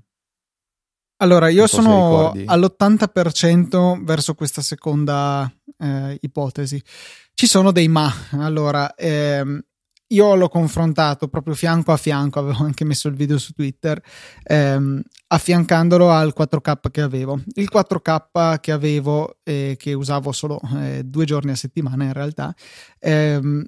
allora, 1.20 1.50
io 1.50 1.66
sono 1.66 2.32
all'80% 2.32 4.04
verso 4.04 4.36
questa 4.36 4.62
seconda 4.62 5.52
eh, 5.80 6.18
ipotesi. 6.22 6.82
Ci 7.34 7.48
sono 7.48 7.72
dei 7.72 7.88
ma. 7.88 8.12
Allora, 8.34 8.93
ehm, 8.93 9.60
io 10.08 10.36
l'ho 10.36 10.49
confrontato 10.49 11.28
proprio 11.28 11.53
fianco 11.53 11.91
a 11.91 11.97
fianco, 11.97 12.39
avevo 12.39 12.64
anche 12.64 12.86
messo 12.86 13.08
il 13.08 13.16
video 13.16 13.38
su 13.38 13.53
Twitter, 13.53 14.01
ehm, 14.43 15.01
affiancandolo 15.28 16.10
al 16.12 16.34
4K 16.34 16.91
che 16.91 17.01
avevo. 17.01 17.41
Il 17.55 17.70
4K 17.72 18.60
che 18.60 18.72
avevo 18.72 19.38
eh, 19.43 19.76
che 19.78 19.93
usavo 19.93 20.32
solo 20.32 20.60
eh, 20.80 21.03
due 21.03 21.26
giorni 21.26 21.51
a 21.51 21.55
settimana 21.55 22.05
in 22.05 22.14
realtà, 22.14 22.53
ehm, 22.99 23.66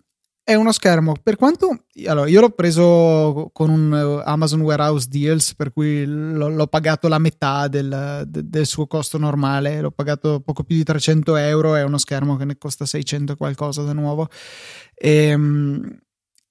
è 0.49 0.55
uno 0.55 0.71
schermo 0.71 1.13
per 1.21 1.35
quanto 1.35 1.83
allora 2.07 2.27
io 2.27 2.39
l'ho 2.39 2.49
preso 2.49 3.51
con 3.53 3.69
un 3.69 3.93
eh, 3.93 4.23
Amazon 4.27 4.61
Warehouse 4.61 5.07
Deals 5.07 5.53
per 5.53 5.71
cui 5.71 6.03
l'ho, 6.05 6.49
l'ho 6.49 6.65
pagato 6.65 7.07
la 7.07 7.19
metà 7.19 7.67
del, 7.67 8.23
del, 8.25 8.65
suo 8.65 8.87
costo 8.87 9.19
normale 9.19 9.79
l'ho 9.79 9.91
pagato 9.91 10.39
poco 10.39 10.63
più 10.63 10.75
di 10.75 10.83
300 10.83 11.35
euro 11.35 11.75
è 11.75 11.83
uno 11.83 11.99
schermo 11.99 12.35
che 12.35 12.45
ne 12.45 12.57
costa 12.57 12.87
600 12.87 13.35
qualcosa 13.35 13.83
da 13.83 13.93
nuovo 13.93 14.27
ehm, 14.95 15.99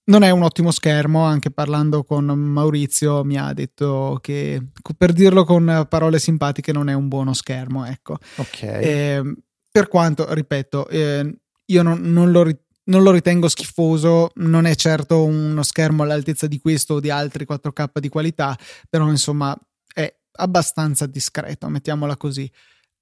non 0.09 0.23
è 0.23 0.31
un 0.31 0.43
ottimo 0.43 0.71
schermo, 0.71 1.23
anche 1.23 1.51
parlando 1.51 2.03
con 2.03 2.25
Maurizio 2.27 3.25
mi 3.25 3.37
ha 3.37 3.53
detto 3.53 4.19
che 4.21 4.61
per 4.97 5.13
dirlo 5.13 5.45
con 5.45 5.87
parole 5.89 6.19
simpatiche 6.19 6.73
non 6.73 6.89
è 6.89 6.95
un 6.95 7.09
buono 7.09 7.33
schermo, 7.33 7.85
ecco. 7.85 8.19
Ok. 8.37 8.63
E, 8.63 8.89
ehm, 8.89 9.37
per 9.71 9.89
quanto, 9.89 10.33
ripeto, 10.33 10.89
eh, 10.89 11.39
io 11.67 11.83
non, 11.83 12.01
non, 12.01 12.31
lo, 12.31 12.45
non, 12.85 13.03
lo, 13.03 13.11
ritengo 13.11 13.49
schifoso, 13.49 14.31
non 14.37 14.65
è 14.65 14.75
certo 14.75 15.25
uno 15.25 15.63
schermo 15.63 16.03
all'altezza 16.03 16.47
di 16.47 16.59
questo 16.59 16.95
o 16.95 17.01
di 17.01 17.11
altri 17.11 17.47
4K 17.49 17.99
di 18.01 18.09
qualità, 18.09 18.59
però 18.89 19.09
insomma 19.11 19.57
è 19.93 20.13
abbastanza 20.39 21.07
discreto, 21.07 21.69
mettiamola 21.69 22.17
così. 22.17 22.51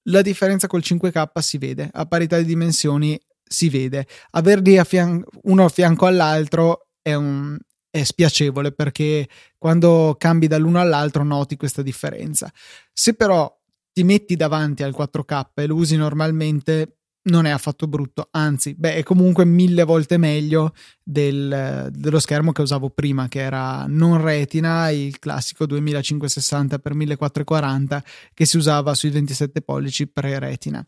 La 0.09 0.23
differenza 0.23 0.67
col 0.67 0.83
5K 0.85 1.39
si 1.39 1.59
vede, 1.59 1.89
a 1.93 2.05
parità 2.07 2.37
di 2.37 2.45
dimensioni 2.45 3.21
si 3.49 3.69
vede. 3.69 4.07
Averli 4.31 4.77
a 4.77 4.85
fian- 4.85 5.25
uno 5.45 5.65
a 5.65 5.69
fianco 5.69 6.07
all'altro 6.07 6.86
è, 7.07 7.15
un, 7.15 7.57
è 7.89 8.03
spiacevole 8.03 8.73
perché 8.73 9.29
quando 9.57 10.17
cambi 10.19 10.49
dall'uno 10.49 10.81
all'altro 10.81 11.23
noti 11.23 11.57
questa 11.57 11.83
differenza. 11.83 12.53
Se 12.93 13.15
però 13.15 13.57
ti 13.93 14.03
metti 14.03 14.35
davanti 14.35 14.83
al 14.83 14.93
4K 14.97 15.51
e 15.55 15.67
lo 15.67 15.77
usi 15.77 15.95
normalmente, 15.95 16.97
non 17.27 17.45
è 17.45 17.51
affatto 17.51 17.87
brutto, 17.87 18.27
anzi, 18.33 18.75
beh, 18.75 18.97
è 18.97 19.05
comunque 19.05 19.45
mille 19.45 19.85
volte 19.85 20.17
meglio 20.17 20.75
del, 21.01 21.91
dello 21.93 22.19
schermo 22.19 22.51
che 22.51 22.63
usavo 22.63 22.91
prima, 22.91 23.29
che 23.29 23.39
era 23.39 23.85
non 23.87 24.21
retina, 24.21 24.91
il 24.91 25.21
classico 25.21 25.65
2560x1440 25.65 28.03
che 28.35 28.47
si 28.47 28.57
usava 28.57 28.95
sui 28.95 29.11
27 29.11 29.63
pollici 29.63 30.09
pre-retina. 30.09 30.85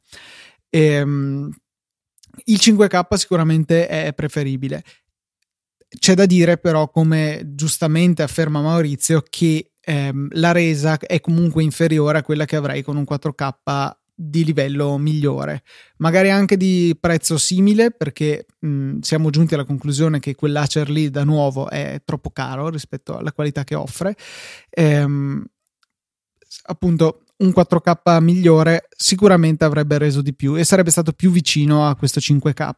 E, 0.68 0.80
ehm, 0.80 1.48
il 2.44 2.58
5K 2.60 3.14
sicuramente 3.14 3.86
è 3.86 4.12
preferibile. 4.12 4.82
C'è 5.96 6.14
da 6.14 6.26
dire 6.26 6.58
però, 6.58 6.90
come 6.90 7.42
giustamente 7.54 8.22
afferma 8.22 8.60
Maurizio, 8.60 9.22
che 9.28 9.72
ehm, 9.80 10.28
la 10.32 10.52
resa 10.52 10.98
è 10.98 11.20
comunque 11.20 11.62
inferiore 11.62 12.18
a 12.18 12.22
quella 12.22 12.44
che 12.44 12.56
avrei 12.56 12.82
con 12.82 12.96
un 12.98 13.04
4K 13.04 13.96
di 14.20 14.44
livello 14.44 14.98
migliore, 14.98 15.62
magari 15.98 16.28
anche 16.30 16.56
di 16.56 16.94
prezzo 17.00 17.38
simile 17.38 17.92
perché 17.92 18.46
mh, 18.58 18.98
siamo 18.98 19.30
giunti 19.30 19.54
alla 19.54 19.64
conclusione 19.64 20.18
che 20.18 20.34
quell'Acer 20.34 20.90
lì 20.90 21.08
da 21.08 21.22
nuovo 21.24 21.70
è 21.70 22.02
troppo 22.04 22.30
caro 22.30 22.68
rispetto 22.68 23.16
alla 23.16 23.32
qualità 23.32 23.64
che 23.64 23.74
offre. 23.76 24.14
Ehm, 24.70 25.42
appunto 26.66 27.22
un 27.38 27.52
4K 27.52 28.18
migliore 28.20 28.88
sicuramente 28.96 29.64
avrebbe 29.64 29.96
reso 29.98 30.20
di 30.22 30.34
più 30.34 30.56
e 30.56 30.64
sarebbe 30.64 30.90
stato 30.90 31.12
più 31.12 31.30
vicino 31.30 31.86
a 31.88 31.94
questo 31.96 32.20
5K. 32.20 32.70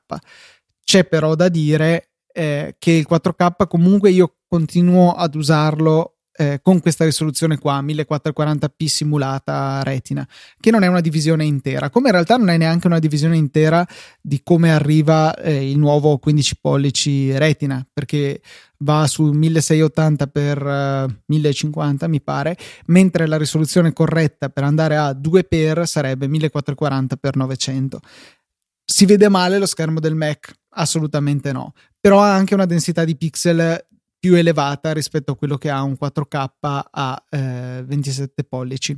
C'è 0.85 1.05
però 1.07 1.35
da 1.35 1.49
dire 1.49 2.10
eh, 2.33 2.77
che 2.79 2.91
il 2.93 3.07
4K 3.09 3.67
comunque 3.69 4.11
io 4.11 4.37
continuo 4.49 5.13
ad 5.13 5.35
usarlo 5.35 6.15
eh, 6.41 6.61
con 6.63 6.81
questa 6.81 7.05
risoluzione 7.05 7.59
qua 7.59 7.83
1440p 7.83 8.87
simulata 8.87 9.83
retina 9.83 10.27
che 10.59 10.71
non 10.71 10.83
è 10.83 10.87
una 10.87 11.01
divisione 11.01 11.45
intera. 11.45 11.91
Come 11.91 12.07
in 12.07 12.15
realtà 12.15 12.37
non 12.37 12.49
è 12.49 12.57
neanche 12.57 12.87
una 12.87 12.99
divisione 12.99 13.37
intera 13.37 13.87
di 14.23 14.41
come 14.43 14.73
arriva 14.73 15.35
eh, 15.35 15.71
il 15.71 15.77
nuovo 15.77 16.17
15 16.17 16.59
pollici 16.59 17.37
retina 17.37 17.87
perché 17.93 18.41
va 18.79 19.07
su 19.07 19.25
1680 19.25 20.27
x 20.27 21.15
1050 21.27 22.09
mi 22.09 22.23
pare 22.23 22.57
mentre 22.87 23.27
la 23.27 23.37
risoluzione 23.37 23.93
corretta 23.93 24.49
per 24.49 24.65
andare 24.65 24.97
a 24.97 25.11
2x 25.11 25.83
sarebbe 25.83 26.27
1440 26.27 27.17
x 27.17 27.31
900 27.35 28.01
si 28.91 29.07
vede 29.07 29.29
male 29.29 29.59
lo 29.59 29.67
schermo 29.67 30.01
del 30.01 30.17
Mac? 30.17 30.53
Assolutamente 30.71 31.53
no, 31.53 31.75
però 32.01 32.21
ha 32.23 32.35
anche 32.35 32.55
una 32.55 32.67
densità 32.67 33.05
di 33.05 33.17
pixel 33.17 33.87
più 34.19 34.35
elevata 34.35 34.93
rispetto 34.93 35.33
a 35.33 35.37
quello 35.37 35.57
che 35.57 35.71
ha 35.71 35.83
un 35.83 35.97
4K 36.01 36.49
a 36.91 37.25
eh, 37.31 37.85
27 37.87 38.43
pollici. 38.45 38.97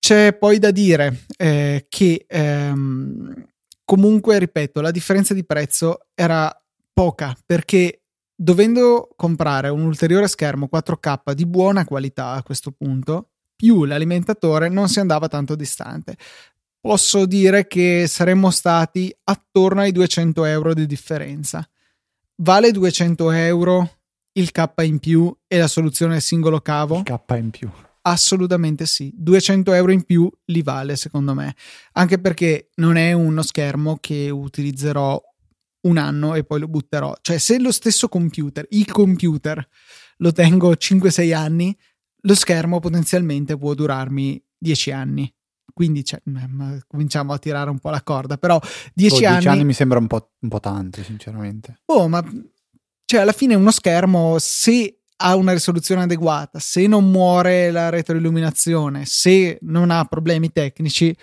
C'è 0.00 0.36
poi 0.36 0.58
da 0.58 0.72
dire 0.72 1.24
eh, 1.36 1.86
che 1.88 2.24
ehm, 2.28 3.46
comunque, 3.84 4.38
ripeto, 4.40 4.80
la 4.80 4.90
differenza 4.90 5.32
di 5.32 5.44
prezzo 5.44 6.06
era 6.14 6.52
poca 6.92 7.36
perché 7.46 8.02
dovendo 8.34 9.08
comprare 9.14 9.68
un 9.68 9.82
ulteriore 9.82 10.26
schermo 10.26 10.68
4K 10.70 11.32
di 11.32 11.46
buona 11.46 11.84
qualità 11.84 12.32
a 12.32 12.42
questo 12.42 12.72
punto, 12.72 13.30
più 13.54 13.84
l'alimentatore 13.84 14.68
non 14.68 14.88
si 14.88 14.98
andava 15.00 15.28
tanto 15.28 15.54
distante 15.54 16.16
posso 16.86 17.26
dire 17.26 17.66
che 17.66 18.06
saremmo 18.06 18.48
stati 18.52 19.12
attorno 19.24 19.80
ai 19.80 19.90
200 19.90 20.44
euro 20.44 20.72
di 20.72 20.86
differenza. 20.86 21.68
Vale 22.36 22.70
200 22.70 23.32
euro 23.32 23.98
il 24.34 24.52
K 24.52 24.70
in 24.82 25.00
più 25.00 25.36
e 25.48 25.58
la 25.58 25.66
soluzione 25.66 26.20
singolo 26.20 26.60
cavo? 26.60 26.98
Il 26.98 27.02
K 27.02 27.34
in 27.38 27.50
più. 27.50 27.68
Assolutamente 28.02 28.86
sì, 28.86 29.12
200 29.16 29.72
euro 29.72 29.90
in 29.90 30.04
più 30.04 30.30
li 30.44 30.62
vale 30.62 30.94
secondo 30.94 31.34
me, 31.34 31.56
anche 31.94 32.20
perché 32.20 32.68
non 32.76 32.94
è 32.94 33.12
uno 33.12 33.42
schermo 33.42 33.98
che 34.00 34.30
utilizzerò 34.30 35.20
un 35.88 35.96
anno 35.96 36.36
e 36.36 36.44
poi 36.44 36.60
lo 36.60 36.68
butterò. 36.68 37.16
Cioè 37.20 37.38
se 37.38 37.58
lo 37.58 37.72
stesso 37.72 38.08
computer, 38.08 38.64
il 38.70 38.92
computer, 38.92 39.66
lo 40.18 40.30
tengo 40.30 40.70
5-6 40.70 41.34
anni, 41.34 41.76
lo 42.20 42.34
schermo 42.36 42.78
potenzialmente 42.78 43.58
può 43.58 43.74
durarmi 43.74 44.40
10 44.56 44.92
anni 44.92 45.35
quindi 45.76 46.06
cioè, 46.06 46.22
cominciamo 46.86 47.34
a 47.34 47.38
tirare 47.38 47.68
un 47.68 47.78
po' 47.78 47.90
la 47.90 48.00
corda, 48.00 48.38
però 48.38 48.58
dieci 48.94 49.26
oh, 49.26 49.28
anni... 49.28 49.44
anni 49.44 49.64
mi 49.66 49.74
sembra 49.74 49.98
un 49.98 50.06
po', 50.06 50.30
un 50.40 50.48
po' 50.48 50.58
tanto, 50.58 51.02
sinceramente. 51.02 51.82
Oh, 51.92 52.08
ma 52.08 52.24
cioè 53.04 53.20
alla 53.20 53.32
fine 53.32 53.54
uno 53.54 53.70
schermo, 53.70 54.36
se 54.38 55.00
ha 55.16 55.36
una 55.36 55.52
risoluzione 55.52 56.04
adeguata, 56.04 56.58
se 56.60 56.86
non 56.86 57.10
muore 57.10 57.70
la 57.70 57.90
retroilluminazione, 57.90 59.04
se 59.04 59.58
non 59.64 59.90
ha 59.90 60.06
problemi 60.06 60.50
tecnici, 60.50 61.14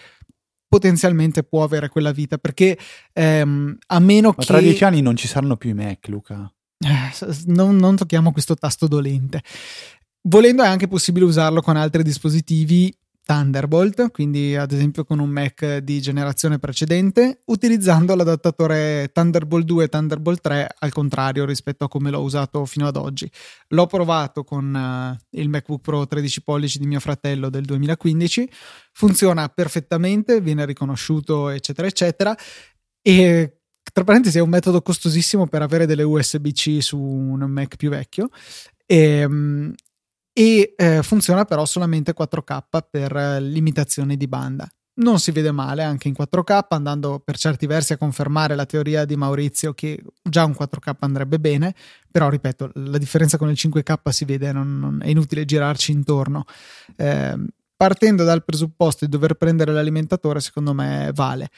potenzialmente 0.68 1.42
può 1.42 1.64
avere 1.64 1.90
quella 1.90 2.12
vita, 2.12 2.38
perché 2.38 2.78
ehm, 3.12 3.76
a 3.88 4.00
meno 4.00 4.28
ma 4.30 4.36
che... 4.36 4.46
tra 4.46 4.60
dieci 4.60 4.84
anni 4.84 5.02
non 5.02 5.16
ci 5.16 5.28
saranno 5.28 5.58
più 5.58 5.72
i 5.72 5.74
Mac, 5.74 6.08
Luca. 6.10 6.54
Eh, 6.78 7.36
non, 7.48 7.76
non 7.78 7.96
tocchiamo 7.96 8.32
questo 8.32 8.54
tasto 8.54 8.88
dolente. 8.88 9.42
Volendo 10.28 10.62
è 10.62 10.68
anche 10.68 10.88
possibile 10.88 11.26
usarlo 11.26 11.64
con 11.64 11.76
altri 11.76 12.04
dispositivi 12.04 12.96
Thunderbolt, 13.26 14.12
quindi 14.12 14.56
ad 14.56 14.74
esempio 14.74 15.06
con 15.06 15.20
un 15.20 15.30
Mac 15.30 15.78
di 15.78 16.02
generazione 16.02 16.60
precedente, 16.60 17.40
utilizzando 17.46 18.16
l'adattatore 18.16 19.12
Thunderbolt 19.14 19.66
2 19.66 19.84
e 19.86 19.88
Thunderbolt 19.88 20.42
3 20.42 20.76
al 20.80 20.92
contrario 20.92 21.46
rispetto 21.46 21.86
a 21.86 21.88
come 21.88 22.10
l'ho 22.10 22.22
usato 22.22 22.66
fino 22.66 22.86
ad 22.86 22.98
oggi. 22.98 23.30
L'ho 23.70 23.88
provato 23.88 24.44
con 24.44 24.74
uh, 24.74 25.38
il 25.40 25.48
MacBook 25.48 25.82
Pro 25.82 26.06
13 26.06 26.44
pollici 26.44 26.80
di 26.80 26.86
mio 26.86 27.00
fratello 27.00 27.50
del 27.50 27.64
2015, 27.64 28.50
funziona 28.92 29.48
perfettamente, 29.48 30.42
viene 30.42 30.66
riconosciuto, 30.66 31.48
eccetera, 31.50 31.88
eccetera. 31.88 32.38
E 33.02 33.60
tra 33.94 34.04
parentesi 34.04 34.38
è 34.38 34.42
un 34.42 34.50
metodo 34.50 34.82
costosissimo 34.82 35.48
per 35.48 35.62
avere 35.62 35.86
delle 35.86 36.04
USB-C 36.04 36.82
su 36.82 37.00
un 37.00 37.40
Mac 37.50 37.78
più 37.78 37.90
vecchio. 37.90 38.30
E, 38.86 39.24
um, 39.24 39.74
e 40.34 40.74
eh, 40.76 41.04
funziona 41.04 41.46
però 41.46 41.66
solamente 41.66 42.14
4K 42.14 42.60
per 42.90 43.16
eh, 43.16 43.40
limitazioni 43.40 44.18
di 44.18 44.28
banda. 44.28 44.68
Non 44.96 45.20
si 45.20 45.32
vede 45.32 45.52
male 45.52 45.82
anche 45.84 46.08
in 46.08 46.16
4K, 46.18 46.66
andando 46.70 47.20
per 47.20 47.38
certi 47.38 47.66
versi 47.66 47.94
a 47.94 47.98
confermare 47.98 48.56
la 48.56 48.66
teoria 48.66 49.06
di 49.06 49.16
Maurizio 49.16 49.74
che 49.74 50.04
già 50.22 50.46
un 50.46 50.56
4K 50.60 50.96
andrebbe 51.00 51.40
bene, 51.40 51.74
però 52.12 52.30
ripeto, 52.30 52.72
la 52.76 53.00
differenza 53.00 53.38
con 53.38 53.50
il 53.50 53.58
5K 53.58 54.10
si 54.10 54.26
vede, 54.26 54.52
non, 54.52 54.80
non, 54.80 55.00
è 55.02 55.10
inutile 55.10 55.46
girarci 55.46 55.92
intorno. 55.92 56.46
Eh, 56.96 57.36
partendo 57.76 58.24
dal 58.24 58.44
presupposto 58.44 59.06
di 59.06 59.12
dover 59.12 59.34
prendere 59.34 59.72
l'alimentatore, 59.72 60.40
secondo 60.42 60.74
me 60.74 61.10
vale 61.14 61.50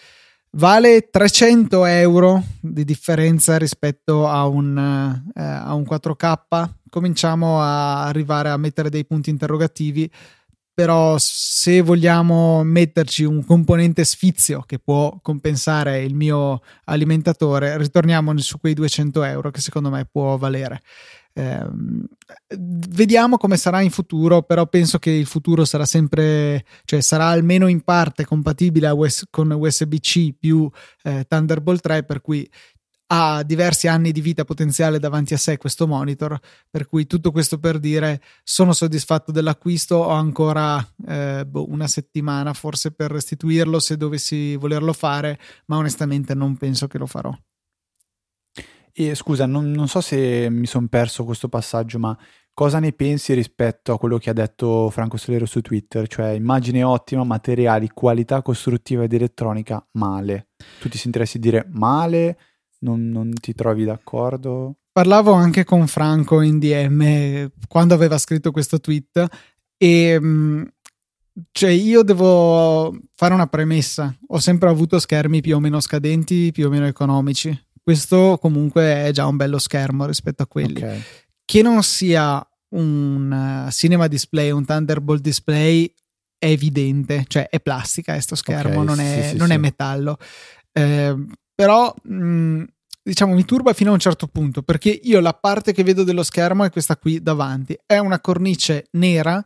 vale 0.55 1.09
300 1.09 1.86
euro 1.86 2.43
di 2.59 2.84
differenza 2.84 3.57
rispetto 3.57 4.28
a 4.28 4.45
un, 4.47 4.78
eh, 5.34 5.41
a 5.41 5.73
un 5.73 5.84
4K. 5.84 6.69
Cominciamo 6.96 7.60
a 7.60 8.06
arrivare 8.06 8.48
a 8.48 8.56
mettere 8.56 8.89
dei 8.89 9.04
punti 9.04 9.30
interrogativi, 9.30 10.10
però 10.74 11.18
se 11.20 11.82
vogliamo 11.82 12.64
metterci 12.64 13.26
un 13.26 13.46
componente 13.46 14.06
sfizio 14.06 14.64
che 14.66 14.80
può 14.80 15.20
compensare 15.22 16.04
il 16.04 16.16
mio 16.16 16.62
alimentatore, 16.86 17.78
ritorniamo 17.78 18.38
su 18.38 18.60
quei 18.62 18.74
200 18.74 19.24
euro 19.24 19.52
che 19.52 19.60
secondo 19.60 19.89
me 19.89 20.06
può 20.10 20.38
valere. 20.38 20.84
Eh, 21.34 21.68
vediamo 22.58 23.36
come 23.36 23.58
sarà 23.58 23.82
in 23.82 23.91
futuro, 23.91 24.43
però 24.43 24.66
penso 24.68 24.98
che 24.98 25.12
il 25.12 25.26
futuro 25.26 25.66
sarà 25.66 25.84
sempre, 25.84 26.64
cioè 26.86 27.02
sarà 27.02 27.26
almeno 27.26 27.68
in 27.68 27.82
parte 27.82 28.24
compatibile 28.24 28.89
US, 28.91 29.26
con 29.30 29.52
USB-C 29.52 30.34
più 30.39 30.72
eh, 31.04 31.26
Thunderbolt 31.28 31.82
3, 31.82 32.04
per 32.04 32.22
cui 32.22 32.50
ha 33.08 33.43
diversi 33.43 33.88
anni 33.88 34.12
di 34.12 34.22
vita 34.22 34.43
potenziale 34.45 34.99
davanti 34.99 35.34
a 35.34 35.38
sé 35.38 35.58
questo 35.58 35.88
monitor, 35.88 36.39
per 36.70 36.88
cui 36.88 37.06
tutto 37.06 37.32
questo 37.32 37.60
per 37.60 37.80
dire 37.80 38.22
sono 38.43 38.74
soddisfatto 38.74 39.32
dell'acquisto, 39.32 39.95
ho 39.95 40.10
ancora 40.10 40.86
eh, 41.08 41.45
boh, 41.45 41.70
una 41.70 41.88
settimana 41.88 42.53
forse 42.53 42.91
per 42.91 43.12
restituirlo 43.12 43.80
se 43.80 43.97
dovessi 43.97 44.56
volerlo 44.56 44.93
fare, 44.93 45.39
ma 45.68 45.78
onestamente 45.78 46.34
non 46.34 46.58
penso 46.58 46.88
che 46.88 46.97
lo 46.97 47.06
farò. 47.06 47.36
E 48.97 49.14
scusa, 49.14 49.45
non, 49.45 49.72
non 49.72 49.89
so 49.89 49.99
se 49.99 50.47
mi 50.49 50.66
sono 50.66 50.88
perso 50.88 51.26
questo 51.26 51.49
passaggio, 51.49 51.99
ma 51.99 52.18
cosa 52.53 52.80
ne 52.80 52.93
pensi 52.93 53.34
rispetto 53.34 53.91
a 53.91 53.97
quello 53.97 54.18
che 54.18 54.30
ha 54.30 54.34
detto 54.34 54.89
Franco 54.89 55.18
Solero 55.18 55.45
su 55.45 55.60
Twitter? 55.60 56.08
Cioè, 56.08 56.30
immagine 56.30 56.82
ottima, 56.82 57.26
materiali, 57.26 57.89
qualità 57.89 58.41
costruttiva 58.41 59.03
ed 59.03 59.12
elettronica, 59.12 59.86
male. 59.91 60.47
Tu 60.80 60.88
ti 60.88 60.97
sentiresti 60.97 61.39
dire 61.39 61.68
male? 61.72 62.38
Non, 62.86 63.09
non 63.09 63.33
ti 63.33 63.53
trovi 63.53 63.83
d'accordo? 63.83 64.75
Parlavo 64.91 65.33
anche 65.33 65.63
con 65.63 65.88
Franco 65.88 66.41
in 66.41 66.59
DM 66.59 67.51
quando 67.67 67.93
aveva 67.93 68.17
scritto 68.17 68.51
questo 68.51 68.79
tweet 68.79 69.25
e 69.77 70.17
mm, 70.19 70.63
cioè 71.51 71.69
io 71.69 72.03
devo 72.03 72.97
fare 73.13 73.33
una 73.33 73.47
premessa. 73.47 74.15
Ho 74.27 74.39
sempre 74.39 74.69
avuto 74.69 74.99
schermi 74.99 75.41
più 75.41 75.55
o 75.55 75.59
meno 75.59 75.79
scadenti, 75.79 76.51
più 76.51 76.67
o 76.67 76.69
meno 76.69 76.86
economici 76.86 77.59
questo 77.86 78.39
comunque 78.41 79.05
è 79.05 79.11
già 79.11 79.27
un 79.27 79.36
bello 79.36 79.59
schermo 79.59 80.07
rispetto 80.07 80.41
a 80.41 80.47
quelli. 80.47 80.77
Okay. 80.77 81.01
Che 81.45 81.61
non 81.61 81.83
sia 81.83 82.43
un 82.69 83.65
uh, 83.67 83.69
cinema 83.69 84.07
display, 84.07 84.49
un 84.49 84.65
Thunderbolt 84.65 85.21
display 85.21 85.93
è 86.36 86.47
evidente, 86.47 87.25
cioè 87.27 87.47
è 87.47 87.59
plastica 87.59 88.13
questo 88.13 88.33
schermo, 88.33 88.81
okay, 88.81 88.86
non, 88.86 88.99
è, 88.99 89.27
sì, 89.29 89.38
non 89.38 89.49
sì, 89.49 89.53
è, 89.53 89.57
metallo. 89.57 90.17
Eh, 90.71 91.15
però 91.53 91.93
mh, 92.01 92.15
mm, 92.15 92.63
diciamo 93.06 93.36
mi 93.36 93.45
turba 93.45 93.74
fino 93.74 93.91
a 93.91 93.93
un 93.93 93.99
certo 93.99 94.26
punto 94.26 94.64
perché 94.64 94.89
io 94.89 95.20
la 95.20 95.34
parte 95.34 95.74
che 95.74 95.84
vedo 95.84 96.03
dello 96.03 96.24
schermo 96.24 96.64
è 96.64 96.72
questa 96.72 96.97
qui 96.97 97.22
davanti, 97.22 97.78
è 97.86 97.99
una 97.99 98.20
cornice 98.20 98.88
nera 98.93 99.43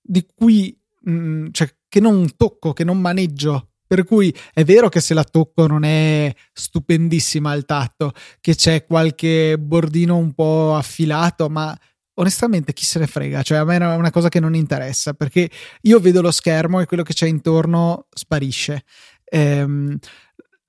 di 0.00 0.24
cui 0.32 0.78
mh, 1.02 1.12
mm, 1.12 1.46
cioè, 1.50 1.74
che 1.88 2.00
non 2.00 2.36
tocco, 2.36 2.72
che 2.72 2.84
non 2.84 3.00
maneggio. 3.00 3.66
Per 3.90 4.04
cui 4.04 4.32
è 4.54 4.62
vero 4.62 4.88
che 4.88 5.00
se 5.00 5.14
la 5.14 5.24
tocco 5.24 5.66
non 5.66 5.82
è 5.82 6.32
stupendissima 6.52 7.50
al 7.50 7.64
tatto, 7.64 8.12
che 8.40 8.54
c'è 8.54 8.84
qualche 8.84 9.58
bordino 9.58 10.16
un 10.16 10.32
po' 10.32 10.76
affilato, 10.76 11.48
ma 11.48 11.76
onestamente 12.14 12.72
chi 12.72 12.84
se 12.84 13.00
ne 13.00 13.08
frega, 13.08 13.42
cioè 13.42 13.58
a 13.58 13.64
me 13.64 13.78
è 13.78 13.94
una 13.96 14.12
cosa 14.12 14.28
che 14.28 14.38
non 14.38 14.54
interessa 14.54 15.14
perché 15.14 15.50
io 15.82 15.98
vedo 15.98 16.20
lo 16.20 16.30
schermo 16.30 16.78
e 16.78 16.86
quello 16.86 17.02
che 17.02 17.14
c'è 17.14 17.26
intorno 17.26 18.06
sparisce. 18.10 18.84
Ehm, 19.24 19.98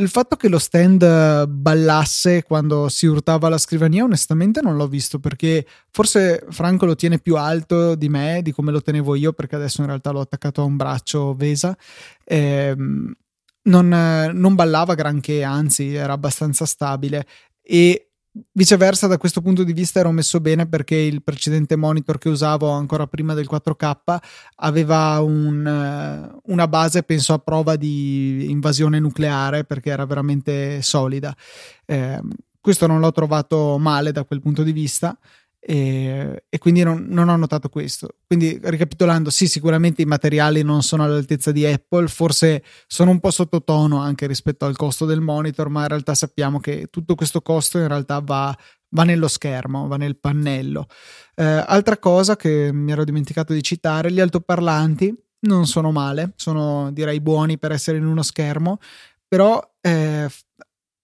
il 0.01 0.09
fatto 0.09 0.35
che 0.35 0.49
lo 0.49 0.57
stand 0.57 1.45
ballasse 1.45 2.43
quando 2.43 2.89
si 2.89 3.05
urtava 3.05 3.49
la 3.49 3.57
scrivania, 3.57 4.03
onestamente 4.03 4.59
non 4.61 4.75
l'ho 4.75 4.87
visto 4.87 5.19
perché 5.19 5.65
forse 5.91 6.43
Franco 6.49 6.85
lo 6.85 6.95
tiene 6.95 7.19
più 7.19 7.37
alto 7.37 7.95
di 7.95 8.09
me, 8.09 8.41
di 8.41 8.51
come 8.51 8.71
lo 8.71 8.81
tenevo 8.81 9.15
io, 9.15 9.31
perché 9.33 9.55
adesso 9.55 9.81
in 9.81 9.87
realtà 9.87 10.11
l'ho 10.11 10.21
attaccato 10.21 10.61
a 10.61 10.65
un 10.65 10.75
braccio 10.75 11.33
Vesa. 11.35 11.77
Ehm, 12.25 13.13
non, 13.63 13.87
non 14.33 14.55
ballava 14.55 14.95
granché, 14.95 15.43
anzi 15.43 15.93
era 15.93 16.13
abbastanza 16.13 16.65
stabile 16.65 17.27
e 17.61 18.10
Viceversa, 18.53 19.07
da 19.07 19.17
questo 19.17 19.41
punto 19.41 19.65
di 19.65 19.73
vista 19.73 19.99
ero 19.99 20.11
messo 20.11 20.39
bene 20.39 20.65
perché 20.65 20.95
il 20.95 21.21
precedente 21.21 21.75
monitor 21.75 22.17
che 22.17 22.29
usavo 22.29 22.69
ancora 22.69 23.05
prima 23.05 23.33
del 23.33 23.47
4K 23.51 24.17
aveva 24.55 25.19
un, 25.19 25.67
eh, 25.67 26.39
una 26.45 26.67
base, 26.69 27.03
penso, 27.03 27.33
a 27.33 27.39
prova 27.39 27.75
di 27.75 28.49
invasione 28.49 28.99
nucleare 28.99 29.65
perché 29.65 29.89
era 29.89 30.05
veramente 30.05 30.81
solida. 30.81 31.35
Eh, 31.85 32.21
questo 32.61 32.87
non 32.87 33.01
l'ho 33.01 33.11
trovato 33.11 33.77
male 33.77 34.13
da 34.13 34.23
quel 34.23 34.39
punto 34.39 34.63
di 34.63 34.71
vista 34.71 35.17
e, 35.63 36.45
e 36.49 36.57
quindi 36.57 36.81
non, 36.81 37.05
non, 37.07 37.29
ho 37.29 37.35
notato 37.35 37.69
questo. 37.69 38.15
Quindi 38.25 38.59
ricapitolando, 38.61 39.29
sì, 39.29 39.47
sicuramente 39.47 40.01
i 40.01 40.05
materiali 40.05 40.63
non 40.63 40.81
sono 40.81 41.03
all'altezza 41.03 41.51
di 41.51 41.63
Apple, 41.65 42.07
forse 42.07 42.63
sono 42.87 43.11
un 43.11 43.19
po' 43.19 43.29
sottotono 43.29 43.99
anche 43.99 44.25
rispetto 44.25 44.65
al 44.65 44.75
costo 44.75 45.05
del 45.05 45.21
monitor, 45.21 45.69
ma 45.69 45.81
in 45.81 45.89
realtà 45.89 46.15
sappiamo 46.15 46.59
che 46.59 46.87
tutto 46.89 47.13
questo 47.13 47.41
costo 47.43 47.77
in 47.77 47.87
realtà 47.87 48.19
va, 48.19 48.57
va 48.89 49.03
nello 49.03 49.27
schermo, 49.27 49.87
va 49.87 49.97
nel 49.97 50.17
pannello. 50.17 50.87
Eh, 51.35 51.43
altra 51.43 51.99
cosa 51.99 52.35
che 52.35 52.73
mi 52.73 52.91
ero 52.91 53.03
dimenticato 53.03 53.53
di 53.53 53.61
citare, 53.61 54.11
gli 54.11 54.19
altoparlanti 54.19 55.15
non 55.41 55.67
sono 55.67 55.91
male, 55.91 56.33
sono 56.37 56.91
direi 56.91 57.21
buoni 57.21 57.59
per 57.59 57.71
essere 57.71 57.97
in 57.97 58.05
uno 58.05 58.23
schermo, 58.23 58.79
però 59.27 59.61
eh, 59.79 60.27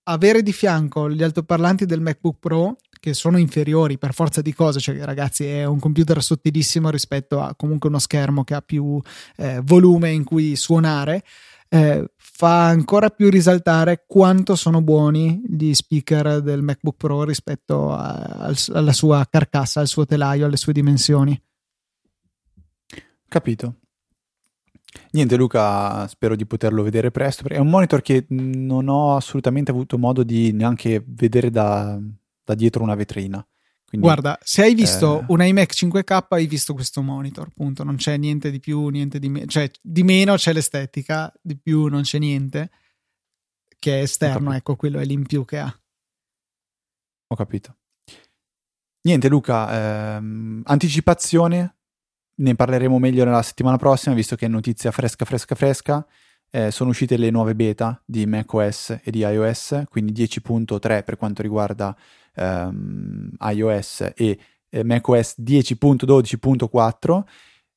avere 0.10 0.42
di 0.42 0.54
fianco 0.54 1.10
gli 1.10 1.24
altoparlanti 1.24 1.86
del 1.86 2.02
MacBook 2.02 2.38
Pro 2.40 2.78
che 3.08 3.14
sono 3.14 3.38
inferiori 3.38 3.98
per 3.98 4.14
forza 4.14 4.42
di 4.42 4.54
cose, 4.54 4.80
cioè 4.80 4.98
ragazzi 5.06 5.46
è 5.46 5.64
un 5.64 5.80
computer 5.80 6.22
sottilissimo 6.22 6.90
rispetto 6.90 7.40
a 7.40 7.56
comunque 7.56 7.88
uno 7.88 8.00
schermo 8.00 8.44
che 8.44 8.54
ha 8.54 8.62
più 8.62 9.02
eh, 9.38 9.62
volume 9.64 10.12
in 10.12 10.26
cui 10.26 10.58
suonare, 10.58 11.24
eh, 11.70 12.12
fa 12.18 12.68
ancora 12.68 13.10
più 13.10 13.30
risaltare 13.30 14.04
quanto 14.06 14.56
sono 14.56 14.82
buoni 14.82 15.42
gli 15.48 15.74
speaker 15.74 16.42
del 16.42 16.62
MacBook 16.62 16.98
Pro 16.98 17.24
rispetto 17.24 17.94
a, 17.94 18.10
a, 18.10 18.54
alla 18.74 18.94
sua 18.94 19.26
carcassa, 19.30 19.80
al 19.80 19.88
suo 19.88 20.06
telaio, 20.06 20.46
alle 20.46 20.58
sue 20.58 20.74
dimensioni. 20.74 21.42
Capito. 23.30 23.76
Niente 25.12 25.38
Luca, 25.38 26.06
spero 26.08 26.36
di 26.36 26.46
poterlo 26.46 26.84
vedere 26.84 27.12
presto. 27.12 27.48
È 27.48 27.58
un 27.58 27.70
monitor 27.70 28.02
che 28.02 28.26
non 28.30 28.90
ho 28.90 29.16
assolutamente 29.16 29.72
avuto 29.72 29.98
modo 29.98 30.24
di 30.24 30.52
neanche 30.52 31.02
vedere 31.06 31.50
da, 31.50 32.00
da 32.48 32.56
dietro 32.56 32.82
una 32.82 32.96
vetrina. 32.96 33.46
Quindi, 33.86 34.08
Guarda, 34.08 34.40
se 34.42 34.64
hai 34.64 34.74
visto 34.74 35.22
eh... 35.22 35.26
un 35.28 35.42
iMac 35.42 35.74
5K, 35.74 36.26
hai 36.30 36.48
visto 36.48 36.74
questo 36.74 37.02
monitor, 37.02 37.48
appunto, 37.48 37.84
non 37.84 37.98
c'è 37.98 38.16
niente 38.18 38.52
di 38.52 38.60
più, 38.60 38.88
niente 38.88 39.20
di 39.20 39.28
meno, 39.28 39.46
cioè 39.48 39.70
di 39.82 40.04
meno 40.04 40.36
c'è 40.36 40.54
l'estetica, 40.54 41.32
di 41.42 41.58
più 41.58 41.88
non 41.88 42.02
c'è 42.04 42.20
niente 42.20 42.70
che 43.80 44.00
è 44.00 44.02
esterno, 44.02 44.54
ecco, 44.54 44.76
quello 44.76 45.00
è 45.00 45.06
l'in 45.06 45.26
più 45.26 45.44
che 45.44 45.60
ha. 45.60 45.80
Ho 47.28 47.36
capito. 47.36 47.76
Niente 49.02 49.28
Luca, 49.28 50.16
ehm, 50.16 50.64
anticipazione, 50.66 51.76
ne 52.36 52.56
parleremo 52.56 52.98
meglio 52.98 53.26
nella 53.26 53.42
settimana 53.42 53.78
prossima, 53.78 54.16
visto 54.16 54.36
che 54.36 54.46
è 54.46 54.50
notizia 54.50 54.92
fresca, 54.92 55.26
fresca, 55.26 55.56
fresca 55.56 56.08
eh, 56.50 56.72
sono 56.72 56.92
uscite 56.92 57.18
le 57.18 57.30
nuove 57.30 57.56
beta 57.56 58.02
di 58.06 58.26
macOS 58.26 59.00
e 59.04 59.12
di 59.12 59.20
iOS, 59.20 59.84
quindi 59.90 60.14
10.3 60.14 61.04
per 61.04 61.18
quanto 61.18 61.42
riguarda 61.42 61.96
ehm, 62.38 63.32
iOS 63.40 64.12
e 64.16 64.38
eh, 64.70 64.84
macOS 64.84 65.36
10.12.4. 65.42 67.24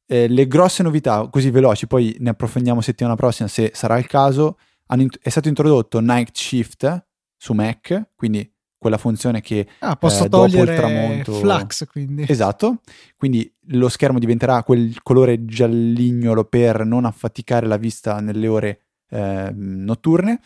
eh, 0.07 0.29
le 0.29 0.47
grosse 0.47 0.83
novità, 0.83 1.29
così 1.29 1.51
veloci, 1.51 1.87
poi 1.87 2.17
ne 2.19 2.31
approfondiamo 2.31 2.81
settimana 2.81 3.15
prossima 3.17 3.49
se 3.49 3.71
sarà 3.75 3.97
il 3.99 4.07
caso, 4.07 4.59
int- 4.97 5.19
è 5.23 5.29
stato 5.29 5.49
introdotto 5.49 6.01
Night 6.01 6.37
Shift 6.37 7.07
su 7.37 7.53
Mac, 7.53 8.11
quindi 8.15 8.53
quella 8.81 8.97
funzione 8.97 9.43
che 9.43 9.69
ah, 9.81 9.97
posso 9.97 10.25
eh, 10.25 10.29
togliere 10.31 10.65
dopo 10.65 10.71
il 10.71 10.77
tramonto 10.77 11.33
flux 11.35 11.87
quindi. 11.87 12.25
Esatto. 12.27 12.81
Quindi 13.15 13.53
lo 13.73 13.91
schermo 13.91 14.19
diventerà 14.19 14.63
quel 14.63 15.03
colore 15.03 15.45
giallignolo 15.45 16.45
per 16.45 16.87
non 16.87 17.05
affaticare 17.05 17.67
la 17.67 17.77
vista 17.77 18.21
nelle 18.21 18.49
ore 18.49 18.81
eh, 19.11 19.53
notturne 19.55 20.41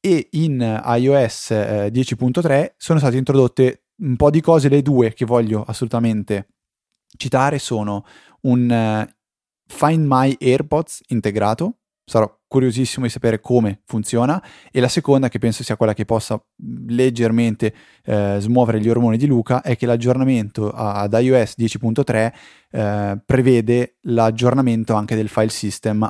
e 0.00 0.28
in 0.32 0.82
iOS 0.84 1.50
eh, 1.50 1.90
10.3 1.92 2.72
sono 2.76 2.98
state 2.98 3.16
introdotte 3.16 3.84
un 3.98 4.16
po' 4.16 4.30
di 4.30 4.40
cose 4.40 4.68
le 4.68 4.82
due 4.82 5.12
che 5.12 5.24
voglio 5.24 5.62
assolutamente 5.62 6.48
citare 7.16 7.58
sono 7.58 8.04
un 8.42 8.68
uh, 8.68 9.14
Find 9.68 10.06
My 10.06 10.36
AirPods 10.38 11.02
integrato 11.08 11.78
sarò 12.08 12.32
curiosissimo 12.46 13.04
di 13.04 13.10
sapere 13.10 13.40
come 13.40 13.80
funziona 13.84 14.40
e 14.70 14.78
la 14.78 14.86
seconda 14.86 15.28
che 15.28 15.40
penso 15.40 15.64
sia 15.64 15.76
quella 15.76 15.92
che 15.92 16.04
possa 16.04 16.40
leggermente 16.86 17.74
eh, 18.04 18.36
smuovere 18.38 18.80
gli 18.80 18.88
ormoni 18.88 19.16
di 19.16 19.26
Luca 19.26 19.60
è 19.60 19.76
che 19.76 19.86
l'aggiornamento 19.86 20.70
ad 20.70 21.12
iOS 21.12 21.54
10.3 21.58 22.32
eh, 22.70 23.20
prevede 23.24 23.96
l'aggiornamento 24.02 24.94
anche 24.94 25.16
del 25.16 25.28
file 25.28 25.48
system 25.48 26.08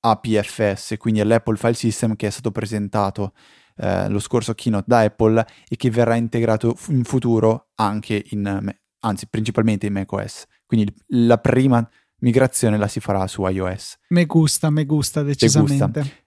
all'APFS 0.00 0.94
quindi 0.98 1.20
all'Apple 1.20 1.56
File 1.56 1.74
System 1.74 2.16
che 2.16 2.26
è 2.26 2.30
stato 2.30 2.50
presentato 2.50 3.32
eh, 3.76 4.08
lo 4.08 4.18
scorso 4.18 4.54
keynote 4.54 4.84
da 4.86 5.00
Apple 5.00 5.46
e 5.68 5.76
che 5.76 5.90
verrà 5.90 6.16
integrato 6.16 6.76
in 6.88 7.04
futuro 7.04 7.68
anche 7.76 8.24
in 8.30 8.74
anzi 9.02 9.28
principalmente 9.28 9.86
in 9.86 9.92
macOS 9.94 10.44
quindi 10.66 10.92
la 11.08 11.38
prima 11.38 11.88
migrazione 12.20 12.78
la 12.78 12.88
si 12.88 13.00
farà 13.00 13.26
su 13.26 13.44
iOS. 13.46 13.98
Me 14.08 14.26
gusta, 14.26 14.70
me 14.70 14.84
gusta 14.84 15.22
decisamente. 15.22 15.84
Me 15.84 16.00
gusta. 16.00 16.18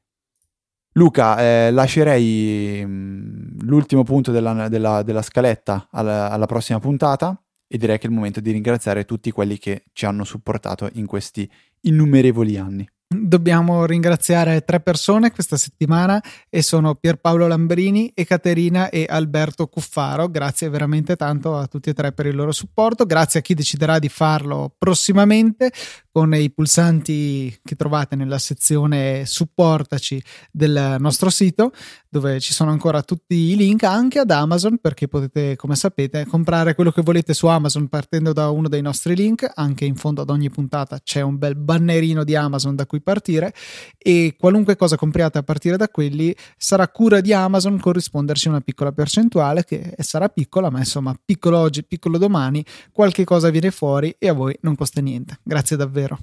Luca, 0.96 1.40
eh, 1.40 1.72
lascerei 1.72 2.86
mh, 2.86 2.90
mm, 2.90 3.60
l'ultimo 3.62 4.04
punto 4.04 4.32
della, 4.32 4.70
della, 4.70 5.02
della 5.02 5.22
scaletta 5.22 5.88
alla, 5.92 6.30
alla, 6.30 6.46
prossima 6.46 6.80
puntata 6.80 7.42
e 7.68 7.78
direi 7.78 7.98
che 7.98 8.06
è 8.06 8.10
il 8.10 8.16
momento 8.16 8.40
di 8.40 8.52
ringraziare 8.52 9.06
tutti 9.06 9.32
quelli 9.32 9.58
che 9.58 9.86
ci 9.94 10.06
hanno 10.06 10.24
supportato 10.24 10.90
in 10.94 11.08
questi 11.08 11.50
innumerevoli 11.82 12.58
anni. 12.58 12.88
Dobbiamo 13.08 13.86
ringraziare 13.86 14.62
tre 14.62 14.80
persone 14.80 15.32
questa 15.32 15.56
settimana 15.56 16.22
e 16.50 16.64
sono 16.64 16.96
Pierpaolo 16.96 17.46
Lambrini, 17.48 18.12
Ekaterina 18.14 18.90
e 18.90 19.06
Alberto 19.08 19.68
Cuffaro. 19.68 20.30
Grazie 20.30 20.70
veramente 20.70 21.16
tanto 21.16 21.56
a 21.56 21.68
tutti 21.68 21.92
e 21.92 21.94
tre 21.94 22.12
per 22.12 22.26
il 22.26 22.36
loro 22.36 22.52
supporto. 22.52 23.06
Grazie 23.06 23.42
a 23.42 23.44
chi 23.44 23.54
deciderà 23.54 24.00
di 24.00 24.10
farlo 24.10 24.74
prossimamente 24.78 25.72
con 26.14 26.32
i 26.36 26.52
pulsanti 26.52 27.60
che 27.64 27.76
trovate 27.76 28.16
nella 28.16 28.38
sezione 28.38 29.26
supportaci 29.26 30.24
del 30.52 30.98
nostro 31.00 31.32
sito 31.32 31.72
dove 32.08 32.40
ci 32.40 32.54
sono 32.54 32.70
ancora 32.70 33.02
tutti 33.02 33.34
i 33.34 33.56
link 33.56 33.82
anche 33.82 34.20
ad 34.20 34.30
Amazon 34.30 34.78
perché 34.78 35.08
potete 35.08 35.56
come 35.56 35.76
sapete 35.76 36.28
comprare 36.28 36.76
quello 36.76 36.92
che 36.92 37.02
volete 37.02 37.34
su 37.34 37.48
Amazon 37.48 37.88
partendo 37.88 38.32
da 38.32 38.52
uno 38.52 38.68
dei 38.68 38.84
nostri 38.84 39.16
link. 39.16 39.52
Anche 39.56 39.86
in 39.86 39.96
fondo 39.96 40.22
ad 40.22 40.30
ogni 40.30 40.52
puntata 40.52 41.00
c'è 41.00 41.22
un 41.22 41.40
bel 41.40 41.56
bannerino 41.56 42.24
di 42.24 42.36
Amazon 42.36 42.76
da 42.76 42.86
cui 42.86 43.02
partire 43.02 43.52
e 43.98 44.36
qualunque 44.38 44.76
cosa 44.76 44.96
compriate 44.96 45.40
a 45.40 45.44
partire 45.44 45.78
da 45.78 45.90
quelli 45.90 46.36
sarà 46.56 46.88
cura 46.90 47.22
di 47.22 47.34
Amazon 47.34 47.80
corrisponderci 47.80 48.50
una 48.50 48.62
piccola 48.62 48.92
percentuale 48.92 49.64
che 49.64 49.96
sarà 49.98 50.30
piccola 50.30 50.70
ma 50.70 50.78
insomma 50.78 51.20
piccolo 51.26 51.58
oggi 51.58 51.84
piccolo 51.84 52.20
domani 52.20 52.64
qualche 52.92 53.24
cosa 53.24 53.50
viene 53.50 53.72
fuori 53.72 54.16
e 54.20 54.30
a 54.30 54.34
voi 54.34 54.56
non 54.62 54.76
costa 54.76 55.02
niente. 55.02 55.40
Grazie 55.42 55.76
davvero 55.76 56.03
vero. 56.04 56.20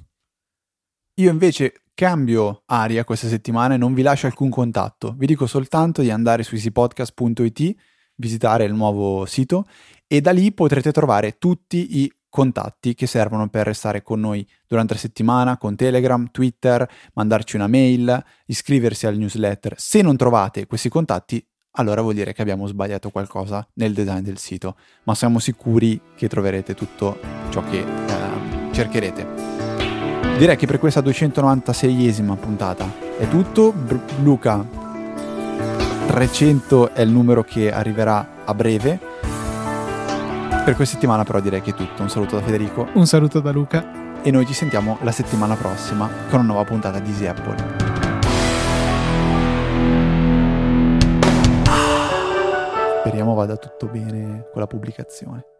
Io 1.15 1.29
invece 1.29 1.81
cambio 1.93 2.63
aria 2.65 3.03
questa 3.03 3.27
settimana 3.27 3.75
e 3.75 3.77
non 3.77 3.93
vi 3.93 4.01
lascio 4.01 4.27
alcun 4.27 4.49
contatto. 4.49 5.13
Vi 5.17 5.25
dico 5.25 5.45
soltanto 5.45 6.01
di 6.01 6.09
andare 6.09 6.43
su 6.43 6.55
easypodcast.it, 6.55 7.75
visitare 8.15 8.63
il 8.63 8.73
nuovo 8.73 9.25
sito 9.25 9.67
e 10.07 10.21
da 10.21 10.31
lì 10.31 10.51
potrete 10.51 10.91
trovare 10.91 11.37
tutti 11.37 11.99
i 11.99 12.11
contatti 12.29 12.95
che 12.95 13.07
servono 13.07 13.49
per 13.49 13.65
restare 13.65 14.01
con 14.01 14.21
noi 14.21 14.47
durante 14.65 14.93
la 14.93 14.99
settimana, 14.99 15.57
con 15.57 15.75
Telegram, 15.75 16.31
Twitter, 16.31 16.89
mandarci 17.13 17.57
una 17.57 17.67
mail, 17.67 18.23
iscriversi 18.45 19.05
al 19.05 19.17
newsletter. 19.17 19.75
Se 19.77 20.01
non 20.01 20.15
trovate 20.15 20.65
questi 20.65 20.87
contatti, 20.87 21.45
allora 21.71 22.01
vuol 22.01 22.13
dire 22.13 22.33
che 22.33 22.41
abbiamo 22.41 22.67
sbagliato 22.67 23.09
qualcosa 23.09 23.67
nel 23.75 23.93
design 23.93 24.21
del 24.21 24.37
sito, 24.37 24.77
ma 25.03 25.13
siamo 25.13 25.39
sicuri 25.39 25.99
che 26.15 26.27
troverete 26.27 26.73
tutto 26.73 27.19
ciò 27.49 27.63
che 27.63 27.79
eh, 27.79 28.73
cercherete. 28.73 29.50
Direi 30.37 30.55
che 30.55 30.65
per 30.65 30.79
questa 30.79 31.01
296esima 31.01 32.35
puntata 32.35 32.89
è 33.17 33.27
tutto. 33.27 33.71
Br- 33.71 33.99
Luca, 34.23 34.65
300 36.07 36.93
è 36.93 37.01
il 37.01 37.09
numero 37.09 37.43
che 37.43 37.71
arriverà 37.71 38.43
a 38.43 38.53
breve. 38.53 38.99
Per 40.63 40.75
questa 40.75 40.95
settimana 40.95 41.23
però 41.23 41.39
direi 41.39 41.61
che 41.61 41.71
è 41.71 41.73
tutto. 41.73 42.01
Un 42.01 42.09
saluto 42.09 42.35
da 42.37 42.41
Federico. 42.41 42.87
Un 42.93 43.05
saluto 43.05 43.39
da 43.39 43.51
Luca. 43.51 44.19
E 44.23 44.29
noi 44.29 44.45
ci 44.45 44.53
sentiamo 44.53 44.97
la 45.01 45.11
settimana 45.11 45.55
prossima 45.55 46.07
con 46.29 46.39
una 46.39 46.53
nuova 46.53 46.63
puntata 46.63 46.99
di 46.99 47.09
Easy 47.09 47.25
Apple. 47.25 47.89
Speriamo 52.99 53.33
vada 53.33 53.57
tutto 53.57 53.87
bene 53.87 54.47
con 54.51 54.61
la 54.61 54.67
pubblicazione. 54.67 55.50